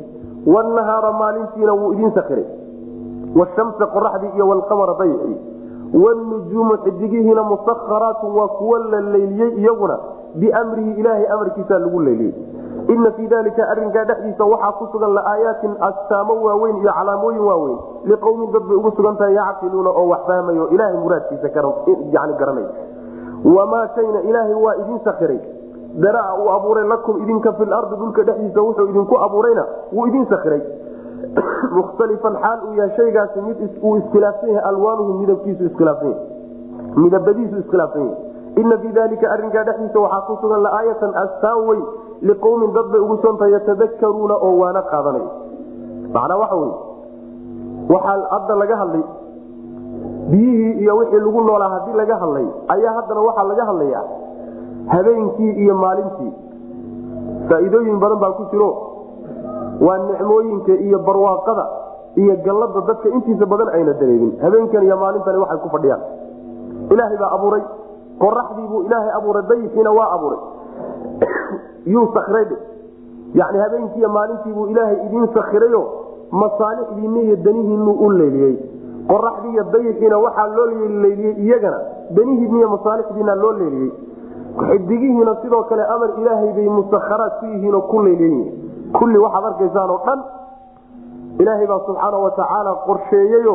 wnahaara 0.47 1.13
maalintiina 1.13 1.73
wuu 1.73 1.93
idin 1.93 2.11
sakiray 2.15 2.45
washamsa 3.37 3.87
qoraxdii 3.87 4.33
iyo 4.37 4.49
wlqamara 4.49 4.95
daycii 4.99 5.37
wnujuumu 5.95 6.77
xidigihiina 6.85 7.43
musaharaatu 7.43 8.37
waa 8.37 8.49
kuwa 8.49 8.79
la 8.79 9.01
leyliyey 9.01 9.51
iyaguna 9.61 9.99
biamrihi 10.35 10.91
ilaahay 11.01 11.27
amarkiisa 11.33 11.79
lagu 11.79 12.01
leyliyey. 12.01 12.35
Ina 12.89 13.11
fii 13.11 13.27
dalika 13.27 13.69
arinkaa 13.69 14.05
dhexdiisa 14.05 14.45
waxaa 14.45 14.73
ku 14.73 14.87
sugan 14.93 15.15
laaayaatin 15.15 15.75
astaamo 15.81 16.35
waaweyn 16.45 16.77
iyo 16.77 16.93
calaamooyin 16.93 17.41
waaweyn. 17.41 17.79
Liqowmin 18.05 18.53
dad 18.53 18.63
bay 18.69 18.77
ugu 18.77 18.91
sugan 18.97 19.17
tahay 19.17 19.35
yacqiluuna 19.35 19.91
oo 19.91 20.09
wax 20.09 20.21
fahmayo 20.27 20.69
ilahay 20.69 20.97
muraadkiisa 20.97 21.49
garanay. 21.49 22.67
Wamaa 23.45 23.89
shayna 23.95 24.21
ilaahay 24.21 24.55
waa 24.55 24.75
idin 24.77 24.99
sakiray 25.05 25.39
daraa 26.03 26.35
uu 26.39 26.51
abuuray 26.51 26.87
lakum 26.89 27.23
idinka 27.23 27.53
fi 27.53 27.65
lardi 27.65 27.97
dhulka 27.97 28.23
dhexdiisa 28.23 28.63
wuxuu 28.63 28.89
idinku 28.89 29.19
abuurayna 29.27 29.65
wuu 29.93 30.07
idin 30.07 30.27
sakiray 30.27 30.63
mukhtalifan 31.79 32.37
xaal 32.43 32.59
uu 32.69 32.75
yahay 32.75 32.97
shaygaasi 32.97 33.41
mid 33.49 33.59
uu 33.83 33.97
iskhilaafsan 33.97 34.55
yahay 34.55 34.69
alwaanuhu 34.71 35.19
midabkiisu 35.19 35.65
iskhilaafsan 35.65 36.11
yahay 36.11 36.97
midabadiisu 36.97 37.59
iskhilaafsan 37.59 38.07
yahay. 38.07 38.33
Ina 38.57 38.79
fii 38.79 38.93
dalika 38.93 39.31
arinkaa 39.31 39.65
dhexdiisa 39.65 40.01
waxaa 40.01 40.27
ku 40.27 40.39
sugan 40.41 40.63
laaayatan 40.63 41.15
astaan 41.23 41.67
weyn 41.69 41.85
liqowmin 42.23 42.73
dad 42.75 42.91
bay 42.93 43.01
ugu 43.01 43.17
sontahay 43.23 43.53
yatadakaruuna 43.53 44.35
oo 44.35 44.59
waana 44.59 44.83
qaadanaya 44.83 45.31
macnaa 46.15 46.39
waxa 46.43 46.57
wey 46.57 46.73
waxaa 47.95 48.19
hadda 48.35 48.55
laga 48.63 48.77
hadlay 48.83 49.05
biyihii 50.31 50.73
iyo 50.83 50.97
wixii 50.97 51.25
lagu 51.27 51.41
noolaa 51.41 51.69
haddii 51.69 51.97
laga 52.03 52.17
hadlay 52.17 52.47
ayaa 52.75 52.95
haddana 52.99 53.21
waxaa 53.21 53.49
laga 53.51 53.65
hadlayaa 53.71 54.05
habeenkii 54.89 55.51
iyo 55.51 55.75
maalintii. 55.75 56.33
Faa'iidooyin 57.49 58.01
badan 58.01 58.19
baa 58.19 58.33
ku 58.33 58.45
jiro. 58.51 58.71
Waa 59.81 59.99
nicmooyinka 59.99 60.73
iyo 60.73 60.99
barwaaqada 60.99 61.65
iyo 62.17 62.37
gallada 62.45 62.81
dadka 62.87 63.09
intiisa 63.09 63.47
badan 63.47 63.69
ayna 63.69 63.93
dareemin. 63.93 64.39
Habeenkan 64.43 64.85
iyo 64.85 64.97
maalintani 64.97 65.39
waxay 65.39 65.59
ku 65.59 65.69
fadhiyaan. 65.69 66.03
Ilaahay 66.91 67.19
baa 67.19 67.33
abuuray. 67.37 67.65
Qoraxdii 68.19 68.69
buu 68.69 68.83
ilaahay 68.87 69.13
abuuray. 69.19 69.43
Dayixiina 69.49 69.91
waa 69.91 70.11
abuuray. 70.15 70.41
Yuu 71.93 72.07
sakray 72.15 72.47
yani 73.35 73.59
habeenkii 73.59 73.99
iyo 73.99 74.09
maalintii 74.09 74.53
buu 74.53 74.67
ilaahay 74.67 74.97
idiin 75.07 75.29
sakirayo 75.35 75.83
masaalixdiinna 76.31 77.21
iyo 77.21 77.37
danihiinu 77.37 77.93
u 77.93 78.11
leeliyey. 78.11 78.57
Qoraxdii 79.09 79.53
iyo 79.53 79.65
dayixiina 79.73 80.19
waxaa 80.19 80.47
loo 80.47 80.67
leeliyey 80.67 81.35
iyagana. 81.45 81.79
Danihiinna 82.11 82.59
iyo 82.59 82.69
masaalixdiina 82.69 83.35
loo 83.35 83.53
leeliyey 83.53 83.93
xidigihiina 84.61 85.35
sidoo 85.43 85.63
kale 85.71 85.83
amar 85.95 86.11
ilaahay 86.21 86.53
bay 86.57 86.69
musakharaad 86.69 87.33
ku 87.41 87.45
yihiinoo 87.53 87.83
ku 87.91 87.99
leeliyey 88.07 88.45
kulli 88.99 89.19
waxaad 89.25 89.45
arkaysaan 89.51 89.91
oo 89.91 90.01
dhan 90.07 90.21
ilaahay 91.43 91.67
baa 91.67 91.81
subxaana 91.87 92.19
watacaala 92.27 92.73
qorsheeyeyo 92.87 93.55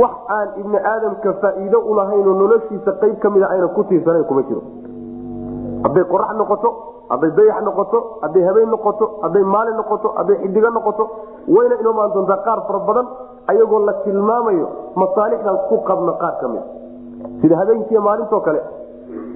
wax 0.00 0.14
aan 0.36 0.48
ibni 0.60 0.78
aadamka 0.92 1.32
faa'iido 1.42 1.78
ulahaynoo 1.92 2.34
noloshiisa 2.42 2.92
qayb 3.02 3.16
ka 3.22 3.30
mida 3.30 3.46
ayna 3.54 3.68
ku 3.76 3.84
tiirsanayn 3.84 4.24
kuma 4.24 4.42
jiro. 4.48 4.62
Hadday 5.84 6.04
qorax 6.12 6.30
noqoto 6.40 6.68
hadday 7.12 7.30
dayax 7.38 7.62
noqoto 7.68 7.98
hadday 8.22 8.42
habeen 8.48 8.70
noqoto 8.74 9.04
hadday 9.22 9.44
maalin 9.54 9.76
noqoto 9.80 10.08
hadday 10.18 10.36
xidigo 10.42 10.70
noqoto 10.78 11.04
wayna 11.54 11.74
inoo 11.80 11.92
maan 11.98 12.10
doontaa 12.14 12.40
qaar 12.46 12.60
fara 12.66 12.78
badan 12.88 13.06
ayagoo 13.52 13.80
la 13.88 13.92
tilmaamayo 14.04 14.66
masaalixdan 15.02 15.56
ku 15.68 15.76
qabno 15.88 16.12
qaar 16.22 16.34
ka 16.40 16.48
mida 16.48 16.64
sida 17.42 17.56
habeenkiiy 17.60 18.00
maalintoo 18.08 18.40
kale 18.46 18.60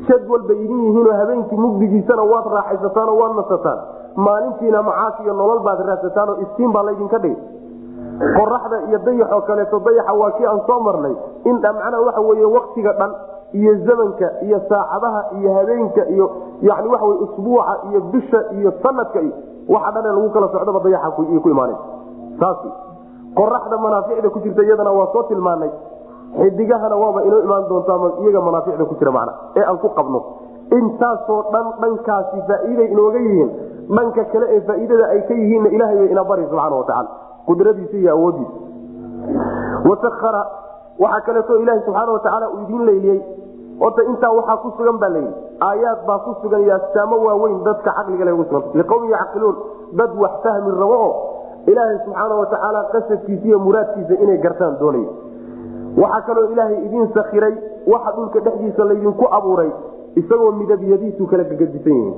jadwal 0.09 0.43
bay 0.49 0.57
idin 0.65 0.81
yihiinoo 0.87 1.13
habeenkii 1.21 1.57
mugdigiisana 1.65 2.23
waad 2.33 2.47
raaxaysataan 2.57 3.09
oo 3.09 3.19
waad 3.23 3.35
nasataan. 3.41 3.79
Maalintiina 4.17 4.83
macaash 4.83 5.21
iyo 5.25 5.33
nolol 5.35 5.61
baad 5.67 5.81
raadsataan 5.89 6.29
oo 6.29 6.37
istiin 6.45 6.73
baa 6.73 6.83
laydinka 6.89 7.19
dhigay. 7.19 7.37
Qoraxda 8.37 8.77
iyo 8.89 8.99
dayaxoo 9.07 9.41
kaleeto 9.49 9.79
dayaxa 9.87 10.13
waa 10.21 10.31
kii 10.37 10.47
aan 10.47 10.61
soo 10.67 10.81
marnay. 10.81 11.15
In 11.45 11.57
macnaha 11.63 12.01
waxa 12.07 12.21
weye 12.21 12.45
waktiga 12.45 12.93
dhan 13.01 13.13
iyo 13.53 13.73
zamanka 13.87 14.29
iyo 14.47 14.59
saacadaha 14.69 15.21
iyo 15.39 15.55
habeenka 15.55 16.03
iyo 16.15 16.27
yani 16.63 16.89
waxa 16.89 17.07
wey 17.07 17.19
usbuuca 17.25 17.75
iyo 17.91 18.01
bisha 18.13 18.41
iyo 18.59 18.73
sanadka 18.83 19.21
iyo 19.21 19.35
waxa 19.69 19.91
dhan 19.93 20.05
lagu 20.17 20.31
kala 20.31 20.49
socdaba 20.49 20.81
dayaxa 20.81 21.11
ku 21.17 21.49
imaanay. 21.51 21.77
Saas 22.41 22.57
qoraxda 23.37 23.77
manaaficda 23.79 24.29
ku 24.31 24.39
jirta 24.41 24.63
iyadana 24.63 24.91
waa 24.93 25.13
soo 25.13 25.23
tilmaanay 25.29 25.71
xidigahana 26.35 26.97
waaba 27.03 27.21
inoo 27.29 27.41
imaan 27.47 27.65
doontaa 27.71 28.11
iyaga 28.23 28.41
manaaficda 28.47 28.85
ku 28.91 28.95
jira 29.01 29.13
macna 29.17 29.33
ee 29.57 29.65
aan 29.71 29.79
ku 29.85 29.89
qabno. 29.99 30.21
Intaasoo 30.79 31.41
dhan 31.53 31.67
dhankaasi 31.83 32.39
faa'iiday 32.49 32.89
inooga 32.95 33.19
yihiin. 33.27 33.51
Dhanka 33.97 34.25
kale 34.33 34.47
ee 34.57 34.61
faa'iidada 34.69 35.05
ay 35.15 35.21
ka 35.29 35.35
yihiinna 35.41 35.69
ilahay 35.77 35.97
bay 36.01 36.09
ina 36.15 36.25
bari 36.31 36.45
subxaana 36.51 36.77
watacaala 36.81 37.11
qudradiisa 37.47 37.97
iyo 38.03 38.11
awoodiisa. 38.17 38.57
Wasahara 39.89 40.43
waxaa 40.99 41.21
kaleeto 41.27 41.57
ilaahi 41.63 41.81
subxaana 41.87 42.13
watacaala 42.13 42.47
uu 42.51 42.63
idiin 42.65 42.85
leyliyey. 42.87 43.21
Horta 43.81 44.03
intaa 44.11 44.33
waxaa 44.39 44.57
ku 44.63 44.69
sugan 44.77 44.99
baa 45.03 45.09
layidhi 45.15 45.33
aayaad 45.69 46.01
baa 46.09 46.19
ku 46.25 46.35
sugan 46.43 46.61
iyo 46.65 46.75
astaamo 46.77 47.17
waaweyn 47.27 47.63
dadka 47.65 47.91
caqliga 47.99 48.25
le 48.25 48.33
ugu 48.33 48.45
sugan 48.51 48.63
liqowmin 48.81 49.11
yacqiluun 49.11 49.57
dad 49.99 50.11
wax 50.23 50.33
fahmi 50.45 50.71
rabo 50.81 50.97
oo 51.07 51.13
ilaahay 51.71 51.99
subxaana 52.05 52.35
watacaala 52.41 52.81
qasadkiisa 52.93 53.47
iyo 53.49 53.59
muraadkiisa 53.67 54.15
inay 54.25 54.39
gartaan 54.45 54.75
doonaya 54.81 55.09
waxaa 56.03 56.21
kaloo 56.29 56.47
ilaahay 56.53 56.79
idiin 56.87 57.09
sakiray 57.15 57.55
waxa 57.93 58.13
dhulka 58.17 58.41
dhexdiisa 58.47 58.85
laydinku 58.85 59.27
abuuray 59.39 59.71
isagoo 60.21 60.53
midabyadiisu 60.61 61.27
kala 61.27 61.45
gegadisan 61.51 61.93
yihiin 61.93 62.15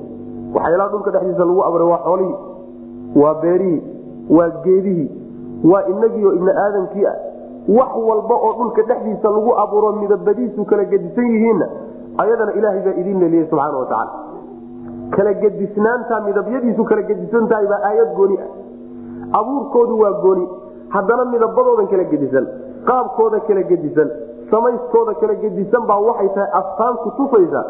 waxyaalaha 0.55 0.89
dhulka 0.93 1.11
dhexdiisa 1.15 1.45
lagu 1.49 1.63
abuuray 1.69 1.87
waa 1.93 2.03
xoolihii 2.07 2.37
waa 3.23 3.33
beerihii 3.43 3.81
waa 4.37 4.49
geedihii 4.65 5.09
waa 5.71 5.83
inagiio 5.93 6.33
ibni 6.33 6.51
aadamkii 6.65 7.05
ah. 7.05 7.17
Wax 7.77 7.91
walba 8.09 8.35
oo 8.35 8.53
dhulka 8.59 8.81
dhexdiisa 8.89 9.29
lagu 9.29 9.51
abuuro 9.63 9.91
midabadiisu 10.01 10.65
kala 10.65 10.85
gedisan 10.91 11.27
yihiinna 11.33 11.67
ayadana 12.23 12.53
ilaahay 12.53 12.81
baa 12.85 12.95
idiin 13.01 13.19
leliyey 13.19 13.45
subxaana 13.49 13.77
watacaala 13.77 14.11
kala 15.15 15.33
gedisnaanta 15.33 16.21
midabyadiisu 16.27 16.83
kala 16.83 17.01
gedisan 17.09 17.47
tahay 17.51 17.67
baa 17.67 17.81
aayad 17.89 18.15
gooni 18.15 18.37
ah. 18.45 18.49
Abuurkoodu 19.39 19.99
waa 19.99 20.11
gooni 20.23 20.47
haddana 20.95 21.25
midabadoodan 21.25 21.87
kala 21.87 22.03
gedisan 22.13 22.47
qaabkooda 22.89 23.39
kala 23.47 23.63
gedisan 23.71 24.09
samayskooda 24.51 25.13
kala 25.21 25.35
gedisan 25.43 25.83
baa 25.89 25.99
waxay 26.09 26.29
tahay 26.35 26.49
astaan 26.59 26.95
ku 27.05 27.09
tufaysa. 27.19 27.61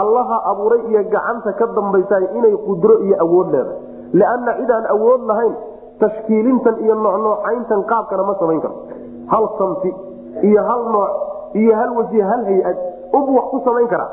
Allaha 0.00 0.36
abuuray 0.50 0.82
iyo 0.90 1.02
gacanta 1.10 1.50
ka 1.58 1.66
dambaysa 1.76 2.16
inay 2.38 2.54
qudro 2.66 2.94
iyo 3.06 3.16
awood 3.24 3.48
leedahay. 3.50 3.78
Lianna 4.14 4.52
cidaan 4.62 4.86
awood 4.94 5.22
lahayn 5.30 5.54
tashkiilintan 5.98 6.78
iyo 6.86 6.94
noocnoocayntan 6.94 7.80
qaabkana 7.90 8.22
ma 8.28 8.34
samayn 8.38 8.60
karo. 8.62 8.76
Hal 9.32 9.44
samti 9.58 9.90
iyo 10.46 10.62
hal 10.68 10.82
nooc 10.94 11.10
iyo 11.58 11.72
hal 11.74 11.90
waji 11.98 12.20
hal 12.30 12.42
hay'ad 12.46 12.78
ubu 13.18 13.30
wax 13.34 13.46
ku 13.50 13.58
samayn 13.66 13.88
karaa 13.90 14.10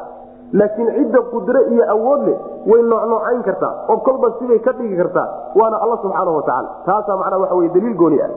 laakiin 0.57 0.89
cidda 0.97 1.19
qudro 1.29 1.59
iyo 1.69 1.83
awood 1.93 2.21
leh 2.25 2.37
way 2.65 2.81
noocnoocayn 2.81 3.41
kartaa 3.45 3.73
oo 3.93 3.97
kolba 4.01 4.33
sibay 4.41 4.57
ka 4.65 4.73
dhigi 4.81 4.97
kartaa 4.97 5.53
waana 5.59 5.77
alla 5.85 5.97
subxaana 6.01 6.31
watacaala 6.37 6.69
taasaa 6.89 7.17
macnaa 7.21 7.39
waxa 7.45 7.55
wey 7.61 7.69
daliil 7.75 7.95
gooni 8.01 8.17
ah 8.25 8.31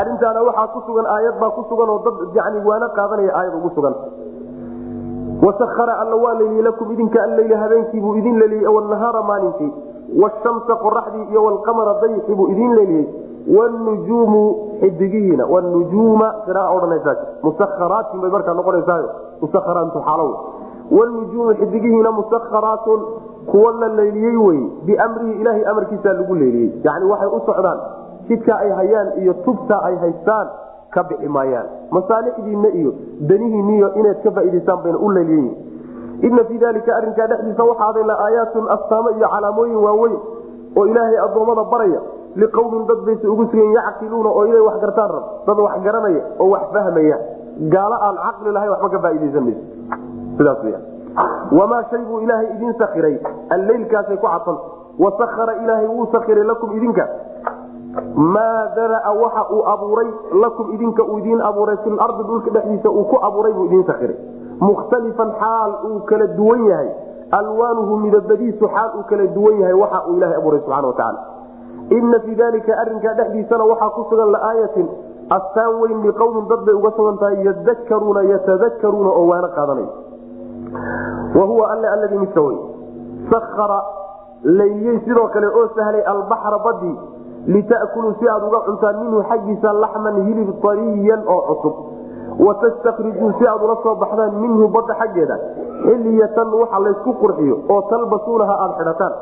arintaana 0.00 0.40
waxaa 0.48 0.68
ku 0.74 0.80
sugan 0.86 1.06
aayad 1.06 1.36
baa 1.40 1.50
ku 1.56 1.62
sugan 1.68 1.88
oo 1.88 2.00
dad 2.04 2.16
yani 2.38 2.58
waana 2.68 2.88
qaadanaya 2.98 3.32
aayad 3.38 3.54
ugu 3.58 3.70
sugan. 3.74 3.94
Wasahara 5.42 5.94
alla 6.04 6.16
waa 6.16 6.34
leliyey 6.34 6.62
lakum 6.62 6.92
idinka 6.92 7.22
alleyla 7.22 7.56
habeenkiibuu 7.58 8.14
idin 8.20 8.38
leliyey 8.38 8.66
wnahaara 8.68 9.22
maalintii. 9.22 9.72
Washamsa 10.22 10.76
qoraxdii 10.84 11.26
iyo 11.32 11.44
wlqamara 11.44 11.94
dayxii 12.02 12.34
buu 12.34 12.48
idin 12.52 12.74
leliyey 12.74 13.06
wnujuumu 13.56 14.42
xidigihiina 14.80 15.46
wnujuuma 15.46 16.28
qiraa 16.46 16.68
odhanaysaa 16.76 17.16
musakharaatin 17.42 18.20
bay 18.20 18.30
markaa 18.30 18.54
noqonaysaayo. 18.54 19.08
Musakharaantu 19.40 19.98
xaalow. 20.06 20.30
Wnujuumu 20.90 21.54
xidigihiina 21.60 22.12
musakharaatun 22.12 23.00
kuwa 23.46 23.72
la 23.80 23.88
leeliyey 23.88 24.36
wey 24.36 24.60
biamrihi 24.86 25.40
ilaahay 25.40 25.64
amarkiisaa 25.72 26.12
lagu 26.12 26.34
leeliyey 26.34 26.70
yani 26.84 27.04
waxay 27.12 27.28
u 27.28 27.40
socdaan 27.46 27.78
jidka 28.30 28.54
ay 28.64 28.70
hayaan 28.80 29.08
iyo 29.22 29.34
tubta 29.46 29.76
ay 29.88 29.96
haystaan 30.04 30.48
ka 30.94 31.02
bixi 31.10 31.28
maayaan. 31.28 31.66
Masaalixdiinna 31.90 32.68
iyo 32.80 32.90
danihiinniyo 33.30 33.88
inaad 34.00 34.18
ka 34.24 34.30
faa'idaystaan 34.38 34.78
bayna 34.84 34.98
u 34.98 35.10
leeliyiin 35.16 35.54
ina 36.28 36.44
fii 36.48 36.58
dalika 36.62 36.96
arrinkaa 36.96 37.26
dhexdiisa 37.32 37.64
waxaaday 37.70 38.04
la 38.10 38.14
aayaatun 38.26 38.66
astaamo 38.76 39.10
iyo 39.18 39.28
calaamooyin 39.34 39.76
waaweyn 39.86 40.16
oo 40.76 40.86
ilaahay 40.86 41.18
addoommada 41.26 41.64
baraya. 41.74 42.00
Liqowmin 42.40 42.86
dad 42.88 43.00
bayse 43.06 43.26
ugu 43.26 43.44
sugan 43.50 43.72
yacqiluuna 43.76 44.28
oo 44.30 44.44
inay 44.46 44.60
wax 44.66 44.76
gartaan 44.84 45.10
rab. 45.14 45.24
Dad 45.46 45.58
wax 45.66 45.74
garanaya 45.86 46.22
oo 46.38 46.48
wax 46.54 46.62
fahmaya. 46.74 47.16
Gaalo 47.74 47.96
aan 48.06 48.16
caqli 48.26 48.52
lahayn 48.56 48.70
waxba 48.74 48.88
ka 48.94 48.98
faa'idaysan 49.06 49.44
mayso 49.44 49.64
sidaas 50.38 50.60
wya 50.66 50.78
wamaa 51.58 51.82
shay 51.90 52.02
buu 52.08 52.20
ilaahay 52.24 52.46
idiin 52.54 52.74
sakiray 52.78 53.16
alleylkaasay 53.54 54.16
ku 54.16 54.26
cadfanta 54.26 54.62
wasahara 55.04 55.54
ilaahay 55.62 55.86
wuu 55.90 56.06
sakiray 56.12 56.44
lakum 56.50 56.70
idinka 56.78 57.04
maa 58.14 58.66
daraa 58.76 59.12
waxa 59.22 59.42
uu 59.54 59.62
abuuray 59.74 60.08
lakum 60.42 60.72
idinka 60.74 61.02
uu 61.04 61.18
idiin 61.18 61.40
abuuray 61.50 61.76
filardi 61.84 62.22
dhulka 62.28 62.50
dhexdiisa 62.50 62.90
uu 62.90 63.04
ku 63.04 63.16
abuuray 63.28 63.52
buu 63.52 63.64
idiin 63.66 63.84
sakiray 63.90 64.16
mukhtalifan 64.60 65.32
xaal 65.40 65.72
uu 65.90 66.00
kala 66.10 66.26
duwan 66.38 66.64
yahay 66.70 66.90
alwaanuhu 67.40 67.96
midabadiisu 68.06 68.68
xaal 68.76 68.90
uu 68.98 69.04
kala 69.10 69.26
duwan 69.36 69.60
yahay 69.60 69.74
waxa 69.82 70.02
uu 70.08 70.16
ilahay 70.16 70.36
abuuray 70.40 70.60
subxana 70.60 70.86
watacaala 70.88 71.20
ina 71.98 72.20
fii 72.20 72.34
dalika 72.34 72.78
arinkaa 72.82 73.14
dhexdiisana 73.20 73.64
waxaa 73.72 73.90
ku 73.98 74.06
sugan 74.10 74.30
laaayatin 74.36 74.88
astaan 75.38 75.74
weyn 75.82 76.02
liqowmin 76.06 76.48
dad 76.52 76.60
bay 76.66 76.74
uga 76.74 76.90
sugan 76.96 77.18
tahay 77.18 77.44
yadakaruuna 77.46 78.22
yatadakaruuna 78.32 79.10
oo 79.20 79.26
waana 79.32 79.48
qaadanay 79.58 79.88
wa 81.38 81.44
huwa 81.46 81.70
alle 81.72 81.88
alladii 81.88 82.18
midka 82.18 82.40
wey 82.42 82.58
sakara 83.32 83.82
layliyey 84.44 84.98
sidoo 85.06 85.28
kale 85.34 85.46
oo 85.46 85.68
sahlay 85.76 86.02
albaxra 86.12 86.58
badii 86.66 86.96
lita'kuluu 87.46 88.14
si 88.20 88.28
aad 88.28 88.42
uga 88.48 88.60
cuntaan 88.66 88.96
minhu 89.04 89.22
xaggiisa 89.30 89.72
laxman 89.72 90.16
hilib 90.26 90.50
tariyan 90.62 91.22
oo 91.26 91.40
cusub. 91.48 91.74
watastakrijuu 92.46 93.32
si 93.38 93.46
aad 93.46 93.62
ula 93.64 93.76
soo 93.82 93.94
baxdaan 94.02 94.34
minhu 94.42 94.68
badda 94.68 94.94
xaggeeda. 95.00 95.36
xiliyatan 95.84 96.48
waxa 96.60 96.78
laysku 96.84 97.12
qurxiyo 97.22 97.56
oo 97.68 97.80
talbasuunaha 97.90 98.54
aada 98.64 98.74
xidhataan. 98.78 99.12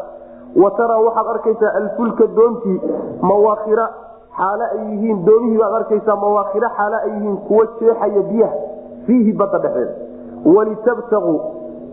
wa 0.62 0.71
taraa 0.71 1.01
waxaad 1.07 1.27
arkaysaa 1.35 1.73
alfulka 1.81 2.27
doontii 2.37 2.79
mawaakhira 3.31 3.87
xaale 4.39 4.64
ay 4.75 4.81
yihiin 4.91 5.25
doonihii 5.27 5.59
baad 5.62 5.75
arkaysaa 5.81 6.16
mawaakhira 6.16 6.69
xaale 6.77 6.97
ay 7.07 7.11
yihiin 7.14 7.37
kuwa 7.49 7.64
jeexaya 7.81 8.23
biyaha 8.31 8.57
fiihi 9.07 9.33
badda 9.41 9.59
dhexeeda 9.59 9.93
walitabtaguu 10.57 11.39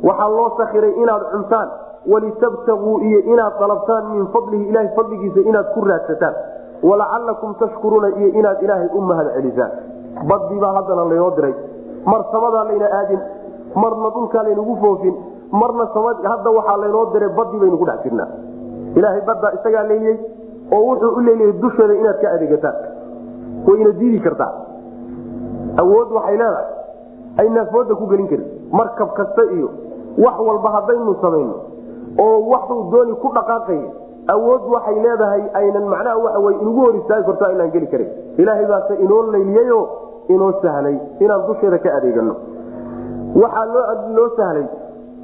waxaa 0.03 0.30
loo 0.38 0.49
sakiray 0.57 0.93
inaad 1.03 1.23
cuntaan 1.32 1.69
walitabtaguu 2.13 2.99
iyo 3.01 3.19
inaad 3.33 3.53
dalabtaan 3.59 4.05
min 4.13 4.27
fadlihi 4.33 4.63
ilahay 4.69 4.89
fadligiisa 4.95 5.39
inaad 5.49 5.67
ku 5.73 5.81
raadsataan 5.89 6.35
walacalakum 6.83 7.55
tashkuruuna 7.61 8.07
iyo 8.19 8.29
inaad 8.39 8.61
ilaahay 8.63 8.89
u 8.93 9.01
mahad 9.01 9.27
celisaan 9.35 9.71
badii 10.29 10.59
baa 10.59 10.73
haddana 10.77 11.05
laynoo 11.11 11.31
diray 11.37 11.53
mar 12.05 12.21
samadaa 12.31 12.63
layna 12.63 12.87
aadin 12.99 13.19
marna 13.75 14.09
dhulkaa 14.15 14.43
laynagu 14.43 14.75
foofin 14.83 15.15
marna 15.51 15.87
hadda 16.31 16.49
waxaa 16.57 16.77
laynoo 16.83 17.05
diray 17.13 17.29
badii 17.39 17.59
baynu 17.59 17.77
ku 17.77 17.85
dhex 17.89 18.03
jirnaa 18.03 18.27
ilaahay 18.95 19.21
baddaa 19.29 19.51
isagaa 19.59 19.83
leyliyey 19.91 20.17
oo 20.75 20.81
wuxuu 20.89 21.11
u 21.17 21.19
leeliyay 21.27 21.53
dusheeda 21.63 21.93
inaad 22.01 22.21
ka 22.21 22.31
adeegataan 22.35 22.75
wayna 23.67 23.91
diidi 23.99 24.19
kartaa 24.19 24.51
awood 25.83 26.11
waxay 26.17 26.37
leedahay 26.37 26.67
aynaan 27.43 27.67
fooda 27.73 27.95
ku 27.95 28.05
gelin 28.11 28.27
karin 28.31 28.47
markab 28.71 29.09
kasta 29.19 29.43
iyo 29.57 29.69
wax 30.25 30.35
walba 30.47 30.69
haddaynu 30.75 31.15
samayno 31.21 31.55
oo 32.24 32.38
waxuu 32.51 32.82
dooni 32.91 33.13
ku 33.24 33.28
dhaqaaqaya 33.38 33.89
awood 34.34 34.63
waxay 34.74 34.95
leedahay 35.05 35.43
aynan 35.59 35.86
macnaha 35.93 36.18
waa 36.26 36.51
inugu 36.61 36.80
hor 36.86 36.95
istaagi 36.99 37.26
karto 37.30 37.45
aynaan 37.49 37.72
geli 37.76 37.88
karin. 37.93 38.09
Ilaahay 38.41 38.66
baase 38.72 38.93
inoo 39.05 39.22
layliyayo 39.34 39.80
inoo 40.34 40.51
sahlay 40.61 40.97
inaan 41.24 41.41
dusheeda 41.47 41.78
ka 41.84 41.89
adeegano. 41.97 42.34
Waxaa 43.41 43.66
loo 44.18 44.30
sahlay 44.38 44.66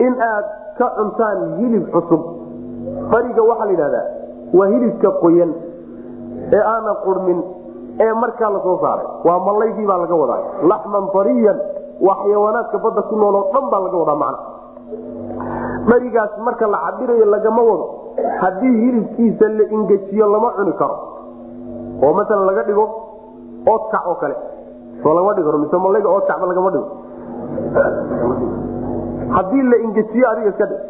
in 0.05 0.13
aad 0.29 0.45
ka 0.77 0.87
cuntaan 0.97 1.39
hilib 1.59 1.85
cusub. 1.95 2.21
Bariga 3.11 3.41
waxaa 3.49 3.65
la 3.65 3.71
yidhahdaa 3.75 4.05
waa 4.57 4.67
hilibka 4.73 5.09
qoyan 5.23 5.51
ee 6.55 6.63
aanan 6.73 6.95
qurmin 7.05 7.39
ee 8.05 8.13
markaa 8.23 8.49
la 8.55 8.59
soo 8.67 8.77
saaray. 8.83 9.07
Waa 9.27 9.39
mallaydii 9.47 9.87
baa 9.89 9.97
laga 10.03 10.15
wadaa. 10.21 10.39
Laxman 10.71 11.05
ariyan 11.21 11.57
waa 12.05 12.15
xayawaanaadka 12.23 12.77
badda 12.85 13.01
ku 13.09 13.15
nool 13.21 13.35
oo 13.39 13.45
dhan 13.53 13.65
baa 13.71 13.81
laga 13.85 13.97
wadaa 14.03 14.15
macna 14.23 14.39
barigaas 15.89 16.37
marka 16.45 16.67
la 16.67 16.77
cabirayo 16.85 17.25
lagama 17.25 17.61
wado. 17.61 17.85
Haddii 18.41 18.75
hilibkiisa 18.81 19.47
la 19.49 19.63
ingejiyo 19.71 20.27
lama 20.27 20.51
cuni 20.57 20.73
karo. 20.73 20.97
Oo 22.03 22.13
maalan 22.13 22.45
laga 22.45 22.63
dhigo 22.63 22.85
oodkac 23.67 24.03
oo 24.07 24.15
kale. 24.15 24.35
Soo 25.03 25.13
lama 25.13 25.33
dhig 25.33 25.45
mise 25.45 25.77
malayga 25.77 26.09
oodkacba 26.09 26.45
lagama 26.47 26.69
dhigo? 26.71 26.87
Haddii 29.35 29.63
la 29.63 29.77
ingejiyo 29.77 30.29
adiga 30.31 30.49
iska 30.49 30.65
dhig. 30.65 30.81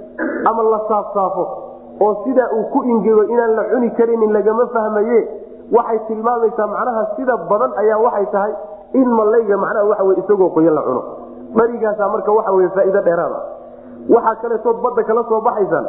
Ama 0.46 0.64
la 0.64 0.80
saafsaafo. 0.88 1.44
Oo 2.02 2.24
sidaa 2.24 2.50
uu 2.56 2.64
ku 2.74 2.84
ingego 2.84 3.24
inaan 3.24 3.56
la 3.56 3.64
cuni 3.64 3.90
karinin 3.92 4.34
lagama 4.34 4.68
fahmaye. 4.74 5.20
Waxay 5.72 6.00
tilmaamaysaa 6.08 6.68
macnaha 6.68 7.06
sida 7.16 7.38
badan 7.38 7.72
ayaa 7.78 7.98
waxay 7.98 8.26
tahay 8.32 8.54
in 8.94 9.08
malayga 9.08 9.58
macnaha 9.58 10.04
wey 10.04 10.18
isagoo 10.20 10.50
qoyan 10.50 10.74
la 10.76 10.82
cuno. 10.82 11.02
Barigaasa 11.56 12.10
marka 12.10 12.32
waxa 12.32 12.52
wey 12.52 12.68
faa'iido 12.76 13.02
dheeraada 13.02 13.40
waxaa 14.16 14.36
kaleetood 14.44 14.78
badda 14.86 15.04
kala 15.10 15.24
soo 15.30 15.42
baxaysaan 15.48 15.86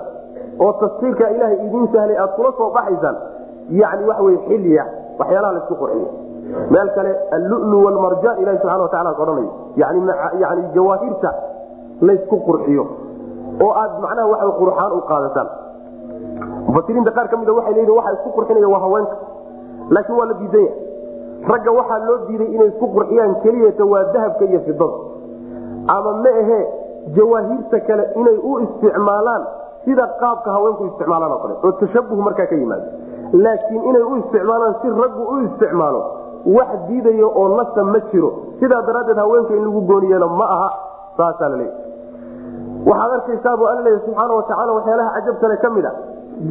oo 0.64 0.72
tafsiirka 0.82 1.30
ilaahay 1.34 1.58
idiin 1.66 1.86
sahlay 1.94 2.16
aad 2.24 2.32
kula 2.36 2.50
soo 2.58 2.70
baxaysaan. 2.76 3.16
Yani 3.80 4.04
waxa 4.10 4.22
wey 4.26 4.36
xilya 4.48 4.84
waxyaalaha 5.20 5.52
la 5.52 5.60
isku 5.62 5.74
qurxiyo. 5.82 6.08
Meel 6.74 6.88
kale 6.96 7.12
allulu 7.36 7.76
walmarjaan 7.86 8.36
ilahi 8.42 8.58
subxana 8.62 8.82
watacala 8.86 9.10
odhanayo 9.22 9.50
yani 10.42 10.62
jawaahirta 10.74 11.30
laysku 12.08 12.36
qurxiyo. 12.48 12.84
Oo 13.64 13.72
aad 13.82 13.92
macnaha 14.04 14.28
waa 14.32 14.50
qurxaan 14.60 14.92
u 14.92 15.00
qaadataan. 15.10 15.48
Mufasiriinta 16.66 17.10
qaar 17.16 17.28
ka 17.30 17.36
mida 17.36 17.52
waxay 17.58 17.74
leeyihiin 17.74 17.96
waxa 17.98 18.12
isku 18.18 18.30
qurxinaya 18.36 18.68
waa 18.74 18.80
haweenka. 18.84 19.16
Laakiin 19.94 20.16
waa 20.18 20.26
la 20.30 20.34
diidan 20.40 20.62
yahay 20.62 20.74
ragga 21.52 21.70
waxaa 21.78 21.98
loo 22.08 22.18
diiday 22.28 22.48
inay 22.56 22.68
isku 22.72 22.86
qurxiyaan 22.96 23.32
keliyata 23.42 23.84
waa 23.92 24.04
dahabka 24.14 24.44
iyo 24.50 24.60
fidada. 24.66 24.96
Ama 25.94 26.10
ma 26.24 26.30
ahe 26.42 26.60
jawaahirta 27.16 27.80
kale 27.88 28.04
inay 28.20 28.36
u 28.50 28.58
isticmaalaan 28.64 29.42
sida 29.84 30.06
qaabka 30.20 30.50
haweenku 30.56 30.84
isticmaalaan 30.90 31.32
oo 31.32 31.38
kale 31.44 31.54
oo 31.66 31.72
tashabuh 31.80 32.18
markaa 32.26 32.46
ka 32.50 32.54
yimaado 32.60 32.86
laakiin 33.44 33.82
inay 33.90 34.02
u 34.02 34.16
isticmaalaan 34.22 34.74
si 34.82 34.88
raggu 35.02 35.22
u 35.34 35.38
isticmaalo 35.46 36.00
wax 36.56 36.70
diidayo 36.88 37.28
oo 37.40 37.48
nasa 37.56 37.84
ma 37.84 37.98
jiro. 38.10 38.30
Sidaa 38.60 38.82
daraaddeed 38.86 39.16
haweenka 39.22 39.54
in 39.54 39.64
lagu 39.66 39.80
gooniyelo 39.90 40.28
ma 40.40 40.44
aha 40.54 40.68
saasaa 41.16 41.48
la 41.52 41.56
leeya 41.56 41.74
waxaad 42.86 43.12
arkaysaabuu 43.18 43.66
alla 43.72 43.82
leeya 43.86 44.00
subxaana 44.06 44.34
watacaala 44.38 44.72
waxyaalaha 44.78 45.10
cajabkale 45.16 45.56
ka 45.64 45.70
mid 45.76 45.84
a. 45.86 45.92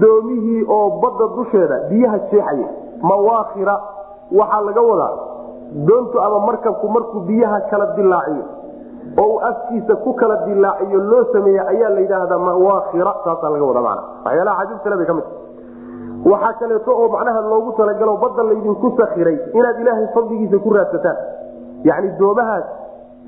Doomihii 0.03 0.61
oo 0.75 0.89
badda 1.03 1.25
dusheeda 1.37 1.77
biyaha 1.89 2.17
jeexaya 2.31 2.67
mawaakhira 3.09 3.75
waxaa 4.39 4.61
laga 4.67 4.81
wadaa 4.91 5.11
doontu 5.87 6.21
ama 6.25 6.39
markabku 6.47 6.87
markuu 6.95 7.19
biyaha 7.29 7.59
kala 7.71 7.85
dilaaciyo 7.97 8.43
oo 9.17 9.25
uu 9.33 9.39
afkiisa 9.49 9.95
ku 10.03 10.13
kala 10.13 10.35
dilaaciyo 10.47 10.99
loo 11.11 11.23
sameeya 11.33 11.67
ayaa 11.73 11.89
la 11.95 11.99
yidhaahdaa 12.05 12.37
mawaakhira 12.47 13.13
saasaa 13.25 13.49
laga 13.53 13.65
wadaa 13.69 13.81
mana 13.87 14.01
waxyaalaha 14.25 14.63
cajabkale 14.65 14.95
bay 14.99 15.05
ka 15.09 15.13
mid 15.19 15.27
waxaa 16.31 16.53
kaleeto 16.59 16.91
oo 17.01 17.07
macnaha 17.15 17.41
loogu 17.51 17.71
talagalo 17.79 18.13
badda 18.23 18.43
laydinku 18.49 18.87
sakiray 18.99 19.37
inaad 19.57 19.79
ilaahay 19.83 20.07
fadligiisa 20.15 20.57
ku 20.65 20.69
raadsataan. 20.77 21.17
Yacni 21.89 22.09
doomahaas 22.19 22.65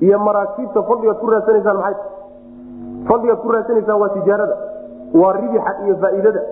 iyo 0.06 0.18
maraakiibta 0.26 0.82
fadligaad 0.90 1.18
ku 1.22 1.26
raadsanaysaan 1.32 1.76
maxay? 1.76 1.96
Fadligaad 3.08 3.40
ku 3.44 3.48
raadsanaysaan 3.54 4.00
waa 4.02 4.08
tijaarada 4.16 4.56
waa 5.20 5.32
ribixa 5.38 5.72
iyo 5.84 5.94
faa'iidada 6.02 6.42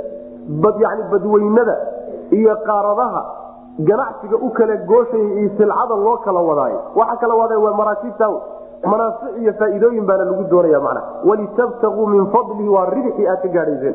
yani 0.84 1.02
badweynada 1.12 1.74
iyo 2.38 2.56
qaaradaha 2.66 3.22
ganacsiga 3.88 4.36
u 4.36 4.50
kala 4.58 4.76
gooshaya 4.90 5.28
iyo 5.40 5.50
silcada 5.58 5.94
loo 6.06 6.16
kala 6.26 6.40
wadaayo. 6.50 6.80
Waxa 7.00 7.16
kala 7.22 7.34
waday 7.42 7.56
waa 7.66 7.74
maraakiibta 7.80 8.26
manaafic 8.90 9.38
iyo 9.42 9.52
faa'iidooyin 9.60 10.06
baana 10.08 10.24
lagu 10.30 10.44
doonaya 10.52 10.80
macnaha. 10.80 11.06
Walitabtaguu 11.28 12.06
min 12.06 12.26
fadlihi 12.34 12.68
waa 12.76 12.86
ribxii 12.94 13.26
aad 13.32 13.42
ka 13.42 13.48
gaadhayseen 13.56 13.94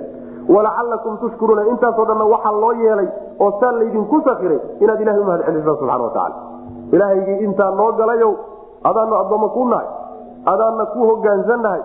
walacalakum 0.55 1.17
tushkuruuna 1.21 1.63
intaasoo 1.71 2.05
dhanna 2.09 2.25
waxaa 2.33 2.51
loo 2.63 2.73
yeelay 2.83 3.07
oo 3.39 3.51
saa 3.59 3.71
laydinku 3.79 4.21
sakiray 4.27 4.59
inaad 4.83 5.01
ilahay 5.01 5.19
umahad 5.23 5.41
celisaan 5.47 5.77
subxana 5.77 6.03
watacaala 6.03 6.35
ilaahaygii 6.95 7.37
intaa 7.47 7.71
noo 7.79 7.91
galayow 7.99 8.31
adaanu 8.89 9.15
addoommo 9.21 9.49
ku 9.55 9.65
nahay 9.71 9.87
adaanna 10.53 10.85
ku 10.93 10.99
hogaansannahay 11.09 11.81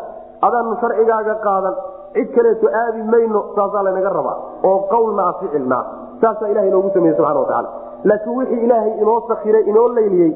adaanu 0.49 0.77
sharcigaaga 0.83 1.35
qaadan 1.47 1.75
cid 2.15 2.29
kaleeto 2.37 2.67
aadi 2.83 3.03
mayno 3.15 3.41
saasaa 3.57 3.83
laynaga 3.87 4.11
rabaa 4.19 4.37
oo 4.71 4.79
qawlna 4.95 5.23
a 5.29 5.33
ficilnaa 5.41 5.83
saasaa 6.23 6.49
ilahay 6.53 6.69
inoogu 6.71 6.91
sameye 6.95 7.15
subxana 7.19 7.41
watacaala 7.41 7.69
laakiin 8.11 8.37
wixii 8.39 8.63
ilaahay 8.67 8.93
inoo 9.03 9.19
sakiray 9.29 9.63
inoo 9.73 9.89
layliyey 9.99 10.33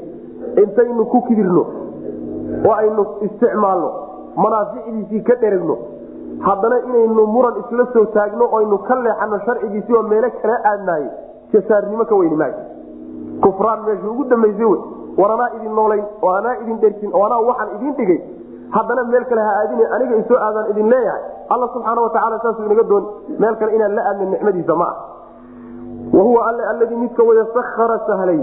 intaynu 0.62 1.04
ku 1.14 1.18
kibirno 1.28 1.62
oo 2.66 2.74
aynu 2.82 3.06
isticmaalno 3.26 3.90
manaaficdiisii 4.36 5.22
ka 5.22 5.34
dheragno. 5.42 5.76
Haddana 6.46 6.78
inaynu 6.88 7.26
muran 7.26 7.54
isla 7.62 7.86
soo 7.92 8.04
taagno 8.16 8.48
oynu 8.52 8.78
ka 8.78 8.94
leexano 8.94 9.38
sharcigiisi 9.46 9.92
oo 9.94 10.02
meelo 10.02 10.30
kala 10.42 10.56
aadnaayo 10.70 11.10
jasaarnimo 11.52 12.04
ka 12.04 12.14
weyni 12.14 12.36
maag 12.36 12.54
kufraan 13.40 13.84
meesha 13.86 14.10
ugu 14.10 14.24
dambaysa 14.24 14.66
wey. 14.66 14.80
War 15.16 15.50
idin 15.56 15.72
noolayn 15.74 16.04
oo 16.22 16.30
anaa 16.30 16.56
idin 16.62 16.78
dhersin 16.80 17.10
oo 17.14 17.24
anaa 17.24 17.40
waxaan 17.40 17.68
idin 17.76 17.94
dhigay. 17.96 18.20
Haddana 18.70 19.04
meel 19.04 19.24
kale 19.24 19.40
ha 19.40 19.52
aadin 19.60 19.80
aniga 19.94 20.16
isoo 20.16 20.36
aadaan 20.36 20.70
idin 20.70 20.90
leeyahay. 20.90 21.22
Alla 21.48 21.68
subxaana 21.72 22.00
watacaala 22.02 22.38
saasuu 22.42 22.64
inaga 22.66 22.82
doon 22.88 23.04
meel 23.38 23.56
kale 23.56 23.74
inaan 23.74 23.94
la 23.94 24.02
aadna 24.10 24.30
nicmadiisa 24.30 24.74
ma 24.74 24.84
ah. 24.84 24.96
Wahuwa 26.12 26.46
alle 26.48 26.64
alladii 26.72 26.96
midka 26.96 27.22
wayasahara 27.22 27.98
sahlay 28.06 28.40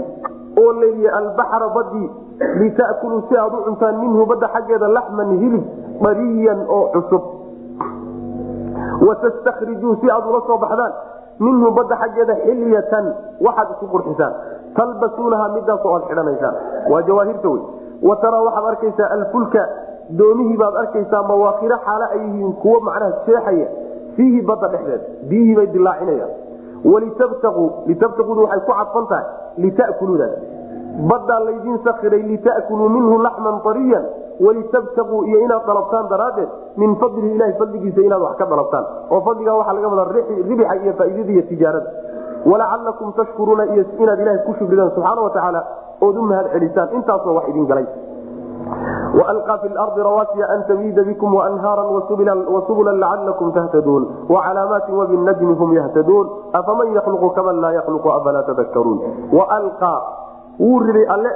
oo 0.62 0.72
leeliye 0.72 1.10
albaxra 1.10 1.68
badii 1.68 2.10
lita'kuluu 2.40 3.22
si 3.28 3.36
aad 3.38 3.52
u 3.54 3.62
cuntaan 3.64 3.98
minhu 4.02 4.26
badda 4.26 4.48
xaggeeda 4.54 4.88
laxman 4.88 5.30
hilib 5.38 5.64
bariyan 6.02 6.66
oo 6.68 6.90
cusub. 6.94 7.22
Watastakrijuu 9.06 9.96
si 10.00 10.10
aad 10.10 10.26
ula 10.26 10.40
soo 10.46 10.58
baxdaan 10.58 10.92
minhu 11.38 11.70
badda 11.70 11.96
xaggeeda 11.96 12.34
xilyatan 12.44 13.06
waxaad 13.40 13.68
isu 13.76 13.86
qurxisaan. 13.92 14.34
Talbasuunaha 14.74 15.48
midaasoo 15.54 15.94
aad 15.94 16.04
xidhanaysaan. 16.08 16.54
Waa 16.90 17.02
jawaahirta 17.02 17.48
wey 17.48 17.62
wa 18.02 18.14
waxaad 18.18 18.64
arkaysaa 18.72 19.08
alfulka. 19.16 19.68
Doonihii 20.18 20.56
baad 20.56 20.74
arkaysaa 20.76 21.22
mawaakhiro 21.22 21.76
xaalo 21.84 22.06
ay 22.14 22.20
yihiin 22.20 22.52
kuwo 22.62 22.80
macnaha 22.80 23.12
jeexaya 23.26 23.68
fiihi 24.16 24.42
badda 24.42 24.68
dhexdeed. 24.68 25.02
Biyihii 25.28 25.56
bay 25.56 25.66
dilaacinayaan. 25.66 26.32
Walitabtaquu 26.84 27.64
litabtaquudu 27.86 28.42
waxay 28.42 28.60
ku 28.66 28.72
cadfan 28.72 29.06
tahay. 29.06 29.26
Lita'kuluudaas 29.58 30.34
baddaa 30.94 31.40
laydiin 31.44 31.78
sakiray 31.84 32.22
lita'kuluu 32.22 32.88
minhu 32.88 33.18
laxman 33.26 33.58
ariyan 33.70 34.04
walitabtaquu 34.46 35.24
iyo 35.24 35.38
inaad 35.46 35.66
dalabtaan 35.66 36.08
daraaddeed 36.08 36.48
min 36.76 36.96
fadlihi 37.02 37.34
ilahi 37.34 37.52
fadligiisa 37.58 38.00
inaad 38.00 38.22
wax 38.22 38.36
ka 38.38 38.46
dalabtaan. 38.46 38.84
Oo 39.10 39.20
fadligaa 39.20 39.58
waxaa 39.58 39.74
laga 39.74 39.88
wadaa 39.88 40.12
ribixa 40.48 40.74
iyo 40.82 40.92
faaidada 40.98 41.32
iyo 41.32 41.42
tijaarada. 41.50 41.90
Walacalakum 42.50 43.12
tashkuruuna 43.18 43.64
iyo 43.74 43.84
inaad 43.98 44.20
ilahay 44.20 44.40
ku 44.46 44.54
shukridaan 44.58 44.90
subxaana 44.94 45.20
watacaala 45.26 45.60
ood 46.00 46.16
u 46.16 46.22
mahad 46.22 46.46
celisaan 46.52 46.88
intaasoo 46.94 47.34
wax 47.34 47.48
idin 47.48 47.66
galay. 47.66 47.86
Walqaa 49.18 49.58
fi 49.62 49.68
lardi 49.68 50.00
rawaasiya 50.02 50.46
an 50.54 50.64
tamiida 50.68 51.02
bikum 51.04 51.34
waanhaara 51.34 51.84
wasubula 52.54 52.92
lacalakum 52.92 53.52
tahtaduun 53.52 54.04
wacalaamaati 54.28 54.92
wabinajmi 54.92 55.54
hum 55.54 55.72
yahtaduun. 55.74 56.26
Afaman 56.52 56.94
yakhluqu 56.94 57.30
kaman 57.34 57.60
laa 57.60 57.72
yakhluqu 57.78 58.08
afalaa 58.18 58.42
tadakaruun 58.42 58.98
walqaa 59.32 59.98
wuu 60.60 60.78
riday 60.86 61.06
alle. 61.16 61.30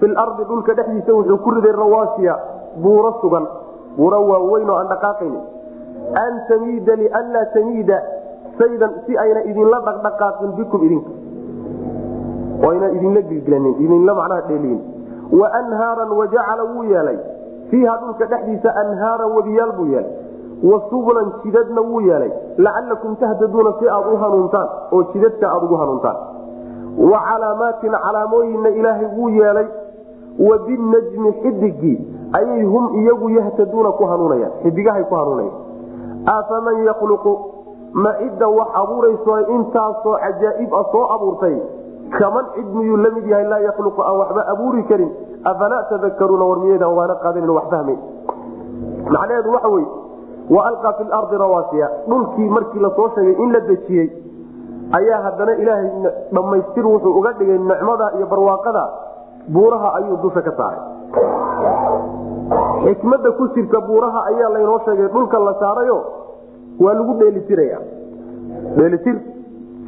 Fi 0.00 0.06
lardi 0.08 0.44
dhulka 0.48 0.74
dhexdiisa 0.74 1.12
wuxuu 1.14 1.38
ku 1.44 1.50
riday 1.50 1.72
rawaasiya 1.72 2.34
buuro 2.82 3.12
sugan. 3.20 3.46
Buuro 3.96 4.18
waaweyn 4.30 4.70
oo 4.70 4.76
aan 4.80 4.88
dhaqaaqayni 4.88 5.40
an 6.24 6.32
tamiida 6.48 6.96
lianlaa 6.96 7.44
tamiida. 7.54 7.98
Saydan 8.58 8.92
si 9.06 9.16
ayna 9.18 9.42
idinla 9.50 9.80
dhaqdhaqaaqin 9.88 10.50
bikum 10.58 10.80
idinka 10.86 11.10
oyna 12.68 12.88
idinla 12.96 13.20
gilgilanin 13.28 13.74
idinla 13.84 14.14
macnaha 14.14 14.42
dheeliyin 14.48 14.80
waanhaaran 15.40 16.10
wajacala 16.20 16.64
wuu 16.72 16.84
yeelay. 16.92 17.18
Fiiha 17.70 17.94
dhulka 18.02 18.26
dhexdiisa 18.32 18.70
anhaaran 18.82 19.30
webiyaal 19.36 19.72
buu 19.78 19.86
yeelay. 19.92 20.12
Wa 20.70 20.80
sublan 20.90 21.28
jidadna 21.44 21.80
wuu 21.80 22.00
yeelay. 22.08 22.32
Lacalakum 22.58 23.16
tahtaduuna 23.16 23.72
si 23.80 23.88
aad 23.88 24.06
u 24.12 24.16
hanuuntaan 24.22 24.68
oo 24.92 25.02
jidadka 25.12 25.46
aad 25.52 25.62
ugu 25.64 25.76
hanuuntaan 25.82 26.16
wa 26.98 27.20
calaamaatin 27.28 27.92
calaamooyinna 28.04 28.68
ilaahay 28.68 29.06
wuu 29.16 29.28
yeelay 29.28 29.66
wa 30.48 30.58
binajmi 30.58 31.32
xidigii 31.42 31.98
ayay 32.32 32.64
hum 32.64 32.94
iyagu 33.02 33.30
yahtaduuna 33.30 33.90
ku 33.92 34.04
hanuunayaan 34.06 34.52
xidigahay 34.62 35.04
ku 35.04 35.14
hanuunayaan. 35.14 35.58
Afaman 36.26 36.84
yakhluqu 36.84 37.32
ma 37.92 38.12
cidda 38.18 38.48
wax 38.48 38.68
abuurayso 38.82 39.38
intaasoo 39.56 40.16
cajaa'ib 40.24 40.74
a 40.74 40.82
soo 40.92 41.04
abuurtay 41.14 41.56
kaman 42.18 42.44
cid 42.54 42.66
miyuu 42.74 42.96
la 42.96 43.10
mid 43.10 43.26
yahay 43.26 43.44
laa 43.52 43.58
yakhluqu 43.68 44.02
aan 44.02 44.16
waxba 44.18 44.42
abuuri 44.52 44.82
karin 44.90 45.10
afalaa 45.44 45.82
tadakaruuna 45.90 46.44
war 46.50 46.58
miyaydaan 46.58 46.94
waana 46.98 47.14
qaadanin 47.24 47.50
wax 47.50 47.64
fahmay 47.70 47.96
macnaheedu 49.14 49.52
waxa 49.52 49.68
weye 49.68 49.86
wa 50.50 50.66
alqaa 50.68 50.92
fi 50.98 51.04
lardi 51.04 51.36
rawaasiya 51.42 51.90
dhulkii 52.08 52.48
markii 52.56 52.80
la 52.80 52.90
soo 52.96 53.08
sheegay 53.14 53.34
in 53.44 53.52
la 53.52 53.60
dejiyey 53.60 54.08
ayaa 54.98 55.20
haddana 55.26 55.52
ilaahay 55.62 55.88
dhammaystir 56.34 56.84
wuxuu 56.86 57.14
uga 57.18 57.32
dhigay 57.38 57.58
nicmada 57.58 58.06
iyo 58.18 58.26
barwaaqada. 58.26 58.84
Buuraha 59.54 59.88
ayuu 59.98 60.16
dusha 60.22 60.42
ka 60.42 60.52
saaray. 60.58 60.82
Xikmada 62.84 63.30
ku 63.38 63.44
jirta 63.54 63.78
buuraha 63.86 64.20
ayaa 64.30 64.50
laynoo 64.54 64.78
sheegay 64.84 65.08
dhulka 65.14 65.38
la 65.38 65.54
saarayo 65.62 65.98
waa 66.80 66.94
lagu 66.94 67.14
dheelitiraya 67.20 67.78
dheelitir 68.78 69.16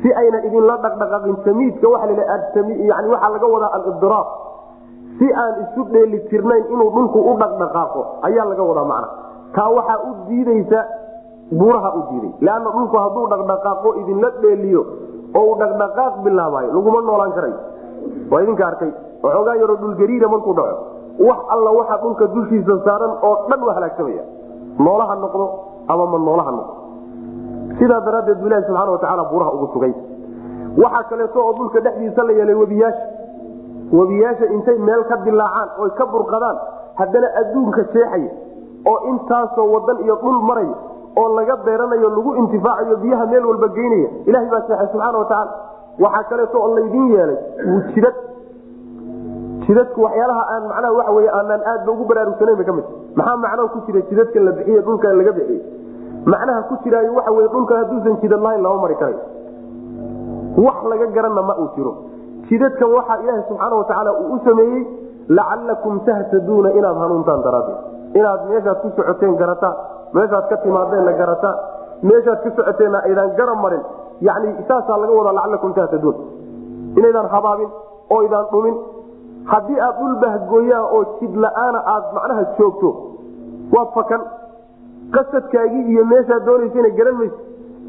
si 0.03 0.09
ayna 0.21 0.39
idinla 0.47 0.77
dhaqdhaqaaqin 0.85 1.37
tamiidka 1.45 1.87
waa 1.89 2.07
yani 2.07 3.09
waxaa 3.15 3.31
laga 3.35 3.47
wadaa 3.55 3.73
alibdiraab 3.79 4.29
si 5.19 5.27
aan 5.43 5.55
isu 5.65 5.83
dheeli 5.93 6.19
tirnayn 6.31 6.65
inuu 6.75 6.91
dhulku 6.97 7.19
u 7.19 7.37
dhaqdhaqaaqo 7.43 8.01
ayaa 8.29 8.45
laga 8.51 8.63
wadaa 8.71 8.85
macna. 8.93 9.09
Taa 9.57 9.69
waxaa 9.79 9.99
u 10.09 10.11
diideysa 10.29 10.81
buuraha 11.51 11.91
u 11.99 12.03
diiday 12.11 12.33
leanna 12.47 12.71
dhulku 12.77 12.97
hadduu 13.05 13.27
dhaqdhaqaaqo 13.33 13.89
idinla 14.01 14.31
dheeliyo 14.43 14.83
oo 15.35 15.43
uu 15.51 15.57
dhaqdhaqaaq 15.63 16.15
bilaabaayo 16.25 16.71
laguma 16.77 17.01
noolaan 17.09 17.33
karayo 17.33 17.59
waa 18.31 18.43
idinka 18.43 18.67
arkay. 18.67 18.91
Waxoogaa 19.23 19.55
yaroo 19.61 19.77
dhulgariira 19.83 20.29
markuu 20.29 20.55
dhaco. 20.59 20.77
Wax 21.29 21.39
alla 21.55 21.71
waxa 21.79 21.97
dhulka 22.03 22.27
dushiisa 22.35 22.75
saaran 22.85 23.13
oo 23.29 23.35
dhan 23.51 23.61
waa 23.67 23.75
halaagsamaya 23.79 24.25
noolaha 24.79 25.15
noqdo 25.25 25.45
ama 25.93 26.07
ma 26.13 26.19
noolaha 26.19 26.51
noqdo? 26.59 26.73
Sidaa 27.79 28.01
daraaddeed 28.07 28.39
bu 28.41 28.47
ilahi 28.47 28.65
subxana 28.67 28.91
watacaala 28.95 29.25
buuraha 29.31 29.51
ugu 29.57 29.67
sugay. 29.75 29.93
Waxaa 30.83 31.05
kaleeto 31.11 31.39
oo 31.47 31.53
dhulka 31.59 31.81
dhexdiisa 31.87 32.23
la 32.29 32.33
yeelay 32.39 32.55
webiyaasha 32.63 33.05
webiyaasha 33.99 34.47
intay 34.57 34.79
meel 34.79 35.05
ka 35.11 35.17
dilaacaan 35.27 35.69
oy 35.85 35.91
ka 36.01 36.05
burqadaan 36.13 36.57
haddana 37.01 37.29
adduunka 37.41 37.83
jeexaya 37.93 38.31
oo 38.91 38.99
intaasoo 39.13 39.67
wadan 39.75 39.99
iyo 40.05 40.17
dhul 40.23 40.41
maraya 40.49 40.75
oo 41.21 41.29
laga 41.39 41.57
beeranayo 41.67 42.09
lagu 42.17 42.31
intifaacayo 42.43 42.97
biyaha 43.05 43.25
meel 43.33 43.45
walba 43.51 43.69
geynaya 43.77 44.09
ilahay 44.31 44.49
baa 44.55 44.63
seexay 44.69 44.89
subxaana 44.93 45.19
watacaala 45.19 45.53
waxaa 46.05 46.25
kaleeto 46.31 46.57
oo 46.65 46.71
laydin 46.77 47.07
yeelay 47.15 47.39
jidad. 47.95 48.15
Jidadku 49.67 49.99
waxyaalaha 50.07 50.43
aan 50.55 50.63
macnaha 50.71 50.93
waxa 50.99 51.13
wey 51.17 51.29
aanaan 51.39 51.63
aadba 51.73 51.91
ugu 51.95 52.05
baraarugsanayn 52.11 52.57
ba 52.61 52.65
ka 52.69 52.73
mid 52.79 52.87
maxaa 53.19 53.37
macnaha 53.45 53.69
ku 53.75 53.79
jira 53.87 54.01
jidadka 54.11 54.39
la 54.47 54.53
bixiye 54.59 54.81
dhulka 54.87 55.13
laga 55.19 55.33
bixiyey 55.39 55.61
macnaha 56.33 56.61
ku 56.71 56.75
jiraayo 56.85 57.13
waxa 57.19 57.33
wey 57.37 57.47
dhulka 57.55 57.75
hadduusan 57.81 58.17
jidad 58.23 58.41
lahayn 58.47 58.63
lama 58.67 58.79
mari 58.85 58.97
karayo 59.03 59.21
wax 60.67 60.79
laga 60.93 61.07
garanna 61.17 61.43
ma 61.51 61.55
uu 61.63 61.69
jiro. 61.77 61.93
Jidadkan 62.49 62.89
waxaa 62.97 63.19
ilaaha 63.23 63.43
subxaana 63.49 63.75
watacaala 63.81 64.11
uu 64.23 64.35
u 64.35 64.39
sameeyey 64.49 64.83
lacalakum 65.39 66.01
tahtaduuna 66.09 66.69
inaad 66.79 66.97
hanuuntaan 67.05 67.41
daraaddeed. 67.47 67.79
Inaad 68.19 68.41
meeshaad 68.51 68.79
ku 68.83 68.89
socoteen 68.97 69.37
garataan 69.41 69.77
meeshaad 70.17 70.47
ka 70.51 70.57
timaadeenna 70.65 71.13
garataan 71.21 71.57
meeshaad 72.11 72.41
ka 72.45 72.51
socoteenna 72.57 72.99
aydaan 73.09 73.31
garan 73.39 73.59
marin. 73.65 73.83
Yani 74.27 74.49
saasaa 74.69 74.99
laga 75.03 75.13
wadaa 75.19 75.35
lacalakum 75.39 75.73
tahtaduun 75.79 76.17
inaydaan 76.99 77.29
habaabin 77.35 77.71
oo 78.15 78.21
idaan 78.27 78.47
dhumin. 78.53 78.77
Haddii 79.53 79.79
aad 79.87 79.97
dhul 80.01 80.15
bahgooyaa 80.25 80.83
oo 80.97 81.03
jid 81.21 81.35
la'aana 81.45 81.81
aad 81.95 82.05
macnaha 82.17 82.45
joogto 82.59 82.91
waad 83.75 83.89
fakan. 83.97 84.23
Qasadkaagii 85.15 85.83
iyo 85.93 86.05
meeshaad 86.13 86.45
doonaysana 86.47 86.91
garan 86.99 87.17
maysa 87.21 87.39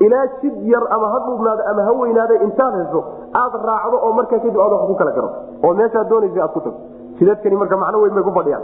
ilaa 0.06 0.26
jid 0.42 0.56
yar 0.72 0.84
ama 0.96 1.08
ha 1.14 1.20
dhuubnaada 1.26 1.64
ama 1.72 1.84
ha 1.88 1.92
weynaada 2.02 2.36
intaad 2.46 2.74
hesho 2.80 3.02
aad 3.42 3.54
raacdo 3.70 3.98
oo 4.06 4.12
markaa 4.20 4.40
kadib 4.44 4.58
aad 4.66 4.72
wax 4.76 4.88
ku 4.90 4.96
kala 5.02 5.12
garo. 5.18 5.30
Oo 5.64 5.74
meeshaad 5.80 6.08
doonaysa 6.12 6.42
aad 6.46 6.52
ku 6.56 6.60
tagto 6.66 6.80
jidadkani 7.20 7.56
marka 7.62 7.78
macno 7.84 7.98
weyn 8.04 8.14
bay 8.18 8.24
ku 8.24 8.32
fadhiyaan. 8.40 8.64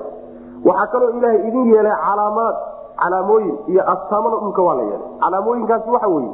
Waxaa 0.68 0.88
kaloo 0.93 1.10
ilaahay 1.18 1.41
idin 1.49 1.66
yeelay 1.74 1.95
calaamaad 2.07 2.55
calaamooyin 3.04 3.56
iyo 3.72 3.82
astaamada 3.93 4.36
dhulka 4.43 4.62
waa 4.68 4.76
la 4.80 4.84
yeelay. 4.84 5.10
Calaamooyinkaasi 5.24 5.89
waxa 5.95 6.08
weye 6.16 6.32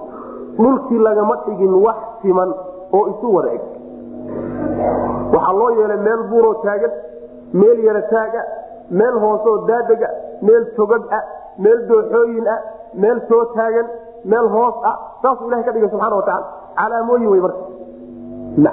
dhulkii 0.57 0.99
lagama 1.07 1.35
dhigin 1.45 1.73
wax 1.85 1.95
siman 2.21 2.49
oo 2.97 3.03
isu 3.11 3.33
wada 3.35 3.49
eg. 3.57 3.61
Waxaa 5.33 5.53
loo 5.59 5.69
yeelay 5.79 5.97
meel 6.07 6.21
buuroo 6.29 6.53
taagan 6.65 6.91
meel 7.53 7.79
yara 7.87 8.01
taaga 8.13 8.41
meel 8.99 9.15
hoosoo 9.23 9.57
daadega 9.67 10.09
meel 10.47 10.63
togag 10.77 11.03
ah 11.17 11.23
meel 11.63 11.79
dooxooyin 11.89 12.47
ah 12.55 12.59
meel 13.03 13.19
soo 13.29 13.43
taagan 13.55 13.87
meel 14.31 14.47
hoos 14.55 14.75
ah 14.91 14.95
saasuu 15.21 15.47
ilahay 15.47 15.63
ka 15.67 15.71
dhigay 15.75 15.89
subxana 15.93 16.15
watacaala 16.15 16.47
calaamooyin 16.79 17.29
wey 17.33 17.41
marka 17.45 17.61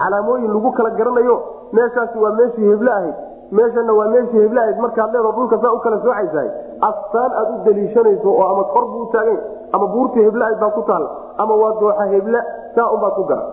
calaamooyin 0.05 0.51
lagu 0.57 0.70
kala 0.78 0.90
garanayo 0.99 1.36
meeshaasi 1.76 2.18
waa 2.24 2.32
meeshii 2.40 2.68
heblo 2.72 2.90
ahayd. 2.99 3.14
Meeshana 3.59 3.93
waa 3.99 4.09
meeshii 4.14 4.40
heblo 4.45 4.61
ahayd. 4.61 4.78
Markaad 4.84 5.12
leedo 5.14 5.32
dhulka 5.36 5.57
saa 5.62 5.72
u 5.72 5.78
kala 5.84 5.97
soocaysahay 6.05 6.51
astaan 6.90 7.32
aad 7.40 7.48
u 7.54 7.56
daliishanayso 7.64 8.28
oo 8.28 8.46
ama 8.52 8.64
kor 8.74 8.84
buu 8.92 9.06
taagayn 9.12 9.40
ama 9.72 9.86
buurtii 9.94 10.24
heblo 10.28 10.44
ahayd 10.44 10.60
baa 10.60 10.70
ku 10.76 10.82
taalla 10.90 11.10
ama 11.38 11.54
waa 11.62 11.72
dooxa 11.80 12.04
hebla 12.14 12.44
saa 12.74 12.90
unbaad 12.94 13.14
ku 13.18 13.24
gara 13.30 13.44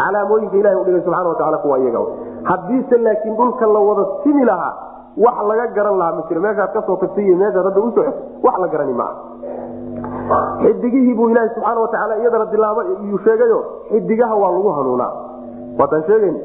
calaamooyinka 0.00 0.56
ilahay 0.56 0.80
udhigay 0.80 1.00
subxana 1.06 1.28
watacala 1.28 1.58
kuwa 1.58 1.78
iyaga 1.78 2.00
haddiise 2.50 2.98
laakiin 3.06 3.36
dhulka 3.36 3.66
la 3.66 3.80
wada 3.88 4.04
simi 4.22 4.44
lahaa 4.44 4.74
wax 5.16 5.36
laga 5.48 5.66
garan 5.76 5.98
lahaa 5.98 6.12
ma 6.12 6.40
meeshaad 6.40 6.72
ka 6.72 6.82
soo 6.86 6.96
tagtay 6.96 7.24
iyo 7.24 7.36
meeshaad 7.36 7.64
hadda 7.64 7.80
u 7.80 7.90
socoto 7.90 8.12
wax 8.42 8.58
la 8.58 8.68
garani 8.68 8.92
maaha. 8.92 9.16
Xidigihii 10.62 11.14
buu 11.14 11.28
ilaaha 11.30 11.48
subxaana 11.54 11.80
watacaala 11.80 12.18
iyadana 12.18 12.46
dilaaba 12.52 12.84
iyuu 12.84 13.18
sheegayo 13.24 13.64
xidigaha 13.90 14.34
waa 14.34 14.50
lagu 14.50 14.70
hanuunaa. 14.78 15.12
Waataan 15.78 16.02
sheegayn 16.08 16.36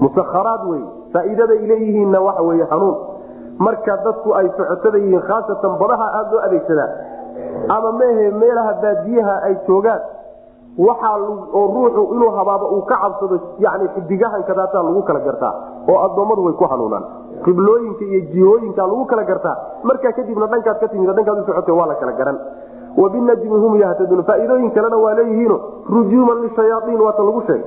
musakharaad 0.00 0.62
wey 0.70 0.82
faa'iidada 1.12 1.52
ay 1.52 1.66
leeyihiinna 1.66 2.20
waxa 2.20 2.42
weeye 2.42 2.64
hanuun 2.70 2.96
marka 3.58 3.96
dadku 4.04 4.34
ay 4.40 4.46
socotada 4.56 4.98
yihiin 4.98 5.22
khaasatan 5.28 5.72
badaha 5.82 6.06
aada 6.18 6.30
loo 6.32 6.42
adeegsadaa 6.46 6.90
ama 7.76 7.92
mehe 8.00 8.30
meelaha 8.42 8.72
baadiyaha 8.82 9.34
ay 9.48 9.54
joogaan 9.66 10.00
waxaa 10.86 11.16
oo 11.58 11.64
ruuxu 11.74 12.02
inuu 12.14 12.30
habaabo 12.38 12.66
uu 12.76 12.82
ka 12.90 12.96
cabsado 13.02 13.38
yani 13.58 13.88
xidigahankadaataa 13.94 14.82
lagu 14.88 15.02
kala 15.08 15.20
gartaa 15.26 15.54
oo 15.90 15.98
addoommadu 16.06 16.44
way 16.44 16.54
ku 16.60 16.64
hanuunaan. 16.72 17.04
Qiblooyinka 17.44 18.04
iyo 18.04 18.20
jihooyinka 18.32 18.82
lagu 18.86 19.04
kala 19.10 19.24
gartaa 19.30 19.56
markaa 19.82 20.12
kadibna 20.12 20.46
dhankaad 20.46 20.78
ka 20.82 20.88
timid 20.88 21.10
dhankaad 21.16 21.50
u 21.72 21.76
waa 21.78 21.86
la 21.86 21.94
kala 21.94 22.12
garan. 22.12 22.38
Wabinajmi 22.96 23.58
hum 23.64 23.74
yahtaduun 23.80 24.22
faa'iidooyin 24.28 24.70
kalena 24.70 24.96
waa 25.04 25.14
leeyihiino 25.18 25.56
rujuuman 25.90 26.42
lishayaaiin 26.46 27.00
waata 27.06 27.22
lagu 27.22 27.42
sheegay. 27.46 27.66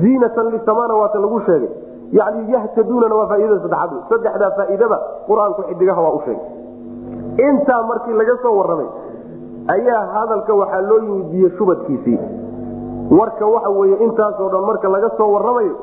Ziinatan 0.00 0.50
lisamana 0.54 0.94
waata 0.94 1.18
lagu 1.18 1.40
sheegay 1.46 1.68
yani 2.12 2.52
yahtaduunana 2.52 3.14
waa 3.14 3.26
faaidada 3.26 3.60
saddexaad. 3.60 3.90
Saddexdaa 4.08 4.50
faa'iidaba 4.50 4.98
qur'aanku 5.28 5.62
xidigaha 5.68 6.00
waa 6.00 6.12
u 6.12 6.22
intaa 7.38 7.82
markii 7.82 8.12
laga 8.12 8.36
soo 8.42 8.56
warramay 8.58 8.86
ayaa 9.74 10.06
hadalka 10.14 10.54
waxaa 10.54 10.80
loo 10.80 11.22
biyo 11.30 11.50
shubadkiisii. 11.58 12.18
Warka 13.18 13.46
waxa 13.46 13.70
weye 13.70 13.96
intaasoo 14.04 14.48
dhan 14.48 14.64
marka 14.66 14.88
laga 14.88 15.10
soo 15.16 15.32
warramayo 15.32 15.76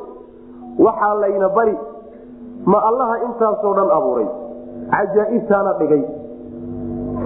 waxaa 0.80 1.14
layna 1.16 1.50
bari 1.50 1.78
ma 2.66 2.82
allaha 2.90 3.18
intaasoo 3.28 3.74
dhan 3.74 3.92
abuuray. 3.92 4.28
Cajaa'ibtaana 4.92 5.74
dhigay. 5.80 6.04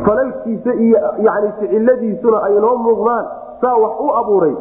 Falalkiisa 0.05 0.73
iyo 0.73 0.97
yani 1.17 1.51
ficiladiisuna 1.59 2.43
ay 2.43 2.59
noo 2.59 2.75
muuqdaan. 2.75 3.25
Saa 3.61 3.75
wax 3.75 3.93
u 3.99 4.11
abuuray. 4.21 4.55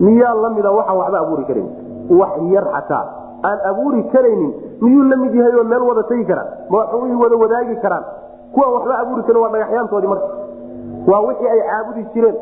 Miyaa 0.00 0.34
la 0.34 0.50
mida 0.50 0.70
waxaan 0.70 0.98
waxba 0.98 1.18
abuuri 1.18 1.44
karan 1.44 1.68
wax 2.10 2.32
yar 2.52 2.66
xataa 2.72 3.21
aan 3.48 3.58
abuuri 3.70 4.02
karaynin 4.12 4.52
miyuu 4.80 5.04
la 5.10 5.16
mid 5.16 5.34
yahay 5.34 5.54
oo 5.60 5.64
meel 5.64 5.82
wada 5.90 6.02
tegi 6.10 6.24
karaan 6.30 6.48
ma 6.70 6.78
waxay 6.78 7.14
wada 7.22 7.36
wadaagi 7.42 7.76
karaan? 7.84 8.04
Kuwaan 8.54 8.72
waxba 8.76 8.98
abuuri 9.02 9.22
karin 9.26 9.40
waa 9.42 9.52
dhagaxyaantoodii 9.54 10.10
marka. 10.12 10.28
Waa 11.10 11.20
wixii 11.28 11.48
ay 11.54 11.60
caabudi 11.70 12.02
jireen. 12.14 12.36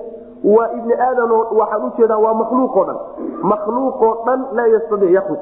Waa 0.55 0.68
ibni 0.78 0.94
aadam 1.07 1.30
waxaan 1.61 1.84
u 1.86 1.90
jeedaa 1.96 2.18
waa 2.24 2.34
makhluuqoo 2.42 2.84
dhan. 2.88 2.98
Makhluuqoo 3.53 4.12
dhan 4.26 4.40
laa 4.59 4.66
yastaiic 4.74 5.11
yaluq 5.16 5.40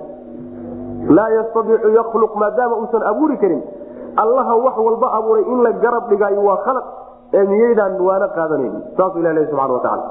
laa 1.16 1.28
yastaiicu 1.38 1.88
yakhluq 1.98 2.32
maadaama 2.36 2.76
uusan 2.76 3.02
abuuri 3.10 3.36
karin 3.42 3.62
allaha 4.22 4.56
wax 4.64 4.76
walba 4.86 5.08
abuuray 5.18 5.44
in 5.52 5.62
la 5.62 5.72
garab 5.72 6.08
dhigaayo 6.10 6.42
waa 6.48 6.56
khalaq 6.66 6.84
ee 7.34 7.44
miyaydaan 7.50 8.00
waana 8.08 8.28
qaadanayni 8.36 8.80
saasuu 8.96 9.20
ilah 9.22 9.46
subana 9.50 9.72
wataala 9.78 10.04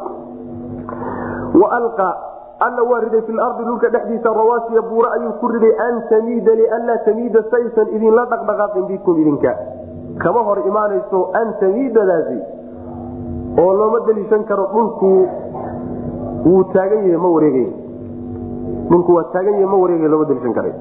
alla 2.66 2.84
waa 2.89 2.99
riday 3.05 3.22
fi 3.28 3.32
lardi 3.39 3.64
dhulka 3.64 3.89
dhexdiisa 3.95 4.30
rawaasiya 4.39 4.82
buura 4.89 5.12
ayuu 5.18 5.34
ku 5.41 5.47
riday 5.53 5.74
an 5.88 6.01
tamiida 6.10 6.55
lianlaa 6.62 6.97
tamiida 7.08 7.43
saysan 7.51 7.88
idinla 7.97 8.26
dhaqdhaqaaqin 8.32 8.86
bikum 8.91 9.20
idinka. 9.22 9.51
Kama 10.24 10.41
hor 10.47 10.60
imaanayso 10.70 11.20
an 11.41 11.53
tamiidadaasi 11.62 12.38
oo 13.62 13.72
looma 13.80 13.99
daliishan 14.08 14.43
karo 14.49 14.66
dhulku 14.74 15.12
wuu 16.45 16.64
taagan 16.74 17.05
yahay 17.05 17.22
ma 17.26 17.30
wareegay. 17.36 17.68
Dhulku 18.89 19.12
waa 19.18 19.28
taagan 19.36 19.53
yahay 19.62 19.70
ma 19.74 19.78
wareegay 19.84 20.10
looma 20.14 20.26
daliishan 20.32 20.53
karay. 20.58 20.74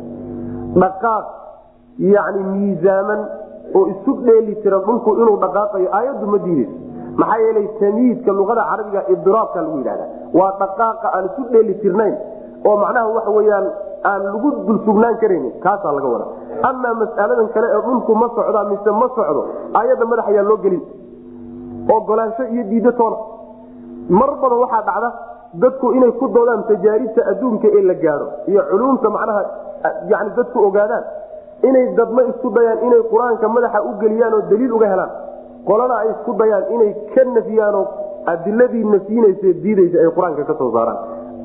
Dhaqaaq 0.80 1.24
yacni 2.14 2.42
miisaaman 2.54 3.20
oo 3.76 3.84
isu 3.92 4.16
dheeli 4.24 4.56
tiran 4.64 4.80
dhulku 4.88 5.12
inuu 5.20 5.36
dhaqaaqayo 5.44 5.88
aayaddu 5.98 6.26
ma 6.32 6.38
diidayso 6.46 6.74
maxaa 7.20 7.38
yeelay 7.44 7.68
tamiidka 7.80 8.32
luqada 8.38 8.62
carabiga 8.70 9.00
idiraabka 9.12 9.60
lagu 9.64 9.76
yidhahda 9.80 10.06
waa 10.38 10.52
dhaqaaqa 10.62 11.06
aan 11.16 11.24
isu 11.30 11.42
dheeli 11.52 11.74
tirnayn 11.82 12.14
oo 12.68 12.76
macnaha 12.82 13.08
waxa 13.16 13.30
weyaan 13.38 13.66
aan 14.10 14.20
lagu 14.26 14.48
dul 14.66 14.78
sugnaan 14.86 15.16
karaynin 15.22 15.52
kaasaa 15.64 15.92
laga 15.96 16.08
wada 16.14 16.26
amaa 16.70 16.94
mas'aladan 17.02 17.48
kale 17.54 17.66
ee 17.76 17.80
dhulku 17.86 18.12
ma 18.22 18.28
socdaa 18.36 18.64
mise 18.72 18.90
ma 19.00 19.06
socdo 19.16 19.42
aayadda 19.80 20.04
madax 20.12 20.26
ayaa 20.32 20.44
loo 20.50 20.58
gelin. 20.64 20.82
Ogolaansho 21.96 22.44
iyo 22.52 22.62
diiddo 22.70 22.92
toona 22.98 23.16
mar 24.18 24.30
badan 24.42 24.58
waxaa 24.64 24.82
dhacda 24.88 25.08
dadku 25.62 25.86
inay 25.96 26.12
ku 26.20 26.26
doodaan 26.34 26.62
tajaaribta 26.70 27.20
adduunka 27.30 27.68
ee 27.78 27.82
la 27.90 27.94
gaadho 28.04 28.26
iyo 28.50 28.62
culuumta 28.70 29.08
macnaha 29.16 29.42
yani 30.12 30.30
dadku 30.38 30.58
ogaadaan 30.68 31.04
inay 31.68 31.84
dadma 31.98 32.22
isku 32.30 32.48
dayaan 32.56 32.78
inay 32.86 33.02
qur'aanka 33.12 33.46
madaxa 33.56 33.78
u 33.88 33.92
geliyaan 34.02 34.34
oo 34.38 34.42
daliil 34.50 34.72
uga 34.78 34.86
helaan. 34.92 35.10
Qolana 35.68 35.94
ay 36.02 36.08
isku 36.14 36.30
dayaan 36.40 36.64
inay 36.74 36.90
ka 37.14 37.22
nafiyaanoo 37.36 37.84
adiladii 38.32 38.84
nafyinaysa 38.94 39.48
diidaysa 39.64 39.96
ay 40.04 40.10
qur'aanka 40.16 40.44
ka 40.50 40.54
soo 40.60 40.70
saaraan. 40.76 40.98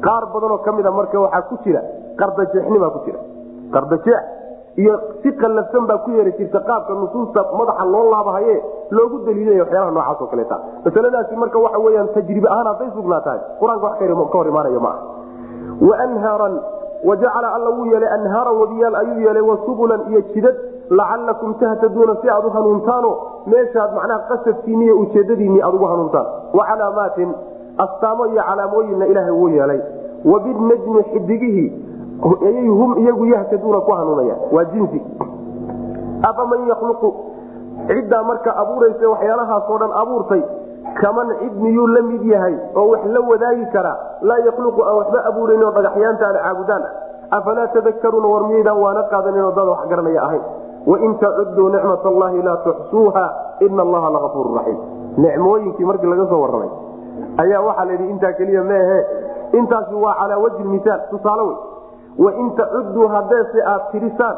Qaar 0.05 0.23
badanoo 0.33 0.57
ka 0.65 0.71
mid 0.77 0.85
marka 0.99 1.17
waxaa 1.25 1.41
ku 1.49 1.55
jira 1.63 1.81
qardajeexnimaa 2.19 2.89
ku 2.95 2.99
jira. 3.05 3.19
Qardajeex 3.73 4.23
iyo 4.81 4.93
si 5.21 5.29
qallafsan 5.41 5.85
baa 5.89 5.97
ku 6.05 6.09
yeeri 6.15 6.31
jirta 6.39 6.59
qaabka 6.69 6.93
nusuusta 6.93 7.41
madaxa 7.59 7.85
loo 7.93 8.05
laabahaye 8.13 8.55
loogu 8.97 9.17
daliilaya 9.25 9.63
waxyaalaha 9.63 9.91
noocaas 9.97 10.21
oo 10.21 10.27
kaleeta. 10.33 10.57
Masaladaasi 10.85 11.35
marka 11.35 11.57
waxa 11.65 11.79
weyaan 11.85 12.09
tajribe 12.15 12.47
ahaan 12.53 12.67
hadday 12.71 12.89
sugnaa 12.97 13.21
tahay 13.25 13.39
qur'aanka 13.59 13.85
wax 13.85 13.97
ka 14.31 14.37
hor 14.37 14.47
imaanayo 14.53 14.79
ma 14.85 14.89
aha. 14.89 15.01
Wanhaaran 15.89 16.55
wajacala 17.03 17.47
alla 17.55 17.69
wuu 17.77 17.85
yeelay 17.85 18.09
anhaaran 18.17 18.55
wadiyaal 18.61 18.95
ayuu 18.95 19.19
yeelay 19.25 19.41
wasubulan 19.51 20.01
iyo 20.09 20.21
jidad 20.33 20.55
lacalakum 20.99 21.53
tahtaduuna 21.59 22.15
si 22.21 22.29
aad 22.29 22.45
u 22.45 22.49
hanuuntaano 22.55 23.11
meeshaad 23.53 23.93
macnaha 23.97 24.19
qasadkiini 24.29 24.85
iyo 24.85 24.95
ujeedadiinni 25.03 25.61
aad 25.61 25.73
ugu 25.75 25.85
hanuuntaan. 25.91 26.25
Wacalaamaatin 26.53 27.29
astaamo 27.85 28.25
iyo 28.27 28.43
calaamooyinna 28.49 29.05
ilaahay 29.11 29.31
wuu 29.31 29.49
yeelay. 29.49 29.81
Wabinajmi 30.25 31.03
xidigihii 31.13 31.69
ayay 32.47 32.67
hum 32.67 32.97
iyagu 32.97 33.25
yahtaduuna 33.25 33.79
ku 33.81 33.91
hanuunayaan. 33.91 34.39
Waa 34.51 34.65
jinsi. 34.73 34.99
Afaman 36.29 36.67
yakhluqu 36.69 37.09
ciddaa 37.87 38.23
marka 38.23 38.51
abuuraysa 38.61 39.09
waxyaalahaasoo 39.09 39.77
dhan 39.81 39.91
abuurtay 40.01 40.41
kaman 41.01 41.27
cid 41.39 41.55
miyuu 41.63 41.87
la 41.87 42.01
mid 42.01 42.23
yahay 42.33 42.55
oo 42.75 42.85
wax 42.91 43.05
la 43.05 43.19
wadaagi 43.29 43.65
karaa 43.73 43.97
laa 44.21 44.37
yakhluqu 44.47 44.81
aan 44.85 44.95
waxba 44.99 45.19
abuurayn 45.29 45.63
oo 45.63 45.71
dhagaxyaanta 45.77 46.25
aan 46.27 46.37
caabudaan. 46.43 46.83
Afalaa 47.37 47.67
tadakaruuna 47.73 48.27
war 48.33 48.43
miyaydaan 48.49 48.77
waana 48.83 49.03
qaadaninoo 49.13 49.51
dad 49.57 49.67
wax 49.73 49.81
garanaya 49.89 50.21
ahayn 50.27 50.41
wain 50.87 51.17
tacuduu 51.17 51.69
nicmat 51.69 52.05
allahi 52.05 52.41
laa 52.41 52.57
tuxsuuha 52.57 53.25
ina 53.59 53.81
allaha 53.81 54.09
lagafuuru 54.09 54.55
raxiim 54.55 54.79
nicmooyinkii 55.17 55.85
markii 55.85 56.09
laga 56.09 56.25
soo 56.29 56.41
warramay 56.41 56.69
ayaa 57.37 57.61
waxaa 57.61 57.85
la 57.85 57.93
intaa 57.93 58.33
keliya 58.33 58.63
meehe 58.63 58.99
intaasi 59.59 59.95
waa 59.95 60.15
calaa 60.19 60.37
wajhi 60.37 60.63
misaal 60.63 61.01
tusaale 61.09 61.41
wey 61.41 61.57
wain 62.25 62.51
tacuduu 62.55 63.07
hadeese 63.07 63.63
aad 63.73 63.91
tirisaan 63.91 64.37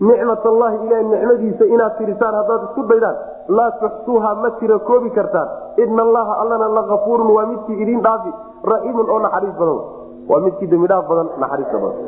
nicmat 0.00 0.46
allahi 0.46 0.76
ilaah 0.86 1.02
nicmadiisa 1.12 1.64
inaad 1.64 1.96
tirisaan 1.98 2.34
haddaad 2.34 2.62
isku 2.68 2.82
daydaan 2.88 3.16
laa 3.48 3.70
tuxsuuha 3.70 4.34
ma 4.34 4.50
tira 4.60 4.78
koobi 4.78 5.10
kartaan 5.10 5.48
ina 5.76 6.02
allaha 6.02 6.36
allana 6.42 6.68
lagafuurun 6.68 7.30
waa 7.36 7.46
midkii 7.46 7.80
idin 7.82 8.02
dhaafi 8.02 8.32
raxiimun 8.72 9.10
oo 9.10 9.18
naxariis 9.18 9.56
badan 9.60 9.80
waa 10.28 10.40
midkii 10.40 10.70
dembidhaaf 10.70 11.08
badan 11.08 11.28
naxariista 11.44 11.78
badan 11.78 11.98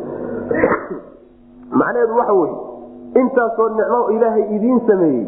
macnaheedu 1.70 2.16
waxa 2.20 2.32
weye 2.32 2.56
intaasoo 3.20 3.68
nicmo 3.78 4.00
ilaahay 4.16 4.44
idiin 4.56 4.80
sameeyey. 4.86 5.26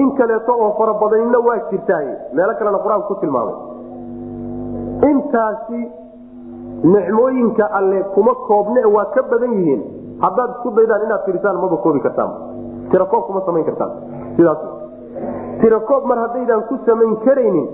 In 0.00 0.08
kaleeto 0.16 0.52
oo 0.64 0.70
farabadanina 0.78 1.38
waa 1.46 1.58
jirtaay. 1.70 2.06
Meelo 2.32 2.54
kalena 2.58 2.78
qur'aanku 2.84 3.08
ku 3.14 3.20
tilmaamay. 3.20 3.54
Intaasi 5.10 5.80
nicmooyinka 6.84 7.64
alle 7.78 8.02
kuma 8.14 8.34
koobne 8.48 8.84
waa 8.94 9.04
ka 9.14 9.22
badan 9.30 9.52
yihiin. 9.58 9.82
Haddaad 10.22 10.50
isku 10.56 10.70
daydaan 10.76 11.02
inaad 11.06 11.24
tirisaan 11.26 11.56
maba 11.60 11.76
koobi 11.76 12.00
kartaan. 12.00 12.30
Tirakoob 12.90 13.24
kuma 13.26 13.40
samayn 13.46 13.64
kartaan. 13.64 13.90
Sidaas. 14.36 14.58
Tirakoob 15.60 16.04
mar 16.06 16.18
haddaydaan 16.18 16.62
ku 16.68 16.78
samayn 16.86 17.16
karaynin 17.24 17.68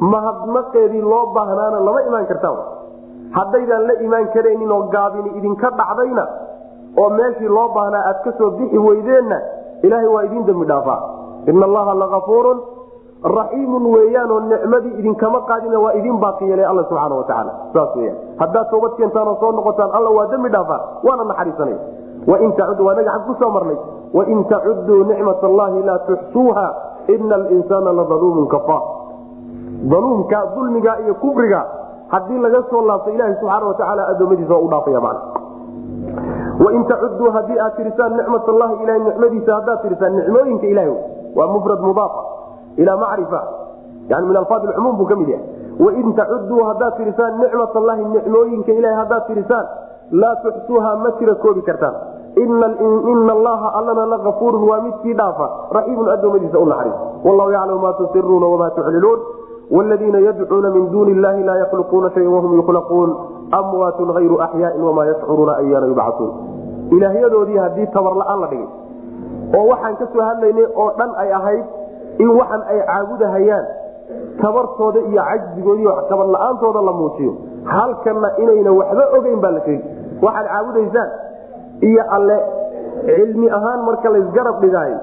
mahadnaqeedii 0.00 1.02
loo 1.02 1.26
baahnaana 1.34 1.80
lama 1.86 2.00
imaan 2.08 2.26
kartaan. 2.26 2.58
Haddaydaan 3.38 3.86
la 3.88 3.94
imaan 4.06 4.28
karaynin 4.34 4.72
oo 4.72 4.82
gaabini 4.94 5.30
idinka 5.38 5.70
dhacdayna 5.70 6.24
oo 7.02 7.10
meeshii 7.18 7.48
loo 7.58 7.68
baahnaa 7.76 8.02
aad 8.10 8.18
ka 8.24 8.32
soo 8.38 8.50
bixi 8.58 8.78
weydeenna 8.78 9.38
ilaahay 9.82 10.08
waa 10.14 10.24
idiin 10.28 10.46
dembi 10.46 10.66
dhaafaa 10.72 11.00
ina 11.46 11.64
allaha 11.66 11.94
lagafuurun 11.94 12.60
raxiimun 13.36 13.86
weeyaanoo 13.94 14.40
nicmadii 14.40 14.94
idinkama 15.00 15.40
qaadina 15.50 15.78
waa 15.84 15.92
idin 16.00 16.18
baaqi 16.24 16.50
yeelay 16.50 16.66
alla 16.66 16.84
subxaana 16.88 17.14
watacaala 17.20 17.52
saas 17.74 17.96
weyaan 17.96 18.18
haddaad 18.42 18.70
toobad 18.70 18.92
keentaan 18.98 19.28
oo 19.28 19.36
soo 19.40 19.52
noqotaan 19.52 19.90
alla 20.00 20.10
waa 20.18 20.26
dembi 20.32 20.48
dhaafaa 20.56 20.80
waana 21.08 21.24
naxariisanaya 21.24 21.78
wain 22.26 22.52
naga 22.58 23.10
xag 23.12 23.26
ku 23.26 23.34
soo 23.40 23.50
marnay. 23.50 23.78
Wain 24.12 24.44
tacuduu 24.48 25.04
nicmat 25.04 25.44
allahi 25.44 25.82
laa 25.84 25.98
tuxsuuha 26.08 26.66
ina 27.08 27.34
alinsaana 27.34 27.92
ladaluumun 27.92 28.48
kafaar 28.48 28.82
daluumka 29.90 30.38
dulmiga 30.54 31.00
iyo 31.04 31.14
kufriga 31.14 31.64
haddii 32.08 32.38
laga 32.38 32.62
soo 32.70 32.82
laabto 32.82 33.10
ilaahi 33.10 33.34
subxaana 33.40 33.66
watacaala 33.66 34.08
adoomadiisa 34.08 34.56
u 34.56 34.68
dhaafaya 34.68 35.00
macna 35.00 35.37
wain 36.64 36.84
tacuduu 36.90 37.30
haddii 37.30 37.58
aad 37.58 37.76
tirisaan 37.76 38.16
nicmat 38.16 38.48
allahi 38.48 38.82
ilahay 38.82 39.00
nicmadiisa 39.08 39.54
haddaad 39.54 39.82
tirisaan 39.82 40.16
nicmooyinka 40.16 40.66
ilahay 40.66 40.92
waa 41.36 41.46
mufrad 41.54 41.80
mudaafa 41.80 42.22
ila 42.76 42.96
macrifa 42.96 43.40
yani 44.08 44.26
min 44.26 44.36
alfaad 44.36 44.64
lcumuum 44.70 44.96
buu 44.96 45.06
ka 45.06 45.16
mid 45.16 45.28
yahay 45.28 45.46
wain 45.86 46.14
tacuduu 46.20 46.62
haddaad 46.70 46.96
tirisaan 46.96 47.38
nicmat 47.44 47.76
allahi 47.76 48.04
nicmooyinka 48.04 48.72
ilahay 48.72 48.96
haddaad 49.02 49.26
tirisaan 49.26 49.66
laa 50.10 50.36
tuxsuuha 50.44 50.96
ma 50.96 51.10
tira 51.18 51.34
koobi 51.34 51.62
kartaan 51.62 51.94
ina 52.36 53.32
allaha 53.32 53.68
allana 53.78 54.06
lagafuurun 54.06 54.68
waa 54.68 54.80
midkii 54.80 55.14
dhaafa 55.14 55.50
raxiimun 55.72 56.08
adoomadiisa 56.08 56.58
u 56.58 56.66
naxariis 56.66 56.94
wallahu 57.24 57.50
yaclamu 57.52 57.80
ma 57.86 57.92
tusiruuna 57.92 58.46
wama 58.46 58.70
tuclinuun 58.70 59.20
wladiina 59.70 60.18
yadcuuna 60.18 60.70
min 60.70 60.90
duuni 60.92 61.10
illahi 61.12 61.42
laa 61.44 61.56
yakhluquuna 61.56 62.10
shayan 62.10 62.32
wahum 62.32 62.54
yukhlaquun 62.56 63.16
amwaatun 63.52 64.12
hayru 64.14 64.36
axyaain 64.46 64.82
wamaa 64.82 65.06
yashcuruuna 65.10 65.56
ayaana 65.62 65.86
yubcauun 65.86 66.32
ilaahyadoodii 66.96 67.58
haddii 67.64 67.86
tabar 67.96 68.14
la'aan 68.20 68.40
la 68.40 68.46
dhigay 68.52 68.68
oo 69.58 69.64
waxaan 69.72 69.96
ka 69.96 70.06
soo 70.12 70.22
hadlaynay 70.28 70.66
oo 70.76 70.90
dhan 70.98 71.10
ay 71.22 71.32
ahayd 71.32 71.64
in 72.18 72.28
waxan 72.38 72.62
ay 72.72 72.78
caabudahayaan 72.88 73.66
tabartooda 74.42 75.00
iyo 75.10 75.22
cajzigoodi 75.30 75.84
tabar 76.08 76.26
la'aantooda 76.34 76.80
la 76.88 76.92
muujiyo 76.92 77.32
halkanna 77.64 78.28
inayna 78.42 78.72
waxba 78.72 79.04
ogeyn 79.18 79.40
baa 79.40 79.50
la 79.56 79.60
sheegi 79.66 79.84
waxaad 80.22 80.46
caabudaysaan 80.52 81.10
iyo 81.88 82.02
alle 82.16 82.38
cilmi 83.06 83.50
ahaan 83.50 83.80
marka 83.88 84.08
laysgarab 84.14 84.56
dhigaayo 84.60 84.98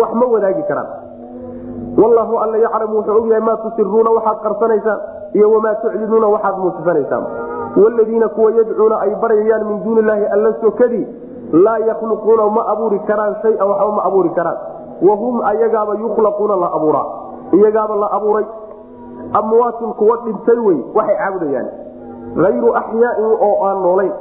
wax 0.00 0.10
ma 0.20 0.26
wadaagi 0.26 0.62
karaan. 0.68 0.88
Wallahu 1.98 2.34
alla 2.38 2.56
yaclamu 2.58 2.94
wuxuu 2.98 3.16
ogyahay 3.20 3.40
maa 3.48 3.56
tusiruuna 3.62 4.10
waxaad 4.16 4.38
qarsanaysaan 4.44 5.00
iyo 5.34 5.46
wamaa 5.54 5.74
tuclinuuna 5.82 6.28
waxaad 6.34 6.56
muusifanaysaan 6.62 7.24
wladiina 7.76 8.28
kuwa 8.28 8.52
yadcuuna 8.52 9.00
ay 9.00 9.14
baryayaan 9.14 9.64
min 9.68 9.84
duuni 9.84 10.00
illaahi 10.00 10.24
alla 10.26 10.54
sokadii 10.60 11.06
laa 11.52 11.78
yakhluquuna 11.78 12.46
ma 12.50 12.66
abuuri 12.68 12.98
karaan 12.98 13.34
shaya 13.42 13.64
waxba 13.66 13.92
ma 13.92 14.02
abuuri 14.04 14.30
karaan 14.30 14.56
wahum 15.08 15.40
ayagaaba 15.42 15.94
yukhlaquuna 15.94 16.56
la 16.56 16.66
abuuraa 16.72 17.06
iyagaaba 17.52 17.94
la 17.96 18.10
abuuray 18.12 18.44
amwaatun 19.32 19.92
kuwa 19.92 20.16
dhintay 20.24 20.58
wey 20.58 20.78
waxay 20.94 21.16
caabudayaan 21.16 21.68
hayru 22.42 22.74
axyaain 22.76 23.24
oo 23.40 23.64
aan 23.66 23.82
noolayn 23.82 24.12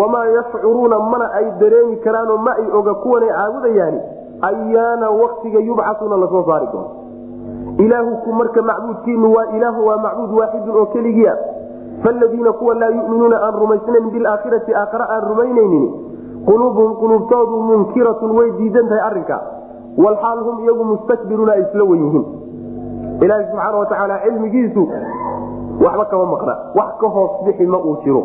wamaa 0.00 0.24
yashcuruuna 0.26 0.98
mana 0.98 1.32
ay 1.34 1.50
dareemi 1.60 1.96
karaanoo 1.96 2.36
ma 2.38 2.54
ay 2.56 2.66
oga 2.78 2.94
kuwanay 2.94 3.28
caabudayaani 3.28 4.00
ayaana 4.42 5.10
waktiga 5.10 5.58
yubcasuuna 5.60 6.16
la 6.16 6.28
soo 6.28 6.44
saari 6.46 6.66
doono 6.72 6.90
ilaahuku 7.78 8.32
marka 8.32 8.62
macbuudkiinu 8.62 9.32
waa 9.34 9.46
ilaahu 9.56 9.86
waa 9.86 9.96
macbuud 9.96 10.38
waaxidun 10.38 10.76
oo 10.76 10.86
keligiia 10.86 11.36
faladiina 12.02 12.52
kuwa 12.52 12.74
laa 12.74 12.88
yuminuuna 12.88 13.36
aan 13.46 13.54
rumaysnayn 13.54 14.10
bilaakhirati 14.10 14.74
aakhare 14.74 15.04
aan 15.14 15.22
rumaynaynin 15.28 15.86
quluubuhum 16.46 16.94
quluubtoodu 17.02 17.56
munkiratun 17.70 18.30
way 18.38 18.50
diidan 18.58 18.88
tahay 18.88 19.04
arinka 19.10 19.40
walxaal 19.98 20.40
hum 20.44 20.64
iyagu 20.64 20.84
mustakbiruuna 20.84 21.52
ay 21.52 21.62
isla 21.62 21.84
wen 21.84 22.04
yihiin 22.04 22.26
ilaahi 23.20 23.44
subxaana 23.50 23.78
watacaala 23.78 24.18
cilmigiisu 24.24 24.88
waxba 25.84 26.04
kama 26.04 26.26
maqna 26.26 26.54
wax 26.74 26.90
ka 27.00 27.08
hoos 27.08 27.30
ma 27.68 27.78
uu 27.78 27.96
jiro 28.04 28.22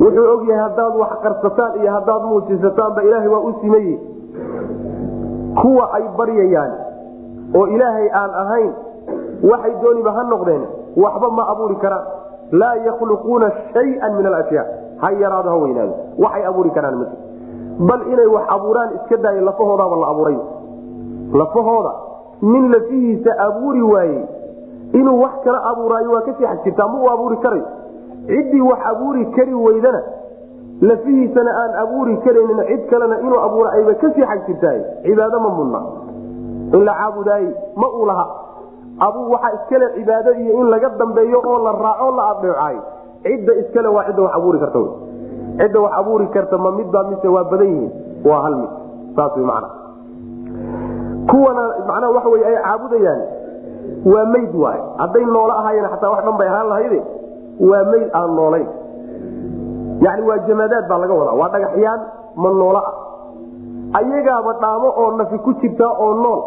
wuxuu 0.00 0.26
og 0.32 0.42
yahay 0.48 0.62
haddaad 0.62 0.96
wax 0.96 1.12
qarsataan 1.22 1.80
iyo 1.80 1.92
haddaad 1.92 2.22
muujisataanba 2.22 3.02
ilaahay 3.02 3.28
waa 3.28 3.40
u 3.40 3.54
simaye 3.60 3.98
kuwa 5.62 5.92
ay 5.92 6.04
baryayaan 6.16 6.72
oo 7.54 7.66
ilaahay 7.66 8.08
aan 8.12 8.30
ahayn 8.42 8.72
waxay 9.50 9.74
dooniba 9.82 10.12
ha 10.12 10.22
noqdeen 10.22 10.62
waxba 10.96 11.30
ma 11.30 11.48
abuuri 11.52 11.76
karaan 11.76 12.17
laa 12.52 12.74
yakhluquuna 12.86 13.50
shayan 13.74 14.16
min 14.16 14.26
alashyaa 14.26 14.66
ha 15.00 15.10
yaraado 15.12 15.50
ha 15.50 15.56
weynaado 15.56 15.94
waxay 16.18 16.44
abuuri 16.46 16.70
karaan 16.70 17.06
bal 17.88 18.02
inay 18.12 18.26
wax 18.26 18.44
abuuraan 18.56 18.90
iska 18.96 19.16
daayo 19.16 19.40
lafahoodaaba 19.48 19.96
la 19.96 20.06
abuuray 20.12 20.38
lafahooda 21.40 21.92
nin 22.42 22.70
lafihiisa 22.72 23.38
abuuri 23.46 23.82
waayey 23.82 24.22
inuu 24.92 25.20
wax 25.22 25.32
kala 25.44 25.64
abuuraayo 25.64 26.10
waa 26.12 26.20
ka 26.20 26.32
sii 26.38 26.44
xag 26.46 26.64
jirtaa 26.64 26.88
ma 26.88 26.98
uu 27.02 27.10
abuuri 27.10 27.36
karayo 27.36 27.66
ciddii 28.26 28.60
wax 28.60 28.78
abuuri 28.92 29.26
kari 29.26 29.54
weydana 29.54 30.02
lafihiisana 30.80 31.50
aan 31.62 31.74
abuuri 31.82 32.16
karaynin 32.16 32.60
cid 32.68 32.86
kalena 32.90 33.20
inuu 33.20 33.40
abuura 33.40 33.72
ayba 33.72 33.94
ka 33.94 34.10
sii 34.14 34.22
xag 34.30 34.46
jirtaay 34.46 34.80
cibaado 35.02 35.40
ma 35.40 35.48
mudna 35.58 35.80
in 36.74 36.84
la 36.84 36.94
caabudaayey 36.94 37.50
ma 37.76 37.88
uu 37.88 38.06
laha 38.06 38.26
abuu 39.06 39.30
waxaa 39.32 39.52
iskale 39.58 39.86
cibaado 39.94 40.30
iyo 40.42 40.52
in 40.60 40.66
laga 40.70 40.88
dambeeyo 40.98 41.38
oo 41.46 41.58
la 41.66 41.72
raaco 41.72 42.10
la 42.16 42.22
adeecaayo 42.32 42.82
cidda 43.22 43.52
iskale 43.62 43.88
waa 43.88 44.04
cidda 44.08 44.22
wax 44.22 44.34
abuuri 44.36 44.58
karta 44.58 44.80
cidda 45.58 45.80
wax 45.80 45.92
abuuri 46.00 46.26
karta 46.26 46.58
ma 46.58 46.70
midbaa 46.78 47.02
mise 47.10 47.28
waa 47.28 47.44
badan 47.50 47.66
yihiin? 47.66 47.92
Waa 48.24 48.40
hal 48.42 48.54
mid. 48.56 48.70
Saas 49.16 49.36
man 49.36 49.64
kuwana 51.30 51.62
macnaha 51.86 52.12
waxa 52.16 52.28
wey 52.28 52.42
ay 52.50 52.56
caabudayaan. 52.62 53.20
Waa 54.04 54.24
mayd 54.32 54.52
waay 54.54 54.80
hadday 54.98 55.24
noolo 55.24 55.52
ahaayeen 55.60 55.88
xataa 55.92 56.10
wax 56.14 56.24
dhan 56.24 56.36
bay 56.38 56.48
ahaan 56.48 56.68
lahayde 56.72 57.00
waa 57.70 57.84
mayd 57.92 58.08
aan 58.20 58.30
noolayn. 58.38 58.68
Yani 60.04 60.22
waa 60.28 60.38
jamaadaad 60.48 60.88
baa 60.88 60.98
laga 60.98 61.14
wadaa. 61.14 61.34
Waa 61.40 61.48
dhagaxyaan 61.54 62.00
ma 62.36 62.48
noolo 62.50 62.78
ah. 62.78 62.94
Ayagaaba 63.98 64.52
dhaamo 64.62 64.88
oo 65.00 65.10
nafi 65.16 65.38
ku 65.38 65.52
jirtaa 65.60 65.92
oo 65.98 66.14
nool 66.14 66.40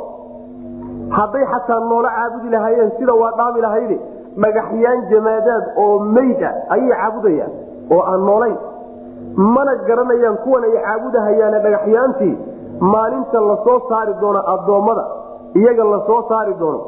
hadday 1.18 1.45
xataa 1.53 1.80
noolo 1.91 2.09
caabudi 2.18 2.49
lahaayeen 2.55 2.91
sida 2.97 3.14
waa 3.22 3.32
dhaami 3.39 3.62
lahayde 3.66 3.97
dhagaxyaan 4.43 4.99
jamaadaad 5.12 5.64
oo 5.84 5.99
meyd 6.18 6.41
ah 6.49 6.53
ayay 6.76 6.89
caabudayaan 7.01 7.51
oo 7.95 8.01
aan 8.12 8.26
noolayn. 8.30 8.57
Mana 9.55 9.74
garanayaan 9.88 10.38
kuwan 10.43 10.64
ay 10.68 10.74
caabudahayaane 10.86 11.59
dhagaxyaantii 11.66 12.34
maalinta 12.93 13.39
la 13.49 13.55
soo 13.66 13.80
saari 13.89 14.14
doono 14.22 14.41
addoommada 14.53 15.03
iyaga 15.62 15.84
la 15.93 15.99
soo 16.07 16.22
saari 16.30 16.53
doono. 16.62 16.80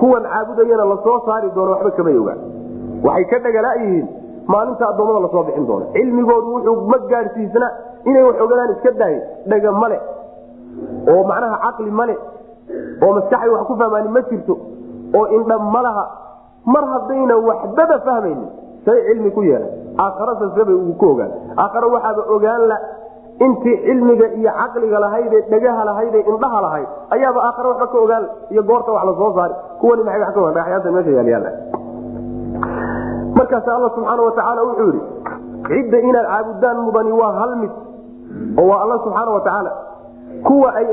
Kuwan 0.00 0.22
caabudayana 0.32 0.84
la 0.92 0.96
soo 1.06 1.18
saari 1.26 1.50
doono 1.56 1.72
waxba 1.72 1.90
kamay 1.98 2.16
ogaan 2.22 2.38
waxay 3.06 3.24
ka 3.32 3.38
dhagalaayihiin 3.46 4.06
maalinta 4.54 4.84
addoommada 4.90 5.20
la 5.26 5.30
soo 5.34 5.42
bixin 5.48 5.66
doono. 5.70 5.86
Cilmigoodu 5.96 6.48
wuxuu 6.54 6.76
ma 6.92 6.98
gaadhsiisna 7.12 7.68
inay 8.08 8.22
wax 8.28 8.36
ogadaan 8.46 8.70
iska 8.76 8.90
daayo 9.00 9.20
dhaga 9.50 9.72
male 9.82 9.98
oo 11.12 11.22
macnaha 11.30 11.56
caqli 11.64 11.90
male 12.00 12.14
oo 13.04 13.12
maskaxay 13.18 13.48
wax 13.54 13.62
ku 13.70 13.74
fahmaani 13.80 14.08
ma 14.16 14.20
jirto 14.30 14.54
oo 15.18 15.26
indha 15.36 15.58
malaha 15.76 16.04
mar 16.74 16.84
haddayna 16.92 17.34
waxbaba 17.48 17.96
fahmaynin 18.06 18.48
say 18.84 18.96
cilmi 19.08 19.30
ku 19.36 19.42
yeelan. 19.42 19.70
Aakharasasebay 20.04 20.76
ku 21.00 21.06
ogaan. 21.12 21.30
Aakhare 21.56 21.86
waxaaba 21.94 22.22
ogaan 22.34 22.62
la 22.70 22.76
intii 23.46 23.76
cilmiga 23.86 24.26
iyo 24.38 24.50
caqliga 24.60 24.98
lahaydee 25.04 25.42
dhagaha 25.52 25.84
lahaydee 25.88 26.22
indhaha 26.30 26.58
lahayd 26.66 26.88
ayaaba 27.14 27.40
aakhare 27.48 27.68
waxba 27.72 27.86
ka 27.92 27.98
ogaan 28.04 28.24
iyo 28.52 28.62
goorta 28.62 28.90
wax 28.96 29.04
la 29.08 29.14
soo 29.20 29.30
saari. 29.36 29.54
Kuwani 29.80 30.02
maay 30.06 30.20
wa 30.20 30.26
ka 30.34 30.40
ogaan? 30.40 30.54
Dhagaxyaanta 30.54 30.90
meesha 30.96 31.10
yaalyaala 31.18 31.50
markaas 33.36 33.68
alla 33.68 33.88
subxaana 33.96 34.22
watacaala 34.22 34.62
wuxuu 34.68 34.92
yidhi 34.92 35.02
cidda 35.68 35.98
inaad 36.08 36.26
caabudaan 36.32 36.78
mudani 36.86 37.12
waa 37.20 37.32
hal 37.38 37.52
mid. 37.62 37.72
Oo 38.58 38.66
waa 38.70 38.80
alla 38.84 38.96
subxaana 39.04 39.30
watacaala 39.36 39.70
ay 40.80 40.86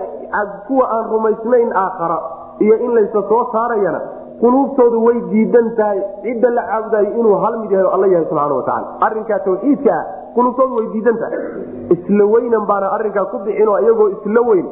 kuwa 0.67 0.85
aan 0.95 1.05
rumaysnayn 1.11 1.71
aakhara 1.75 2.19
iyo 2.59 2.75
in 2.85 2.91
laysa 2.95 3.21
soo 3.29 3.43
saarayana 3.51 4.01
quluubtoodu 4.41 5.03
way 5.05 5.17
diidan 5.31 5.75
tahay. 5.77 5.99
Cidda 6.23 6.49
la 6.49 6.61
caabudayo 6.69 7.09
inuu 7.19 7.35
hal 7.43 7.57
mid 7.61 7.71
yahay 7.71 7.85
oo 7.85 7.93
alla 7.95 8.07
yahay 8.07 8.25
subxaana 8.25 8.55
watacaala 8.55 8.87
arrinkaa 9.07 9.39
tawxiidka 9.47 9.91
ah 9.97 10.05
quluubtoodu 10.35 10.75
way 10.75 10.87
diidan 10.93 11.17
tahay. 11.23 11.39
Isla 11.95 12.25
weynan 12.33 12.65
baana 12.71 12.91
arrinkaa 12.97 13.25
ku 13.33 13.37
bixinoo 13.45 13.77
iyagoo 13.79 14.09
isla 14.15 14.41
weyn 14.49 14.65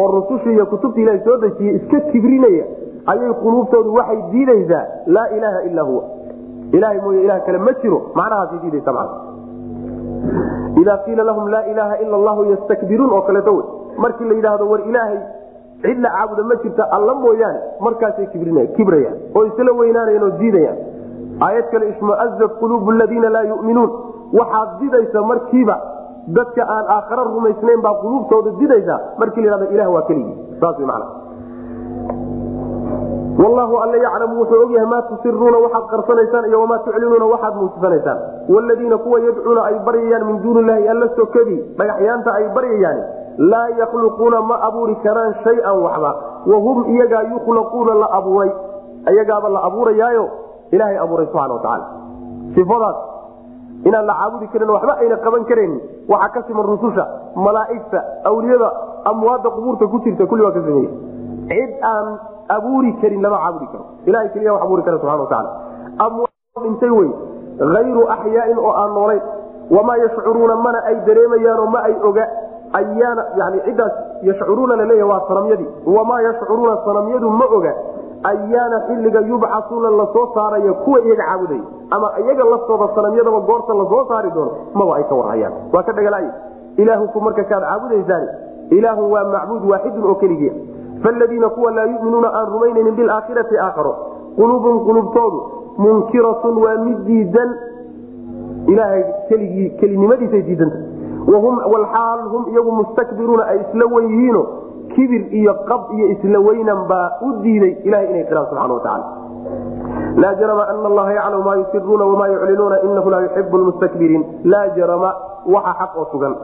oo 0.00 0.06
rususha 0.16 0.50
iyo 0.52 0.66
kutubta 0.66 1.00
ilaha 1.00 1.24
soo 1.24 1.36
dejiyey 1.44 1.76
iska 1.76 2.00
kibrinaya 2.10 2.64
ayay 3.06 3.32
quluubtoodu 3.44 3.94
waxay 3.98 4.22
diidaysaa 4.32 4.84
laa 5.06 5.28
ilaaha 5.36 5.62
ilaa 5.70 5.86
huwa. 5.90 6.02
Ilahay 6.72 7.00
mooye 7.04 7.22
ilah 7.24 7.40
kale 7.46 7.58
ma 7.58 7.72
jiro 7.82 7.98
macnahaasay 8.14 8.58
diidaysa 8.64 8.92
man 8.98 9.08
idaa 10.82 10.98
qiila 11.06 11.22
lahum 11.30 11.46
laa 11.54 11.62
ilaaha 11.72 11.96
ila 12.04 12.16
allahu 12.16 12.44
yastakbiruun 12.50 13.10
oo 13.12 13.22
kaleeto 13.28 13.52
wey 13.56 13.64
markii 13.96 14.28
la 14.28 14.34
yidhaahdo 14.34 14.68
war 14.70 14.80
ilaahay 14.88 15.18
cid 15.82 15.98
la 16.04 16.10
caabuda 16.16 16.42
ma 16.50 16.54
jirta 16.62 16.84
alla 16.96 17.14
mooyaane 17.14 17.60
markaasay 17.80 18.26
kibrayaan 18.76 19.16
oo 19.36 19.44
isla 19.44 19.72
weynaanayan 19.80 20.22
oo 20.22 20.30
diidayaan. 20.40 20.78
Aayad 21.40 21.70
kale 21.70 21.88
ishmuazat 21.88 22.52
quluubu 22.60 22.90
ladiina 22.92 23.28
laa 23.30 23.42
yuminuun. 23.42 23.90
Waxaad 24.38 24.68
didaysa 24.80 25.22
markiiba 25.22 25.76
dadka 26.36 26.62
aan 26.74 26.86
aakhara 26.96 27.24
rumaysnayn 27.24 27.80
baa 27.82 27.94
quluubtooda 28.02 28.50
didaysa 28.60 29.00
markii 29.18 29.42
la 29.42 29.48
yhahdo 29.50 29.66
ilah 29.74 29.88
waa 29.94 30.02
keligii. 30.02 30.36
Saas 30.60 30.78
wey 30.78 30.86
macna 30.86 31.06
wallahu 33.42 33.74
alla 33.82 33.96
yaclamu 33.96 34.38
wuxuu 34.40 34.60
ogyahay 34.64 34.86
maa 34.86 35.02
tusiruuna 35.02 35.58
waxaad 35.64 35.86
qarsanaysaan 35.90 36.44
iyo 36.48 36.60
wamaa 36.60 36.78
tuclinuuna 36.78 37.24
waxaad 37.24 37.54
muujisanaysaan. 37.56 38.18
Wladiina 38.48 38.98
kuwa 38.98 39.20
yadcuuna 39.20 39.64
ay 39.64 39.78
baryayaan 39.86 40.24
min 40.26 40.42
duuni 40.42 40.60
illahi 40.60 40.88
alla 40.88 41.08
sokadii 41.16 41.60
dhagaxyaanta 41.78 42.32
ay 42.34 42.48
baryayaan 42.54 42.98
laa 43.38 43.68
yakhluquuna 43.80 44.40
ma 44.42 44.56
abuuri 44.68 44.94
karaan 45.04 45.34
shayan 45.44 45.78
waxba 45.84 46.10
wahum 46.46 46.84
iyagaa 46.94 47.22
yukhlaquuna 47.32 47.94
la 47.94 48.08
abuuray. 48.18 48.50
Iyagaaba 49.12 49.48
la 49.48 49.60
abuurayaayo 49.68 50.24
ilaahay 50.72 50.98
abuuray 50.98 51.26
subxana 51.26 51.54
watacaala 51.54 51.86
ifadaas 52.56 52.96
inaan 53.84 54.06
la 54.06 54.14
caabudi 54.14 54.46
karin 54.52 54.70
waxba 54.70 54.92
ayna 55.02 55.16
qaban 55.24 55.44
karayn 55.44 55.72
waxaa 56.08 56.28
ka 56.34 56.42
siman 56.46 56.66
rususha 56.70 57.04
malaaigta 57.34 57.98
awliyada 58.30 58.68
amwaadda 59.10 59.50
qubuurta 59.50 59.86
ku 59.90 59.98
jirta 60.04 60.26
kulli 60.26 60.44
waa 60.44 60.52
ka 60.54 60.60
sameeye 60.62 60.90
cid 61.50 61.72
aan 61.82 62.06
abuuri 62.56 62.92
karin 63.02 63.22
lama 63.22 63.38
caabudi 63.42 63.66
karo. 63.72 63.84
Ilahay 64.06 64.28
keliya 64.34 64.52
wax 64.54 64.62
abuuri 64.62 64.82
kara 64.86 64.98
subxana 64.98 65.22
watacaala 65.22 65.50
amwaad 65.98 66.62
dhintay 66.62 66.90
wey 66.98 67.10
hayru 67.74 68.02
axyaain 68.14 68.58
oo 68.58 68.72
aan 68.82 68.94
noolayn. 68.94 69.22
Wamaa 69.70 69.96
yashcuruuna 70.04 70.56
mana 70.56 70.78
ay 70.86 70.96
dareemayaanoo 71.06 71.66
ma 71.74 71.80
ay 71.88 71.94
oga 72.08 72.24
ayaana 72.72 73.22
yani 73.40 73.60
ciddaas 73.66 73.92
yashcuruuna 74.22 74.76
laleeya 74.76 75.06
waa 75.06 75.20
sanamyadii. 75.28 75.66
Wamaa 75.86 76.20
yashcuruuna 76.20 76.76
sanamyadu 76.84 77.30
ma 77.30 77.44
oga 77.56 77.74
ayaana 78.30 78.80
xilliga 78.88 79.20
yubcasuuna 79.20 79.90
la 79.90 80.06
soo 80.12 80.26
saaraya 80.34 80.72
kuwa 80.72 81.00
iyaga 81.00 81.24
caabudaya 81.26 81.62
ama 81.90 82.10
iyaga 82.24 82.44
laftooda 82.44 82.88
sanamyadaba 82.94 83.40
goorta 83.40 83.74
la 83.74 83.84
soo 83.92 84.04
saari 84.08 84.30
doono 84.30 84.52
maba 84.74 84.96
ay 84.96 85.04
ka 85.04 85.14
warhayaan. 85.14 85.52
Waa 85.72 85.82
ka 85.82 85.92
dhagalay 85.92 86.26
ilaahuku 86.76 87.20
marka 87.20 87.44
kaad 87.44 87.62
caabudaysaan 87.62 88.28
ilaahun 88.70 89.10
waa 89.14 89.24
macbuud 89.34 89.64
waaxidun 89.70 90.04
oo 90.10 90.14
keligiia 90.14 90.52
faladiina 91.02 91.48
kuwa 91.48 91.70
laa 91.70 91.84
yuminuuna 91.84 92.28
aan 92.34 92.46
rumaynaynin 92.52 92.94
bilaakhirati 92.94 93.58
aakharo. 93.58 93.92
Quluubum 94.36 94.84
qulubtoodu 94.86 95.40
munkiratun 95.78 96.56
waa 96.64 96.76
mid 96.84 96.98
diidan. 97.06 97.50
Ilaahay 98.72 99.02
keligii 99.28 99.70
kelinimadiisay 99.80 100.42
diidanta 100.42 100.76
walxaal 101.26 102.20
hum 102.30 102.46
iyagu 102.52 102.72
mustakbiruuna 102.72 103.44
ay 103.46 103.60
isla 103.60 103.86
wen 103.94 104.08
yihiino 104.10 104.42
kibir 104.94 105.22
iyo 105.34 105.54
qab 105.68 105.80
iyo 105.96 106.06
isla 106.08 106.38
weynan 106.40 106.86
baa 106.88 107.10
u 107.22 107.32
diiday 107.42 107.76
ilahay 107.84 108.06
inay 108.10 108.24
qiraan 108.24 108.46
subxana 108.46 108.74
watacaala 108.74 109.06
laa 110.16 110.34
jarama 110.34 110.68
ana 110.68 110.86
allaha 110.88 111.12
yaclamu 111.12 111.42
maa 111.44 111.56
yusiruuna 111.56 112.04
wamaa 112.04 112.28
yuclinuuna 112.28 112.80
inahu 112.82 113.10
laa 113.10 113.20
yuxibu 113.20 113.58
lmustakbiriin 113.58 114.24
laa 114.44 114.68
jarama 114.76 115.14
waxa 115.46 115.74
xaq 115.80 115.96
oo 115.96 116.06
sugan 116.12 116.34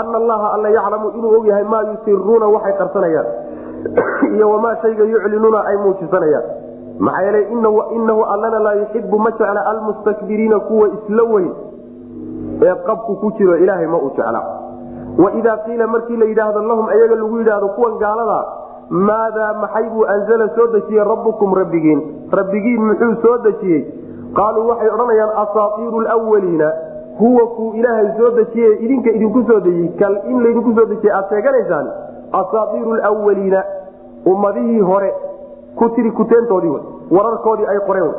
ana 0.00 0.16
allaha 0.18 0.52
alla 0.52 0.68
yaclamu 0.68 1.08
inuu 1.18 1.36
og 1.38 1.46
yahay 1.46 1.64
maa 1.64 1.82
yusiruuna 1.82 2.46
waxay 2.46 2.72
qarsanayaan 2.72 3.26
iyo 4.34 4.50
wamaa 4.50 4.76
shayga 4.82 5.04
yuclinuuna 5.04 5.64
ay 5.66 5.76
muujisanayaan 5.76 6.44
maxaa 6.98 7.22
yeelay 7.22 7.46
inahu 7.96 8.24
allana 8.24 8.58
laa 8.58 8.74
yuxibu 8.74 9.18
ma 9.18 9.30
jecla 9.30 9.66
almustakbiriina 9.66 10.60
kuwa 10.60 10.88
isla 10.88 11.22
weyn 11.22 11.52
ee 12.68 12.74
qabku 12.88 13.16
ku 13.20 13.32
jiro 13.38 13.56
ilaahay 13.56 13.86
ma 13.86 13.98
uu 13.98 14.10
jecla 14.16 14.42
waidaa 15.24 15.56
qiila 15.66 15.86
markii 15.86 16.16
la 16.16 16.26
yidhaahdo 16.32 16.60
lahum 16.72 16.88
ayaga 16.96 17.14
lagu 17.22 17.38
yidhaahdo 17.38 17.68
kuwan 17.76 17.98
gaalada 18.02 18.38
maadaa 19.08 19.52
maxay 19.62 19.88
buu 19.94 20.04
anzala 20.14 20.48
soo 20.56 20.66
dejiyey 20.74 21.04
rabbukum 21.04 21.54
rabbigiin? 21.54 22.00
Rabbigiin 22.38 22.82
muxuu 22.90 23.14
soo 23.22 23.36
dejiyey? 23.44 23.82
Qaaluu 24.38 24.68
waxay 24.68 24.88
odhanayaan 24.94 25.32
asaaiiru 25.42 26.00
lwaliina 26.06 26.72
huwa 27.18 27.46
kuu 27.56 27.72
ilaahay 27.74 28.08
soo 28.18 28.30
dejiye 28.38 28.70
idinka 28.84 29.10
idinku 29.10 29.42
soo 29.50 29.60
dejiyey 29.60 29.88
kal 30.00 30.16
in 30.30 30.42
laydinku 30.44 30.72
soo 30.78 30.86
dejiyey 30.92 31.14
aad 31.16 31.28
sheeganaysaan? 31.34 31.86
Asaaiiru 32.40 32.94
lwaliina 32.94 33.64
ummadihii 34.32 34.80
hore 34.80 35.14
ku 35.76 35.88
tiri 35.88 36.10
kuteentoodii 36.12 36.76
wararkoodii 37.16 37.66
ay 37.66 37.78
qoreen 37.86 38.10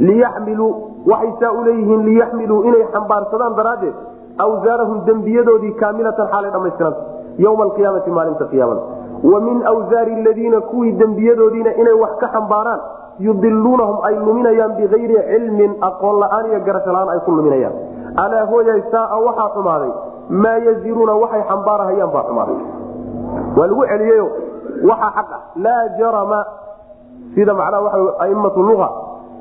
liyaxmiluu 0.00 0.72
waxay 1.10 1.32
saa 1.40 1.52
u 1.58 1.64
leeyihiin 1.68 2.02
liyaxmiluu 2.08 2.60
inay 2.68 2.84
xambaarsadaan 2.94 3.54
daraaddeed 3.60 3.94
awsaarahum 4.44 4.98
dembiyadoodii 5.08 5.72
kaamilatan 5.82 6.28
xaalay 6.32 6.50
dhammaystiranta 6.54 7.00
yowma 7.44 7.62
alqiyaamati 7.68 8.10
maalinta 8.18 8.44
qiyaamada 8.52 8.82
wa 9.32 9.40
min 9.46 9.58
awsaari 9.72 10.14
aladiina 10.20 10.60
kuwii 10.70 10.92
dembiyadoodiina 11.02 11.70
inay 11.82 11.96
wax 12.04 12.14
ka 12.22 12.28
xambaaraan 12.36 12.80
yudiluunahum 13.26 13.98
ay 14.08 14.14
luminayaan 14.26 14.72
bikayri 14.78 15.16
cilmin 15.30 15.72
aqoon 15.88 16.16
la'aan 16.22 16.44
iyo 16.50 16.60
garasho 16.66 16.90
la'aan 16.96 17.08
ay 17.14 17.20
ku 17.26 17.30
luminayaan 17.38 17.74
alaa 18.24 18.44
hooyay 18.52 18.80
saaa 18.94 19.18
waxaa 19.26 19.48
xumaaday 19.54 19.92
maa 20.44 20.58
yaziruuna 20.66 21.14
waxay 21.22 21.42
xambaarahayaan 21.50 22.10
baa 22.16 22.24
xumaaday 22.28 22.58
waa 23.56 23.66
lagu 23.70 23.84
celiyeyo 23.92 24.26
waxaa 24.90 25.12
xaq 25.18 25.30
ah 25.36 25.42
laa 25.66 25.82
jarama 25.98 26.40
sida 27.34 27.52
macnaha 27.60 27.82
waa 28.06 28.14
aimatu 28.26 28.62
lua 28.68 28.88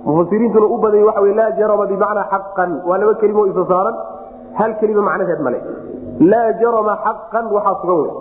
mufasiriintuna 0.05 0.65
u 0.65 0.77
badanya 0.77 1.05
waxa 1.05 1.33
laa 1.39 1.51
jarama 1.59 1.85
bimacnaa 1.91 2.27
xaqan. 2.33 2.71
Waa 2.87 2.97
laba 2.97 3.13
kelimo 3.21 3.45
isa 3.47 3.65
saaran. 3.71 3.95
Hal 4.59 4.71
kelima 4.79 5.01
macnaheed 5.01 5.39
male 5.41 5.59
laa 6.19 6.51
jarama 6.61 6.97
xaqan 7.05 7.45
waxaa 7.55 7.75
sugan 7.81 7.99
wey 8.03 8.11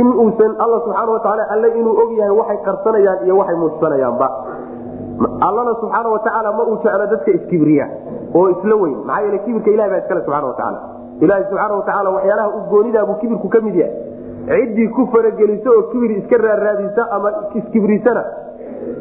in 0.00 0.06
uusan 0.22 0.52
alla 0.62 0.78
subxaana 0.84 1.10
watacaala 1.12 1.44
alle 1.54 1.68
inuu 1.80 1.94
og 2.02 2.10
waxay 2.38 2.58
qarsanayaan 2.66 3.18
iyo 3.26 3.36
waxay 3.40 3.56
muujsanayaanba. 3.56 4.28
Allana 5.48 5.74
subxaana 5.80 6.08
watacaala 6.14 6.52
ma 6.52 6.62
uu 6.64 6.76
jeclo 6.84 7.06
dadka 7.12 7.30
iskibriya 7.38 7.86
oo 8.34 8.48
isla 8.54 8.76
weyn. 8.76 8.96
Maxaa 9.04 9.22
yeele 9.24 9.38
kibirka 9.44 9.70
ilahi 9.70 9.90
baa 9.90 9.98
iskale 10.02 10.20
subxana 10.24 10.46
watacaala 10.46 10.78
ilaahi 11.20 11.44
subxaana 11.50 11.74
watacaala 11.74 12.10
waxyaalaha 12.16 12.48
u 12.48 12.60
goonidaabuu 12.70 13.14
kibirku 13.20 13.48
ka 13.48 13.60
mid 13.60 13.74
yahay. 13.74 13.94
Ciddii 14.48 14.88
ku 14.96 15.06
farageliso 15.12 15.70
oo 15.76 15.82
kibir 15.92 16.10
iska 16.18 16.36
raaraadisa 16.38 17.02
ama 17.10 17.30
iskibrisana 17.54 18.22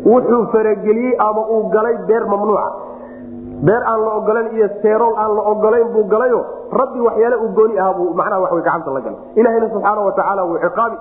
wuxuu 0.06 0.44
farageliyey 0.54 1.16
ama 1.28 1.42
uu 1.56 1.64
galay 1.76 1.96
beer 2.08 2.24
mamnuuca 2.34 2.70
beer 3.68 3.84
aan 3.92 4.00
la 4.06 4.12
ogolan 4.20 4.48
iyo 4.56 4.68
seerool 4.82 5.16
aan 5.24 5.32
la 5.38 5.42
ogolayn 5.52 5.88
buu 5.94 6.04
galayo 6.14 6.40
rabbi 6.82 7.00
waxyaale 7.08 7.36
uu 7.44 7.50
gooni 7.58 7.80
ahaa 7.80 7.94
buu 7.98 8.14
macnaha 8.20 8.42
wax 8.42 8.52
gacanta 8.68 8.92
la 8.98 9.02
galay. 9.06 9.20
Ilahayna 9.36 9.70
subxaana 9.74 10.02
watacaala 10.08 10.44
wuu 10.50 10.60
ciqaabi. 10.66 10.98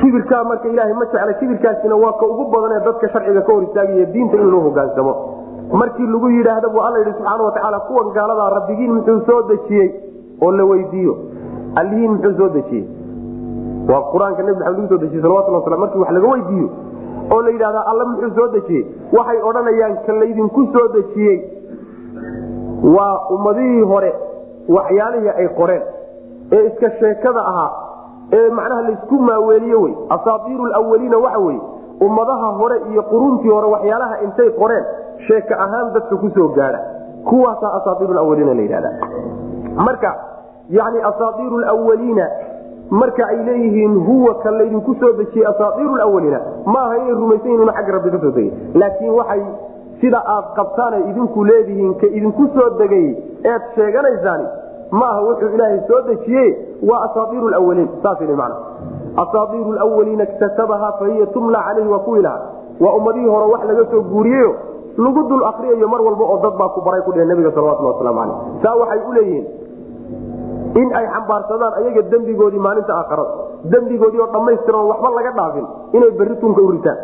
Kibirkaa 0.00 0.44
marka 0.44 0.68
ilaahay 0.68 0.94
ma 0.94 1.04
jecla 1.12 1.32
kibirkaasina 1.40 1.96
waa 1.96 2.12
ka 2.20 2.26
ugu 2.26 2.44
badan 2.52 2.72
ee 2.78 2.84
dadka 2.86 3.08
sharciga 3.12 3.40
ka 3.46 3.52
hor 3.52 3.62
istaagaya 3.62 4.06
diinta 4.14 4.36
in 4.36 4.50
loo 4.50 4.60
hogaansamo 4.66 5.12
markii 5.80 6.06
lagu 6.14 6.28
yidhaahda 6.30 6.68
buu 6.74 6.82
alla 6.86 6.98
yidhi 6.98 7.12
subxaana 7.18 7.42
watacaala 7.48 7.78
kuwan 7.88 8.10
gaaladaa 8.16 8.50
rabbigiin 8.56 8.92
muxuu 8.96 9.20
soo 9.28 9.42
dejiyey? 9.50 9.88
oo 10.42 10.50
la 10.52 10.64
weydiiyo. 10.70 11.14
Allihiin 11.80 12.10
muxuu 12.10 12.34
soo 12.38 12.48
dejiyey. 12.56 12.84
Waa 13.90 14.02
qur'aanka 14.12 14.42
nebi 14.42 14.58
maxamed 14.58 14.76
lagu 14.76 14.88
soo 14.92 14.98
dejiyey 15.04 15.22
salawatullah 15.22 15.60
waslam 15.62 15.80
markii 15.84 15.98
wax 16.02 16.10
laga 16.16 16.28
weydiiyo 16.34 16.68
oo 17.30 17.40
la 17.42 17.50
yidhahda 17.50 17.80
alla 17.90 18.04
muxuu 18.04 18.30
soo 18.36 18.48
dejiyey? 18.54 18.84
Waxay 19.12 19.40
odhanayaan 19.42 19.96
ka 20.06 20.12
laydinku 20.12 20.66
soo 20.72 20.88
dejiyey 20.96 21.38
waa 22.96 23.28
ummadihii 23.36 23.82
hore 23.92 24.12
waxyaalihii 24.68 25.28
ay 25.38 25.48
qoreen 25.48 25.82
ee 26.52 26.66
iska 26.66 26.90
sheekada 27.00 27.40
ahaa 27.50 27.70
ee 28.32 28.48
macnaha 28.50 28.82
laysku 28.82 29.14
maaweeliye 29.18 29.74
wey. 29.74 29.94
Asaatiiru 30.10 30.66
lawaliina 30.66 31.18
waxa 31.18 31.38
weye 31.38 31.60
ummadaha 32.00 32.46
hore 32.60 32.80
iyo 32.92 33.02
quruntii 33.02 33.48
hore 33.48 33.66
waxyaalaha 33.66 34.20
intay 34.24 34.50
qoreen 34.50 34.84
sheeka 35.26 35.58
ahaan 35.58 35.92
dadka 35.94 36.16
ku 36.16 36.30
soo 36.34 36.48
gaadha. 36.48 36.80
Kuwaasaa 37.24 37.72
asaaiiru 37.80 38.14
lawaliina 38.14 38.54
la 38.54 38.62
yidhahda 38.62 38.90
marka 39.76 40.14
yani 40.70 41.00
asaaiiru 41.02 41.58
lwaliina 41.58 42.28
marka 42.90 43.26
ay 43.28 43.36
leeyihiin 43.44 43.94
huwa 44.06 44.34
ka 44.42 44.50
laydinku 44.50 44.94
soo 45.00 45.12
dejiyey 45.12 45.46
asaaiiru 45.46 45.96
lawaliina 45.96 46.40
maaha 46.66 46.96
inay 46.96 47.14
rumaysan 47.14 47.50
yihiin 47.50 47.68
agga 47.68 47.92
rabbi 47.92 48.10
ka 48.10 48.18
soo 48.20 48.30
degay. 48.30 48.50
Laakiin 48.74 49.10
waxay 49.18 49.42
sida 50.00 50.20
aad 50.26 50.44
qabtaanay 50.56 51.02
idinku 51.10 51.44
leedihiin 51.44 51.94
ka 52.00 52.06
idinku 52.06 52.48
soo 52.54 52.68
degay 52.78 53.06
eed 53.52 53.62
sheeganaysaani 53.74 54.44
maaha 54.90 55.20
wuxuu 55.22 55.48
ilaahay 55.54 55.80
soo 55.88 56.00
dejiye 56.08 56.44
waa 56.90 57.00
asaaiiru 57.08 57.48
lwaliin 57.48 57.88
saasman 58.02 58.52
asaaiiru 59.16 59.72
lwaliina 59.72 60.26
ktatabaha 60.26 60.92
fahiya 60.98 61.26
tumla 61.26 61.62
caleyhi 61.66 61.88
waa 61.90 61.98
kuwii 61.98 62.22
lahaa. 62.22 62.46
Waa 62.80 62.92
ummadihii 62.92 63.28
hore 63.28 63.46
wax 63.52 63.64
laga 63.68 63.90
soo 63.90 64.00
guuriyeyo 64.00 64.54
lagu 64.98 65.22
dul 65.28 65.44
akriyayo 65.44 65.88
mar 65.88 66.00
walba 66.02 66.24
oo 66.24 66.38
dad 66.42 66.54
baa 66.58 66.68
ku 66.68 66.80
baray 66.80 67.00
ku 67.02 67.12
dheh 67.12 67.26
nabiga 67.26 67.50
salawatullah 67.50 67.94
waslamu 67.94 68.18
caleyh 68.20 68.62
saa 68.62 68.74
waxay 68.74 69.00
u 69.08 69.12
leeyihiin 69.12 69.46
in 70.80 70.88
ay 70.98 71.06
xambaarsadaan 71.14 71.72
ayaga 71.80 72.02
dembigoodii 72.12 72.58
maalinta 72.66 72.92
aakarada 73.00 73.34
dembigoodii 73.74 74.20
oo 74.24 74.30
dhammaystiran 74.34 74.86
waxba 74.90 75.10
laga 75.18 75.32
dhaafin 75.38 75.66
inay 75.96 76.10
berri 76.18 76.36
tunka 76.42 76.60
u 76.62 76.70
ritaan. 76.74 76.98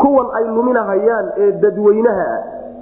Kuwan 0.00 0.28
ay 0.38 0.44
luminahayaan 0.56 1.26
ee 1.42 1.48
dadweynaha 1.62 2.24
ah 2.36 2.40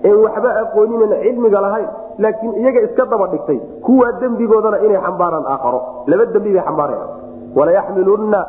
ee 0.09 0.15
waxba 0.25 0.51
aqooninan 0.63 1.11
cilmiga 1.25 1.61
lahayn 1.67 1.89
laakiin 2.25 2.53
iyaga 2.63 2.81
iska 2.87 3.05
daba 3.13 3.27
dhigtay 3.33 3.59
kuwaa 3.87 4.13
dembigoodana 4.23 4.79
inay 4.87 5.01
xambaaraan 5.07 5.47
aakharo 5.55 5.81
laba 6.11 6.25
dembi 6.35 6.51
bay 6.57 6.63
xambaarayaan 6.69 7.11
walayaxmilunna 7.59 8.41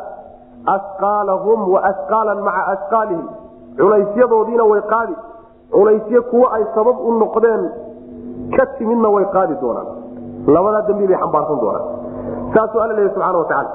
asqaalahum 0.76 1.60
waasqaalan 1.74 2.40
maca 2.48 2.64
asqaalihim. 2.76 3.28
Culaysyadoodiina 3.82 4.64
way 4.72 4.82
qaadi. 4.94 5.16
Culaysyo 5.74 6.22
kuwa 6.32 6.48
ay 6.58 6.64
sabab 6.76 6.98
u 7.00 7.12
noqdeen 7.20 7.62
ka 8.56 8.66
timidna 8.78 9.10
way 9.16 9.26
qaadi 9.36 9.56
doonaan 9.62 9.88
labadaa 10.48 10.82
dambi 10.88 11.08
bay 11.08 11.18
xambaarsan 11.22 11.60
doonaan. 11.62 11.86
Saasuu 12.54 12.80
alla 12.82 12.94
leeya 12.94 13.10
subxana 13.14 13.38
watacaala 13.38 13.70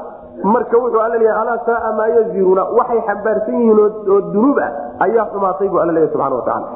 marka 0.44 0.76
wuxuu 0.78 1.00
alla 1.00 1.16
leeyahay 1.18 1.42
alaa 1.42 1.58
saaa 1.66 1.92
maa 1.98 2.06
yaziruuna? 2.16 2.64
Waxay 2.78 3.00
xambaarsan 3.08 3.54
yihiin 3.60 3.78
oo 3.80 4.20
dunuub 4.32 4.58
ah 4.58 4.70
ayaa 5.04 5.26
xumaatay 5.32 5.68
buu 5.68 5.78
alla 5.82 5.92
leeya 5.92 6.08
subxana 6.12 6.34
watacaala 6.36 6.66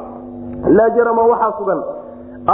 laa 0.78 0.88
jarama 0.96 1.22
waxaa 1.32 1.52
sugan 1.58 1.80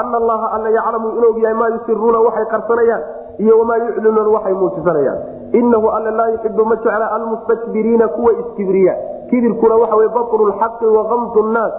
ana 0.00 0.16
allaha 0.20 0.46
alla 0.56 0.68
yaclamu 0.78 1.08
inuu 1.18 1.38
yahay 1.38 1.54
maa 1.60 1.68
yusiruuna 1.74 2.18
waxay 2.26 2.46
qarsanayaan 2.52 3.02
iyo 3.38 3.58
wamaa 3.58 3.76
yuclinuuna 3.76 4.30
waxay 4.36 4.54
muujisanayaan. 4.54 5.18
Inahu 5.52 5.88
alla 5.96 6.10
laa 6.10 6.28
yuxibu 6.28 6.64
ma 6.64 6.76
jecla 6.76 7.06
almustakbiriina 7.16 8.08
kuwa 8.08 8.32
iskibriya 8.32 8.94
kibirkuna 9.30 9.74
waxa 9.74 9.96
wey 9.96 10.08
batru 10.08 10.46
lxaqi 10.50 10.86
wakamdu 10.86 11.42
nnaas. 11.42 11.72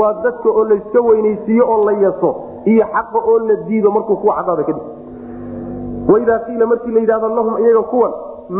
Waa 0.00 0.12
dadka 0.24 0.48
oo 0.50 0.64
layska 0.64 1.00
weynaysiiyo 1.08 1.64
oo 1.72 1.84
la 1.84 1.92
yaso 1.92 2.30
iyo 2.64 2.84
xaqa 2.94 3.18
oo 3.30 3.38
la 3.38 3.54
diido 3.68 3.90
markuu 3.90 4.16
kuwa 4.16 4.34
cadaada 4.36 4.62
kadib 4.64 4.82
waidaa 6.12 6.38
qiila 6.46 6.66
markii 6.66 6.92
la 6.96 7.00
yidhahdo 7.00 7.28
lahum 7.28 7.58
iyaga 7.64 7.82
kuwan 7.92 8.12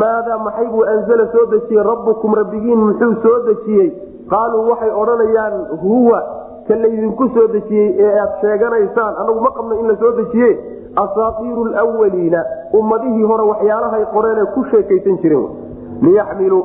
maadaa 0.02 0.38
maxay 0.46 0.66
buu 0.74 0.84
anzala 0.94 1.26
soo 1.32 1.46
dejiyey 1.54 1.82
rabbukum 1.90 2.34
rabbigiin 2.40 2.78
muxuu 2.88 3.14
soo 3.22 3.38
dejiyey 3.48 3.88
qaaluu 4.32 4.68
waxay 4.70 4.90
odhanayaan 5.02 5.54
huwa 5.82 6.20
ka 6.68 6.74
laydinku 6.82 7.28
soo 7.34 7.46
dejiyey 7.54 7.88
ee 8.04 8.12
aad 8.24 8.32
sheeganaysaan 8.42 9.14
anagu 9.22 9.40
ma 9.46 9.50
qabno 9.56 9.74
in 9.80 9.88
la 9.92 9.96
soo 10.02 10.12
dejiye 10.20 10.50
asaaiiru 11.04 11.64
lwaliina 11.64 12.44
ummadihii 12.80 13.22
hore 13.32 13.42
waxyaalahay 13.52 14.04
qoreenee 14.14 14.46
ku 14.54 14.64
sheekaysan 14.70 15.18
jireen 15.22 15.48
liyaxmiluu 16.06 16.62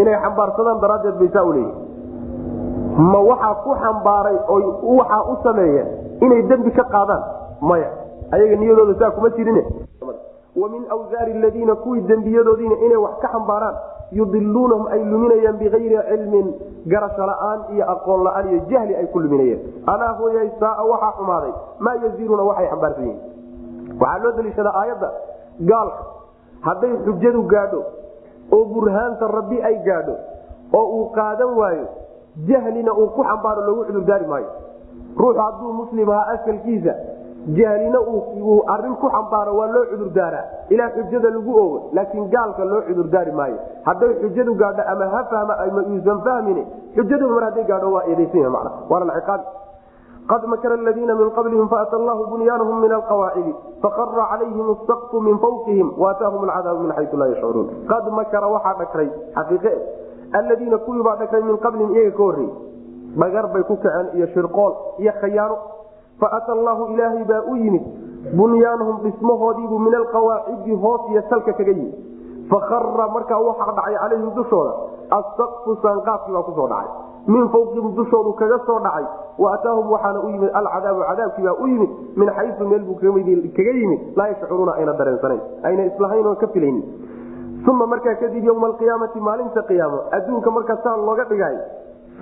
inay 0.00 0.16
xambaarsadaan 0.24 0.80
daraaddeed 0.84 1.18
bay 1.20 1.28
saa 1.36 1.44
u 1.44 1.52
leeyihiin 1.52 3.08
ma 3.12 3.20
waxaa 3.30 3.54
ku 3.64 3.74
xambaaray 3.82 4.36
oo 4.48 4.96
waxaa 4.98 5.22
u 5.32 5.36
sameeyeen 5.42 5.88
inay 6.26 6.42
dembi 6.52 6.70
ka 6.78 6.84
qaadaan 6.94 7.22
maya 7.70 7.90
ayaga 8.32 8.56
niyadooda 8.56 8.94
saa 8.98 9.10
kuma 9.10 9.30
jirin 9.36 9.58
wa 10.60 10.68
min 10.68 10.82
wsaari 11.00 11.32
ladiina 11.42 11.74
kuwii 11.74 12.00
dembiyadoodiina 12.10 12.76
inay 12.86 12.96
wax 12.96 13.18
ka 13.22 13.28
xambaaraan 13.28 13.76
yudiluunahum 14.12 14.86
ay 14.94 15.04
luminayaan 15.04 15.56
bikayri 15.58 15.96
cilmin 16.08 16.46
garasho 16.86 17.26
la'aan 17.30 17.60
iyo 17.74 17.84
aqoon 17.92 18.24
la'aan 18.26 18.48
iyo 18.50 18.60
jahli 18.70 18.94
ay 18.96 19.06
ku 19.12 19.20
luminayeen 19.20 19.60
alaa 19.86 20.12
hooyay 20.18 20.50
saaa 20.60 20.82
waxaa 20.84 21.12
xumaaday. 21.18 21.52
Maa 21.78 21.94
yaziruuna 22.02 22.42
waxay 22.42 22.66
xambaarsan 22.72 23.14
waxaa 24.00 24.18
loo 24.24 24.32
daliishadaa 24.36 24.74
aayadda. 24.80 25.10
Gaalka 25.60 26.02
hadday 26.66 26.92
xujadu 27.06 27.42
gaadho 27.52 27.80
oo 28.52 28.64
burhaanta 28.74 29.28
rabbi 29.36 29.62
ay 29.62 29.76
gaadho 29.86 30.14
oo 30.74 30.86
uu 30.96 31.06
qaadan 31.14 31.54
waayo 31.60 31.86
jahlina 32.50 32.92
uu 32.94 33.06
ku 33.14 33.22
xambaaro 33.22 33.62
loogu 33.66 33.84
cudurdaari 33.84 34.26
maayo. 34.26 34.50
Ruuxu 35.16 35.40
hadduu 35.40 35.72
muslim 35.72 36.10
ahaa 36.10 36.26
asalkiisa 36.34 36.94
jahlina 37.48 38.00
uu 38.00 38.62
arrin 38.68 38.94
ku 38.96 39.08
xambaaro 39.08 39.52
waa 39.56 39.66
loo 39.74 39.84
cudurdaaraa 39.92 40.44
ilaa 40.70 40.90
xujada 40.96 41.30
lagu 41.30 41.52
ogo 41.62 41.90
laakiin 41.92 42.28
gaalka 42.30 42.64
loo 42.64 42.82
cudurdaari 42.88 43.32
maayo. 43.32 43.56
Hadday 43.84 44.14
xujadu 44.22 44.54
gaadho 44.54 44.82
ama 44.92 45.04
ha 45.14 45.24
fahma 45.30 45.54
ama 45.64 45.82
uusan 45.88 46.20
fahmin 46.26 46.66
xujadu 46.96 47.28
mar 47.28 47.44
hadday 47.48 47.64
gaadho 47.64 47.92
waa 47.96 48.04
eedaysan 48.10 48.52
man 48.52 48.68
waana 48.90 49.14
ciqaabi 49.20 49.44
qad 50.30 50.42
makara 50.46 50.74
aladiina 50.74 51.14
min 51.14 51.30
qablihim 51.36 51.68
faata 51.68 51.96
allahu 51.96 52.26
bunyaanahum 52.32 52.80
min 52.84 52.92
alqawaacidi 52.92 53.52
faqara 53.82 54.26
calayhim 54.32 54.68
asaqfu 54.76 55.20
min 55.20 55.38
fawqihim 55.44 55.88
waataahum 56.02 56.44
alcadaabu 56.48 56.80
min 56.86 56.92
xayu 56.98 57.16
laa 57.22 57.28
yashcuruun 57.32 57.66
qad 57.92 58.04
makara 58.18 58.46
waxaa 58.54 58.74
dhakray 58.82 59.08
xaqiiqe 59.38 59.72
aladiina 60.38 60.78
kuwii 60.86 61.02
baa 61.08 61.16
dhakray 61.22 61.42
min 61.42 61.56
qablihim 61.64 61.90
iyaga 61.96 62.12
ka 62.16 62.22
horreeyey 62.22 62.52
dhagar 63.22 63.46
bay 63.54 63.62
ku 63.70 63.76
kaceen 63.82 64.06
iyo 64.18 64.26
shirqool 64.34 64.72
iyo 65.02 65.12
khayaano 65.20 65.56
faata 66.20 66.52
allahu 66.52 66.92
ilaahay 66.94 67.24
baa 67.24 67.42
u 67.52 67.56
yimid 67.56 67.84
bunyaanahum 68.36 69.02
dhismahoodiibuu 69.02 69.78
min 69.78 69.94
alqawaacidi 69.94 70.76
hoos 70.84 71.10
iyo 71.10 71.22
salka 71.30 71.52
kaga 71.52 71.72
yimid 71.72 71.94
fakara 72.50 73.08
markaa 73.16 73.38
waxaa 73.48 73.72
dhacay 73.78 73.94
calayhim 74.02 74.34
dushooda 74.34 74.72
asaqfu 75.18 75.76
saanqaafkii 75.82 76.32
baa 76.38 76.42
ku 76.48 76.52
soo 76.58 76.68
dhacay 76.74 76.90
min 77.26 77.48
fawqihim 77.54 77.94
dushoodu 77.98 78.32
kaga 78.40 78.58
soo 78.66 78.78
dhacay 78.86 79.04
wa 79.38 79.50
waxaana 79.92 80.20
u 80.24 80.28
yimid 80.34 80.50
alcadaabu 80.62 81.00
cadaabkii 81.10 81.44
baa 81.48 81.56
u 81.64 81.66
yimid 81.66 81.90
min 82.16 82.28
xayu 82.36 82.68
meel 82.68 82.84
kaga 83.56 83.72
yimid 83.80 84.00
laa 84.16 84.28
yashcuruuna 84.32 84.72
ayna 84.72 84.92
dareensanayn 84.92 85.40
ayna 85.62 85.84
islahayn 85.92 86.26
oon 86.26 86.36
ka 86.36 86.46
filaynin 86.46 86.84
uma 87.68 87.86
markaa 87.86 88.14
kadib 88.14 88.44
yowma 88.44 88.66
alqiyaamati 88.66 89.20
maalinta 89.20 89.62
qiyaamo 89.62 89.98
adduunka 90.18 90.50
markaa 90.50 90.76
saa 90.84 90.96
looga 90.96 91.24
dhigay 91.24 91.56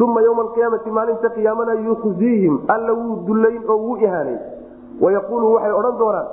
uma 0.04 0.20
ywma 0.22 0.42
alqiyaamati 0.42 0.90
maalinta 0.90 1.28
qiyaamana 1.36 1.72
yukhziihim 1.86 2.58
alla 2.74 2.92
wuu 2.92 3.16
dullayn 3.26 3.62
oo 3.68 3.76
wuu 3.86 3.96
ihaanayn 3.96 4.38
wayaquulu 5.00 5.52
waxay 5.54 5.72
odhan 5.80 5.98
doonaan 5.98 6.26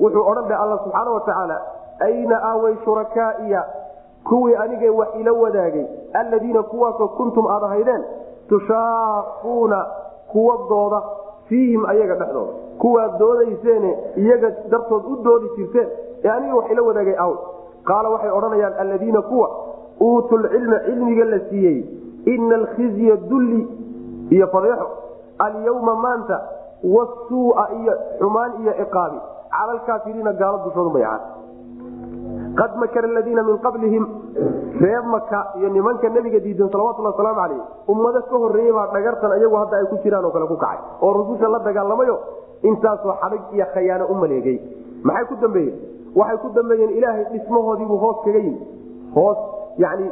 wuxuu 0.00 0.24
odhan 0.30 0.44
dhe 0.48 0.54
alla 0.54 0.78
subxaana 0.84 1.10
watacaala 1.16 1.56
ayna 2.06 2.36
aaway 2.50 2.74
shurakaaiya 2.84 3.64
kuwii 4.28 4.54
anigee 4.54 4.88
wax 4.88 5.08
ila 5.20 5.32
wadaagay? 5.32 5.84
Alladiina 6.12 6.62
kuwaasoo 6.62 7.08
kuntum 7.08 7.46
aad 7.46 7.62
ahaydeen 7.64 8.04
tushaaquuna 8.48 9.86
kuwa 10.32 10.58
dooda 10.68 11.02
fiihim 11.48 11.86
ayaga 11.86 12.14
dhexdooda. 12.14 12.52
Kuwaad 12.78 13.18
doodayseene 13.18 13.98
iyaga 14.16 14.50
dartood 14.70 15.04
u 15.12 15.16
doodi 15.24 15.48
jirteen 15.56 15.88
ee 16.24 16.28
aniga 16.28 16.54
wax 16.54 16.70
ila 16.70 16.82
wadaagay 16.82 17.16
aw. 17.18 17.32
Qaala 17.84 18.08
waxay 18.10 18.30
odhanayaan 18.30 18.72
alladiina 18.78 19.22
kuwa 19.22 19.50
uutu 20.02 20.36
lcilma 20.38 20.78
cilmiga 20.86 21.24
la 21.24 21.38
siiyey 21.48 21.84
ina 22.26 22.54
alkhizya 22.54 23.16
dulli 23.28 23.68
iyo 24.30 24.46
fadeexo. 24.46 24.86
Alyawma 25.38 25.94
maanta 25.94 26.40
wasuua 26.84 27.68
iyo 27.80 27.92
xumaan 28.18 28.52
iyo 28.62 28.72
ciqaabi. 28.72 29.18
Cala 29.50 29.72
alkaafiriina 29.72 30.32
gaalo 30.32 30.58
dushoodu 30.64 30.90
bay 30.90 31.04
ahaat 31.04 31.22
qad 32.58 32.76
makara 32.76 33.08
aladiina 33.08 33.42
min 33.42 33.58
qablihim 33.58 34.04
reer 34.80 35.02
maka 35.02 35.52
iyo 35.58 35.68
nimanka 35.68 36.08
nabiga 36.08 36.38
diidan 36.40 36.68
salawatulli 36.70 37.08
wasalaamu 37.08 37.40
calayh 37.40 37.60
ummado 37.88 38.20
ka 38.30 38.36
horreeyey 38.42 38.72
dhagartan 38.94 39.32
iyagu 39.38 39.56
hadda 39.56 39.76
ay 39.80 39.86
ku 39.90 39.96
jiraan 40.02 40.24
oo 40.24 40.30
kale 40.34 40.46
ku 40.46 40.56
kacay. 40.56 40.78
Oo 41.02 41.12
rususha 41.12 41.48
la 41.48 41.58
dagaalamayo 41.58 42.16
intaasoo 42.62 43.14
xadhig 43.22 43.42
iyo 43.54 43.66
khayaano 43.74 44.04
u 44.10 44.14
maleegay. 44.14 44.58
Maxay 45.02 45.24
ku 45.30 45.34
dambeeyeen? 45.42 45.76
Waxay 46.14 46.38
ku 46.42 46.48
dambeeyeen 46.54 46.90
ilaahay 46.98 47.24
dhismahoodiibuu 47.32 47.98
hoos 47.98 48.18
kaga 48.24 48.38
yimi 48.38 48.60
hoos 49.14 49.38
yani 49.78 50.10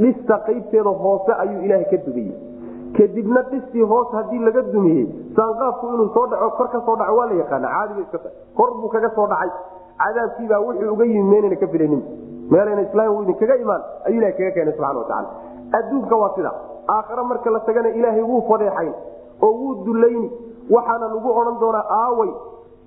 dhista 0.00 0.38
qaybteeda 0.46 0.90
hoose 1.04 1.32
ayuu 1.42 1.60
ilaahay 1.66 1.86
ka 1.92 1.96
dumiyey 2.06 2.34
kadibna 2.98 3.42
dhistii 3.50 3.82
hoos 3.92 4.08
haddii 4.18 4.38
laga 4.48 4.62
dumiyey 4.74 5.06
saanqaafku 5.36 5.86
inuu 5.94 6.08
soo 6.14 6.26
dhaco 6.32 6.50
kor 6.58 6.68
ka 6.74 6.80
soo 6.86 6.96
dhaco 7.00 7.16
waa 7.18 7.26
la 7.30 7.34
yaqaana 7.42 7.68
caadiga 7.74 8.00
iska 8.06 8.18
kor 8.58 8.70
buu 8.80 8.88
kaga 8.88 9.10
soo 9.16 9.26
dhacay. 9.32 9.50
Cadaabkiibaa 10.00 10.60
wuxuu 10.60 10.92
uga 10.92 11.04
yimid 11.04 11.28
meynayna 11.32 11.56
ka 11.56 11.66
filanin 11.72 12.02
meelayna 12.50 12.82
islaam 12.86 13.22
idinkaga 13.22 13.56
imaan. 13.64 13.82
Ayuu 14.06 14.18
ilahay 14.18 14.32
kaga 14.38 14.50
keenay 14.56 14.74
subxana 14.76 14.98
watacaala 14.98 15.28
adduunka 15.78 16.16
waa 16.22 16.32
sida. 16.36 16.50
Aakhare 16.94 17.22
marka 17.30 17.50
la 17.50 17.60
tagana 17.60 17.88
ilaahay 17.98 18.22
wuu 18.22 18.42
fadeexayn 18.48 18.92
oo 19.42 19.52
wuu 19.60 19.74
dulayni 19.84 20.28
waxaana 20.70 21.06
lagu 21.14 21.30
odhan 21.40 21.56
doonaa 21.60 21.84
aaway 22.00 22.30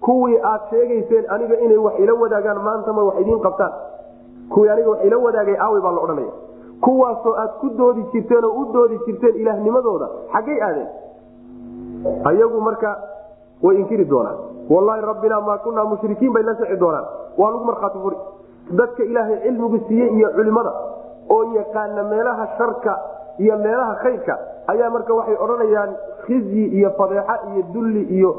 kuwii 0.05 0.37
aad 0.51 0.61
sheegayseen 0.69 1.25
aniga 1.35 1.59
inay 1.65 1.77
wax 1.77 1.99
ila 1.99 2.13
wadaagaan 2.21 2.61
maantama 2.67 3.03
wax 3.03 3.19
idiin 3.21 3.39
qabtaan. 3.47 3.73
Kuwii 4.53 4.69
aniga 4.69 4.89
wax 4.89 4.99
ila 5.05 5.17
wadaagay 5.17 5.57
aaway 5.65 5.81
baa 5.81 5.91
la 5.97 6.01
odhanaya 6.05 6.31
kuwaasoo 6.85 7.33
aad 7.43 7.51
ku 7.61 7.69
doodi 7.77 8.03
jirteen 8.13 8.45
oo 8.45 8.53
u 8.61 8.65
doodi 8.73 8.97
jirteen 9.05 9.35
ilaahnimadooda 9.41 10.07
xaggay 10.33 10.59
aadeen? 10.67 10.89
Ayagu 12.29 12.59
marka 12.61 12.91
way 13.63 13.75
inkiri 13.81 14.05
doonaan. 14.05 14.37
Wallaahi 14.69 15.01
rabbinaa 15.01 15.41
maa 15.41 15.57
kunaa 15.65 15.85
mushrikiin 15.91 16.33
bay 16.33 16.43
la 16.43 16.55
sixi 16.55 16.77
doonaan. 16.79 17.05
Waa 17.37 17.51
lagu 17.51 17.65
markhaati 17.65 17.99
furi 18.03 18.17
dadka 18.79 19.03
ilaahay 19.03 19.37
cilmigu 19.43 19.77
siiyey 19.87 20.09
iyo 20.17 20.29
culimada 20.35 20.71
oo 21.29 21.43
yaqaana 21.57 22.03
meelaha 22.03 22.45
sharka 22.57 22.93
iyo 23.39 23.57
meelaha 23.57 23.95
khayrka 24.03 24.33
ayaa 24.71 24.89
marka 24.95 25.13
waxay 25.19 25.35
odhanayaan 25.43 25.91
khizyi 26.25 26.65
iyo 26.79 26.89
fadeexa 26.97 27.35
iyo 27.53 27.63
dulli 27.73 28.03
iyo 28.17 28.31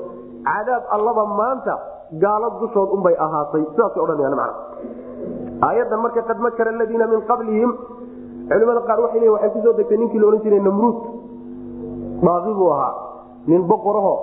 cadaab 0.49 0.83
allaba 0.97 1.25
maanta 1.27 1.75
gaalo 2.23 2.51
dushood 2.61 2.89
unbay 2.97 3.15
ahaatay. 3.27 3.63
Sidaasay 3.75 4.03
odhanayaan 4.03 4.37
macna. 4.41 4.55
Aayadan 5.69 6.01
marka 6.01 6.23
qad 6.29 6.39
makara 6.47 6.71
aladiina 6.73 7.07
min 7.13 7.21
qablihim 7.31 7.71
culimada 8.51 8.81
qaar 8.89 8.99
waxay 9.05 9.21
leeyihiin 9.21 9.35
waxay 9.37 9.51
ku 9.55 9.59
soo 9.67 9.73
degtay 9.79 9.99
ninkii 10.03 10.19
la 10.23 10.27
odhan 10.31 10.43
jiray 10.45 10.61
namruud 10.69 10.97
baaqi 12.27 12.53
buu 12.59 12.71
ahaa 12.77 12.95
nin 13.51 13.63
boqoraho 13.73 14.15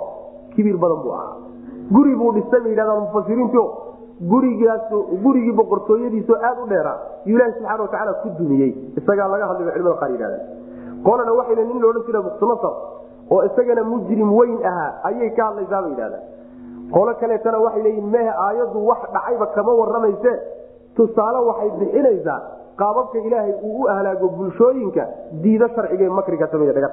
kibir 0.54 0.76
badan 0.82 1.00
buu 1.04 1.12
ahaa. 1.18 1.32
Guri 1.94 2.14
buu 2.20 2.32
dhistay 2.36 2.60
bay 2.64 2.70
yidhahdaan 2.72 3.00
mufasiriinto 3.06 3.62
gurigaas 4.30 4.90
gurigii 5.24 5.54
boqortooyadiisoo 5.60 6.36
aad 6.48 6.58
u 6.64 6.66
dheeraa 6.72 6.96
yuu 7.26 7.36
ilaahi 7.38 7.52
subxana 7.56 7.82
watacaala 7.82 8.12
ku 8.22 8.28
dumiyey. 8.38 8.70
Isagaa 8.98 9.28
laga 9.32 9.46
hadlay 9.50 9.72
culimada 9.72 9.96
qaar 10.02 10.10
yidhahdeen. 10.14 10.44
Qolana 11.06 11.32
waxay 11.38 11.54
le 11.58 11.64
nin 11.70 11.78
la 11.82 11.86
odhan 11.90 12.02
jiray 12.06 12.22
buktinasar 12.28 12.74
oo 13.32 13.40
isagana 13.48 13.82
mujrim 13.92 14.30
weyn 14.38 14.58
ahaa 14.70 14.90
ayay 15.08 15.30
ka 15.36 15.42
hadlaysaa 15.48 15.82
bay 15.84 15.90
yidhahdeen. 15.94 16.22
Qolo 16.94 17.12
kaleetana 17.20 17.58
waxay 17.66 17.82
leeyihiin 17.86 18.08
mehe 18.14 18.30
aayaddu 18.46 18.78
wax 18.90 19.00
dhacayba 19.14 19.46
kama 19.56 19.72
warramayse. 19.80 20.32
Tusaale 20.96 21.38
waxay 21.48 21.70
bixinaysaa 21.80 22.40
qaababka 22.80 23.18
ilaahay 23.18 23.54
uu 23.62 23.82
u 23.82 23.88
ahlaago 23.94 24.28
bulshooyinka 24.38 25.06
diida 25.42 25.68
sharciga 25.76 26.10
makriga 26.20 26.46
sameeya 26.52 26.72
dhagar 26.78 26.92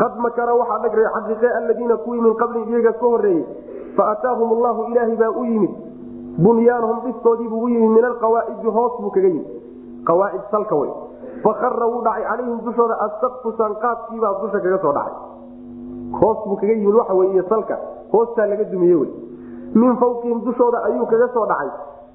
qad 0.00 0.12
makara 0.26 0.54
waxaa 0.60 0.78
dhagray 0.84 1.06
xaqiiqe 1.16 1.48
aladiina 1.58 1.96
kuwii 2.04 2.20
min 2.26 2.34
qablin 2.42 2.68
iyaga 2.72 2.92
ka 2.92 3.06
horreeyey 3.06 3.44
fa 3.96 4.10
ataahum 4.14 4.52
allahu 4.56 4.90
ilaahay 4.92 5.16
baa 5.16 5.30
u 5.40 5.44
yimid. 5.44 5.70
Bunyaanahum 6.44 6.98
dhistoodiibuu 7.04 7.62
u 7.64 7.68
yimid 7.68 7.90
min 7.96 8.04
alqawaacidi 8.04 8.68
hoos 8.76 8.92
buu 9.00 9.10
kaga 9.10 9.28
yimid. 9.28 9.46
Qawaacid 10.08 10.42
salka 10.50 10.76
wey. 10.76 10.90
Fakara 11.44 11.86
wuu 11.92 12.02
dhacay 12.04 12.24
calayhim 12.28 12.58
dushooda 12.66 12.98
asaqfu 13.06 13.52
sanqaadkiibaa 13.60 14.34
dusha 14.42 14.60
kaga 14.66 14.78
soo 14.82 14.92
dhacay. 14.92 15.14
Hoos 16.20 16.38
buu 16.46 16.56
kaga 16.60 16.72
yimid 16.76 16.94
waxa 17.00 17.14
wey 17.14 17.42
salka 17.48 17.78
hoostaa 18.12 18.46
laga 18.52 18.64
dumiye 18.64 18.94
wey. 18.94 19.10
Min 19.74 19.96
fawqihim 20.02 20.44
dushooda 20.44 20.84
ayuu 20.90 21.06
kaga 21.06 21.28
soo 21.32 21.46
dhacay 21.46 21.70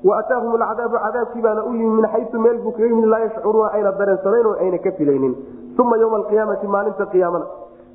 waataahum 0.10 0.54
alcadaabu 0.62 0.98
cadaabkii 1.06 1.42
baana 1.42 1.64
u 1.66 1.74
yimid 1.74 1.94
min 2.00 2.08
xayu 2.14 2.40
meel 2.46 2.58
buu 2.64 2.72
kaga 2.72 2.86
yimid 2.92 3.06
laa 3.14 3.20
yashcuruuna 3.26 3.72
ayna 3.74 3.92
dareensanayn 4.00 4.46
oo 4.46 4.56
ayna 4.64 4.78
ka 4.78 4.92
filaynin. 4.92 5.34
Uma 5.82 5.98
ywma 5.98 6.18
alqiyaamati 6.22 6.68
maalinta 6.68 7.06
qiyaamana 7.14 7.46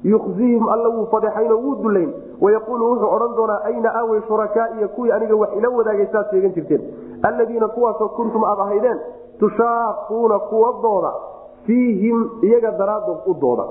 yukhzihim 0.05 0.69
alla 0.75 0.89
wuu 0.89 1.07
fadeexaynoo 1.13 1.59
wuu 1.65 1.75
dulayn 1.83 2.11
wayaquulu 2.41 2.85
wuxuu 2.91 3.11
odhan 3.17 3.35
doonaa 3.37 3.61
ayna 3.71 3.91
aawey 4.01 4.21
shurakaaiya 4.29 4.89
kuwii 4.89 5.13
aniga 5.13 5.37
wax 5.37 5.51
ila 5.59 5.69
wadaagay 5.79 6.07
saad 6.13 6.31
sheegan 6.31 6.53
jirteen? 6.57 6.83
Alladiina 7.23 7.69
kuwaasoo 7.69 8.09
kuntum 8.09 8.45
aad 8.45 8.59
ahaydeen 8.67 8.99
tushaaquuna 9.39 10.39
kuwa 10.39 10.73
dooda 10.83 11.13
fiihim 11.67 12.31
iyaga 12.43 12.71
daraadood 12.79 13.19
u 13.27 13.35
dooda 13.41 13.65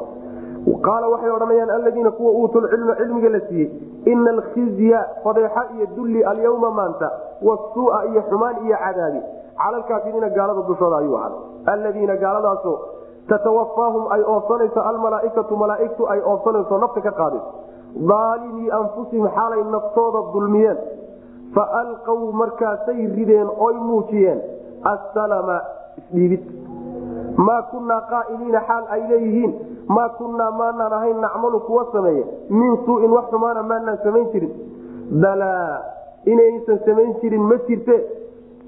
qaala 0.87 1.07
waxay 1.13 1.29
odhanayaan 1.37 1.69
aladiina 1.69 2.11
kuwa 2.11 2.31
uutul 2.31 2.67
cilma 2.69 2.95
cilmiga 2.95 3.29
la 3.29 3.39
siiyey 3.39 3.69
ina 4.05 4.29
alkhizya 4.35 4.99
fadeexa 5.23 5.63
iyo 5.75 5.85
dulli 5.95 6.23
alyawma 6.23 6.71
maanta 6.71 7.11
wasuua 7.41 8.05
iyo 8.05 8.21
xumaan 8.29 8.55
iyo 8.65 8.77
cadaabi 8.85 9.21
cala 9.57 9.77
alkaafiriina 9.77 10.29
gaalada 10.29 10.61
dushooda 10.69 10.97
ayuu 10.97 11.17
ahaaday 11.17 11.39
alladiina 11.73 12.15
gaaladaasoo 12.23 12.77
tatawafaahum 13.29 14.11
ay 14.11 14.21
oofsanayso 14.33 14.81
almalaaikatu 14.81 15.57
malaaigtu 15.57 16.09
ay 16.13 16.19
oofsanayso 16.31 16.77
nafta 16.77 17.01
ka 17.01 17.11
qaadayso 17.11 17.51
daalimii 18.11 18.71
anfusihim 18.79 19.27
xaalay 19.37 19.63
naftooda 19.77 20.21
dulmiyeen 20.33 20.77
fa 21.55 21.63
alqow 21.81 22.19
markaasay 22.41 23.07
rideen 23.17 23.49
oy 23.67 23.73
muujiyeen 23.89 24.41
assalama 24.93 25.57
isdhiibid 25.97 26.43
maa 27.37 27.61
kunaa 27.71 28.01
qaa'iliina 28.11 28.59
xaal 28.67 28.83
ay 28.89 29.01
leeyihiin. 29.09 29.53
Maa 29.87 30.09
kunnaa 30.09 30.51
maanaan 30.51 30.93
ahayn 30.93 31.19
nacmalu 31.21 31.59
kuwa 31.59 31.85
sameeye. 31.91 32.25
Min 32.49 32.77
suuin 32.85 33.11
wax 33.11 33.25
xumaana 33.29 33.63
maanaan 33.63 33.97
samayn 34.03 34.27
jirin. 34.33 34.51
Balaa 35.21 35.79
inaysan 36.25 36.79
samayn 36.85 37.13
jirin 37.21 37.41
ma 37.41 37.55
jirte. 37.67 37.97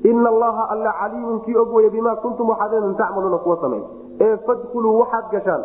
Ina 0.03 0.29
allaha 0.29 0.67
alla 0.69 0.93
caliimun 0.99 1.39
kii 1.41 1.55
og 1.57 1.73
weye 1.73 1.89
bimaa 1.89 2.15
kuntum 2.15 2.49
waxaadn 2.49 2.95
tacmaluuna 2.95 3.37
kuwa 3.37 3.57
samay 3.61 3.81
ee 4.21 4.37
fadkuluu 4.37 4.99
waxaad 4.99 5.25
gashaan. 5.31 5.63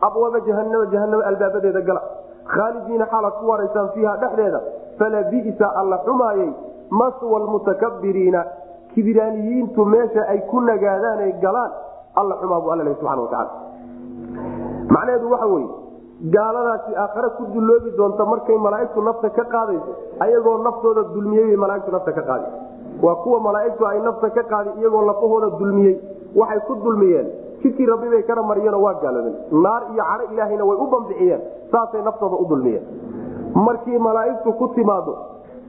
Abwaaba 0.00 0.40
jahanama 0.40 0.86
jahanama 0.86 1.24
albaabadeeda 1.24 1.80
gala. 1.80 2.02
Khaalidiina 2.54 3.06
xaalaad 3.06 3.32
ku 3.40 3.48
waraysaan 3.50 3.88
fiiha 3.94 4.16
dhexdeeda. 4.16 4.60
Falabisa 4.98 5.66
alla 5.76 5.98
xumaayey. 6.06 6.50
Maswa 6.90 7.38
lmutakabiriina 7.40 8.44
kibiraaniyiintu 8.94 9.84
meesha 9.84 10.22
ay 10.28 10.38
ku 10.50 10.60
nagaadaan 10.60 11.32
galaan 11.42 11.70
alla 12.14 12.34
xumaa 12.40 12.60
buu 12.60 12.70
alla 12.74 12.94
subana 13.00 13.22
wataala 13.22 13.50
macnaheedu 14.94 15.30
waxa 15.30 15.46
weye 15.54 15.68
gaaladaasi 16.34 16.96
aakhare 16.96 17.28
ku 17.36 17.46
dulloobi 17.54 17.90
doonta 17.96 18.24
markay 18.32 18.58
malaaigtu 18.66 19.02
nafta 19.02 19.30
ka 19.30 19.44
qaadayso 19.54 19.92
ayagoo 20.26 20.58
naftooda 20.66 21.02
dulmiyey 21.14 21.56
malaaigtu 21.56 21.90
nafta 21.92 22.12
ka 22.12 22.22
qaadi. 22.22 22.46
Waa 23.02 23.14
kuwa 23.22 23.40
malaaigtu 23.40 23.86
ay 23.86 24.00
nafta 24.00 24.30
ka 24.30 24.42
qaadi 24.52 24.70
iyagoo 24.80 25.02
lafahooda 25.10 25.50
dulmiyey 25.58 25.96
waxay 26.36 26.60
ku 26.66 26.74
dulmiyeen. 26.84 27.28
Jidkii 27.62 27.86
rabbi 27.86 28.08
bay 28.08 28.22
kana 28.22 28.42
mariyeenoo 28.42 28.82
waa 28.86 28.94
gaaloobeen 29.02 29.36
naar 29.62 29.82
iyo 29.92 30.04
cadho 30.10 30.32
ilaahayna 30.32 30.64
way 30.64 30.78
u 30.84 30.86
bambixiyeen 30.86 31.40
saasay 31.72 32.02
naftooda 32.02 32.36
u 32.36 32.46
dulmiyeen. 32.48 32.84
Markii 33.54 33.98
malaaigtu 33.98 34.52
ku 34.52 34.68
timaado 34.68 35.18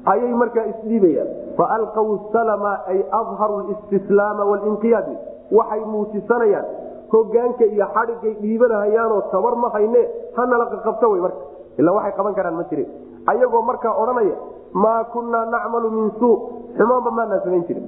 ayay 0.06 0.34
markaa 0.34 0.66
isdhiibayaan 0.72 1.30
faalqaw 1.58 2.08
salama 2.32 2.80
ay 2.88 3.00
adharu 3.22 3.58
listislaama 3.70 4.46
walinqiyaad 4.52 5.10
waxay 5.52 5.82
muujisanayaan 5.94 6.66
hogaanka 7.14 7.66
iyo 7.66 7.86
xadhigay 7.96 8.34
dhiibanahayaanoo 8.42 9.22
tabar 9.32 9.56
ma 9.64 9.70
hayne 9.76 10.02
hanala 10.38 10.66
qaqabto 10.74 11.10
wy 11.14 11.20
marka. 11.26 11.42
Ilaa 11.80 11.94
waxay 11.98 12.14
qaban 12.18 12.34
karaan 12.38 12.56
ma 12.60 12.64
jirin 12.70 12.88
ayagoo 13.32 13.62
markaa 13.62 13.94
odhanaya 14.02 14.36
maa 14.74 15.04
kunnaa 15.14 15.46
nacmalu 15.54 15.90
min 15.98 16.12
suu 16.20 16.36
xumaanba 16.78 17.12
maanaa 17.18 17.40
samayn 17.46 17.64
jirin 17.68 17.86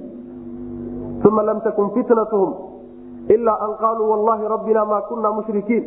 uma 1.28 1.42
lam 1.42 1.60
takun 1.60 1.90
fitnatuhum 1.94 2.52
ilaa 3.34 3.58
an 3.66 3.72
qaaluu 3.82 4.08
wallahi 4.12 4.48
rabbina 4.54 4.84
maa 4.84 5.00
kunna 5.08 5.30
mushrikiin. 5.38 5.84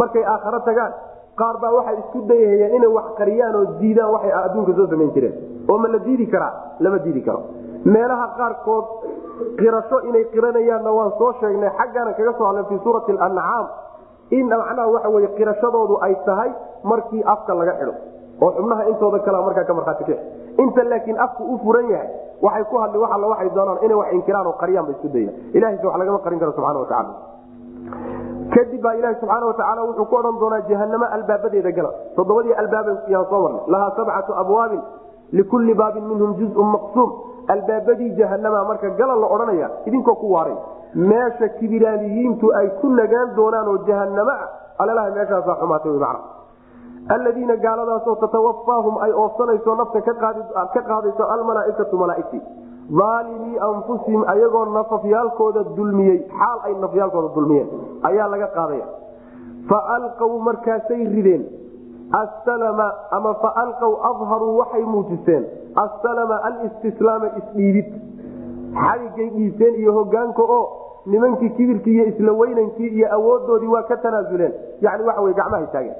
Markay 0.00 0.24
aakharo 0.24 0.60
tagaan 0.68 0.92
qaar 1.40 1.56
baa 1.62 1.72
waxay 1.76 1.96
isku 2.02 2.18
dayahayeen 2.28 2.74
inay 2.76 2.90
wax 2.96 3.06
qariyaan 3.18 3.54
oo 3.60 3.64
diidaan 3.80 4.10
waxay 4.14 4.32
adduunka 4.32 4.72
soo 4.78 4.86
samayn 4.92 5.10
jireen. 5.16 5.34
Oo 5.68 5.78
ma 5.78 5.88
la 5.88 5.98
diidi 6.06 6.26
karaa? 6.26 6.52
Lama 6.80 6.98
diidi 7.04 7.22
karo 7.22 7.40
meelaha 7.84 8.26
qaarkood 8.38 8.86
qirasho 9.58 10.00
inay 10.08 10.24
qiranayaanna 10.34 10.90
waan 10.98 11.12
soo 11.18 11.32
sheegnay 11.40 11.70
xaggaana 11.78 12.12
kaga 12.18 12.32
soo 12.38 12.46
hadlen 12.46 12.66
fii 12.70 12.80
suurati 12.84 13.12
alancaam 13.12 13.66
in 14.38 14.46
macnaha 14.48 14.88
waxa 14.94 15.08
weye 15.14 15.28
qirashadoodu 15.38 15.98
ay 16.06 16.14
tahay 16.26 16.50
markii 16.84 17.22
afka 17.34 17.54
laga 17.54 17.72
xidho 17.80 17.94
oo 18.42 18.50
xubnaha 18.56 18.82
intooda 18.90 19.18
kale 19.26 19.38
markaa 19.46 19.64
ka 19.70 19.74
marhaati 19.78 20.04
ka 20.08 20.14
inta 20.62 20.82
laakiin 20.90 21.18
afku 21.26 21.42
u 21.54 21.58
furan 21.64 21.88
yahay 21.94 22.10
waxay 22.42 22.64
ku 22.70 22.76
hadli 22.82 22.98
wa 22.98 23.08
alla 23.14 23.26
waxay 23.32 23.50
doonaan 23.56 23.78
inay 23.84 23.96
wax 24.00 24.12
inkiraan 24.18 24.46
oo 24.46 24.56
qariyaan 24.62 24.86
ba 24.86 24.92
isku 24.92 25.08
dayaan. 25.14 25.34
Ilahayse 25.56 25.86
wax 25.86 25.96
lagama 25.98 26.18
qarin 26.24 26.38
karo 26.42 26.52
subxana 26.52 26.78
watacaala 26.82 27.12
kadib 28.54 28.82
baa 28.82 28.94
ilahi 29.00 29.14
subxaana 29.20 29.46
watacaala 29.50 29.80
wuxuu 29.88 30.06
ku 30.10 30.16
odhan 30.20 30.36
doonaa 30.42 30.60
jahanamo 30.68 31.06
albaabadeeda 31.16 31.70
gala. 31.78 31.90
Toddobadii 32.16 32.54
albaaba 32.62 32.90
soo 33.30 33.40
marnay 33.44 33.62
lahaa 33.72 33.90
sabcatu 33.96 34.32
abwaabin 34.42 34.82
likulli 35.32 35.74
baabin 35.74 36.04
minhum 36.10 36.34
juzun 36.40 36.66
maqsuum 36.74 37.10
albaabadii 37.54 38.10
jahanama 38.20 38.64
marka 38.70 38.90
gala 39.00 39.14
la 39.22 39.26
odhanaya 39.34 39.68
idinkoo 39.86 40.14
ku 40.22 40.32
waaray. 40.32 40.56
Meesha 40.94 41.48
kibiraaniyiintu 41.58 42.52
ay 42.60 42.68
ku 42.80 42.88
nagaan 42.98 43.34
doonaan 43.36 43.68
oo 43.68 43.78
jahanamo 43.88 44.30
ah 44.30 44.48
alalaha 44.82 45.10
meeshaasaa 45.16 45.56
xumaatay 45.60 45.92
wy 45.92 45.98
macna. 45.98 46.20
Alladiina 47.14 47.56
gaaladaasoo 47.56 48.14
tatawafaahum 48.22 48.96
ay 49.04 49.12
oofsanayso 49.12 49.74
nafta 49.80 50.00
ka 50.08 50.82
qaadayso 50.88 51.24
almalaaikatu 51.34 51.96
malaaigtii. 52.02 52.42
Aalimii 53.04 53.58
anfusihim 53.68 54.22
ayagoo 54.32 54.64
nafafyaalkooda 54.76 55.62
dulmiyey 55.76 56.18
xaal 56.38 56.58
ay 56.68 56.74
nafyaalkooda 56.84 57.34
dulmiyeen 57.34 57.68
ayaa 58.10 58.28
laga 58.34 58.48
qaadaya. 58.56 58.86
Faalqaw 59.70 60.30
markaasay 60.48 61.02
rideen 61.14 61.42
asalama 62.12 62.92
ama 63.10 63.34
faalqaw 63.34 63.92
adharuu 64.10 64.58
waxay 64.58 64.82
muujiseen. 64.82 65.44
Asalama 65.76 66.36
alistislaama 66.48 67.26
isdhiibid. 67.40 67.88
Xaligay 68.74 69.28
dhiibteen 69.36 69.74
iyo 69.74 69.92
hogaanka 69.92 70.42
oo 70.42 70.68
nimankii 71.06 71.50
kibirkii 71.50 71.94
iyo 71.94 72.04
isla 72.06 72.32
weynankii 72.32 72.88
iyo 72.88 73.12
awoodoodii 73.14 73.66
waa 73.66 73.82
ka 73.82 73.96
tanaasuleen 73.96 74.52
yani 74.80 75.04
waxa 75.04 75.20
wey 75.20 75.34
gacmahay 75.34 75.66
taageen. 75.72 75.96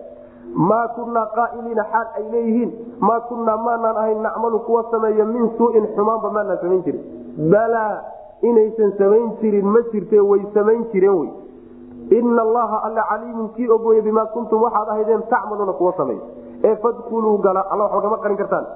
Maa 0.55 0.89
kunaa 0.89 1.27
qaailiina 1.27 1.85
xaal 1.93 2.07
ay 2.17 2.25
leeyihiin. 2.33 2.73
Maa 3.01 3.21
kunaa 3.21 3.57
maanaan 3.57 3.97
ahayn 3.97 4.23
nacmalu 4.23 4.59
kuwa 4.61 4.85
sameeya 4.91 5.25
min 5.25 5.51
suuin 5.59 5.87
xumaanba 5.97 6.31
maanaan 6.31 6.59
samayn 6.63 6.83
jirin. 6.83 7.03
Balaa 7.51 8.01
inaysan 8.43 8.93
samayn 8.99 9.31
jirin 9.41 9.67
ma 9.67 9.81
jirte 9.93 10.21
way 10.21 10.41
samayn 10.55 10.85
jireen 10.93 11.17
wy 11.21 11.29
ina 12.11 12.43
allaha 12.43 12.83
alla 12.87 13.03
caliimun 13.11 13.49
kii 13.57 13.69
ogooye 13.71 14.03
bimaa 14.03 14.27
kuntum 14.27 14.63
waxaad 14.63 14.89
ahaydeen 14.89 15.23
tacmaluuna 15.31 15.73
kuwa 15.73 15.93
sameey 15.97 16.19
ee 16.65 16.77
fadkuluu 16.77 17.39
gala 17.39 17.61
alla 17.71 17.85
wax 17.85 17.95
lagama 17.95 18.19
qarin 18.19 18.37
kartaan. 18.37 18.67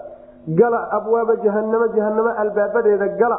Gala 0.59 0.91
abwaaba 0.93 1.37
jahanamo 1.37 1.87
jahanamo 1.97 2.31
albaabadeeda 2.43 3.09
gala. 3.09 3.39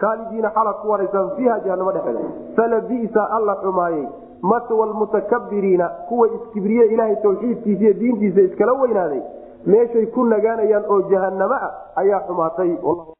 Khaalidiina 0.00 0.50
xalaad 0.56 0.76
ku 0.82 0.88
waraysaan 0.90 1.30
fiiha 1.36 1.58
jahanamo 1.64 1.92
dhexeeda. 1.92 2.20
Falabisa 2.56 3.22
alla 3.30 3.54
xumaayey. 3.62 4.06
Matwa 4.42 4.86
lmutakabiriina 4.86 5.88
kuwa 6.08 6.28
iskibriye 6.28 6.84
ilaahay 6.86 7.16
tawxiidkiisa 7.16 7.82
iyo 7.84 7.92
diintiisa 7.92 8.40
iskala 8.40 8.72
weynaaday. 8.72 9.20
Meeshay 9.66 10.06
ku 10.06 10.24
nagaanayaan 10.24 10.84
oo 10.88 11.00
jahanamo 11.02 11.54
ah 11.54 11.70
ayaa 11.96 12.20
xumaatay 12.26 12.76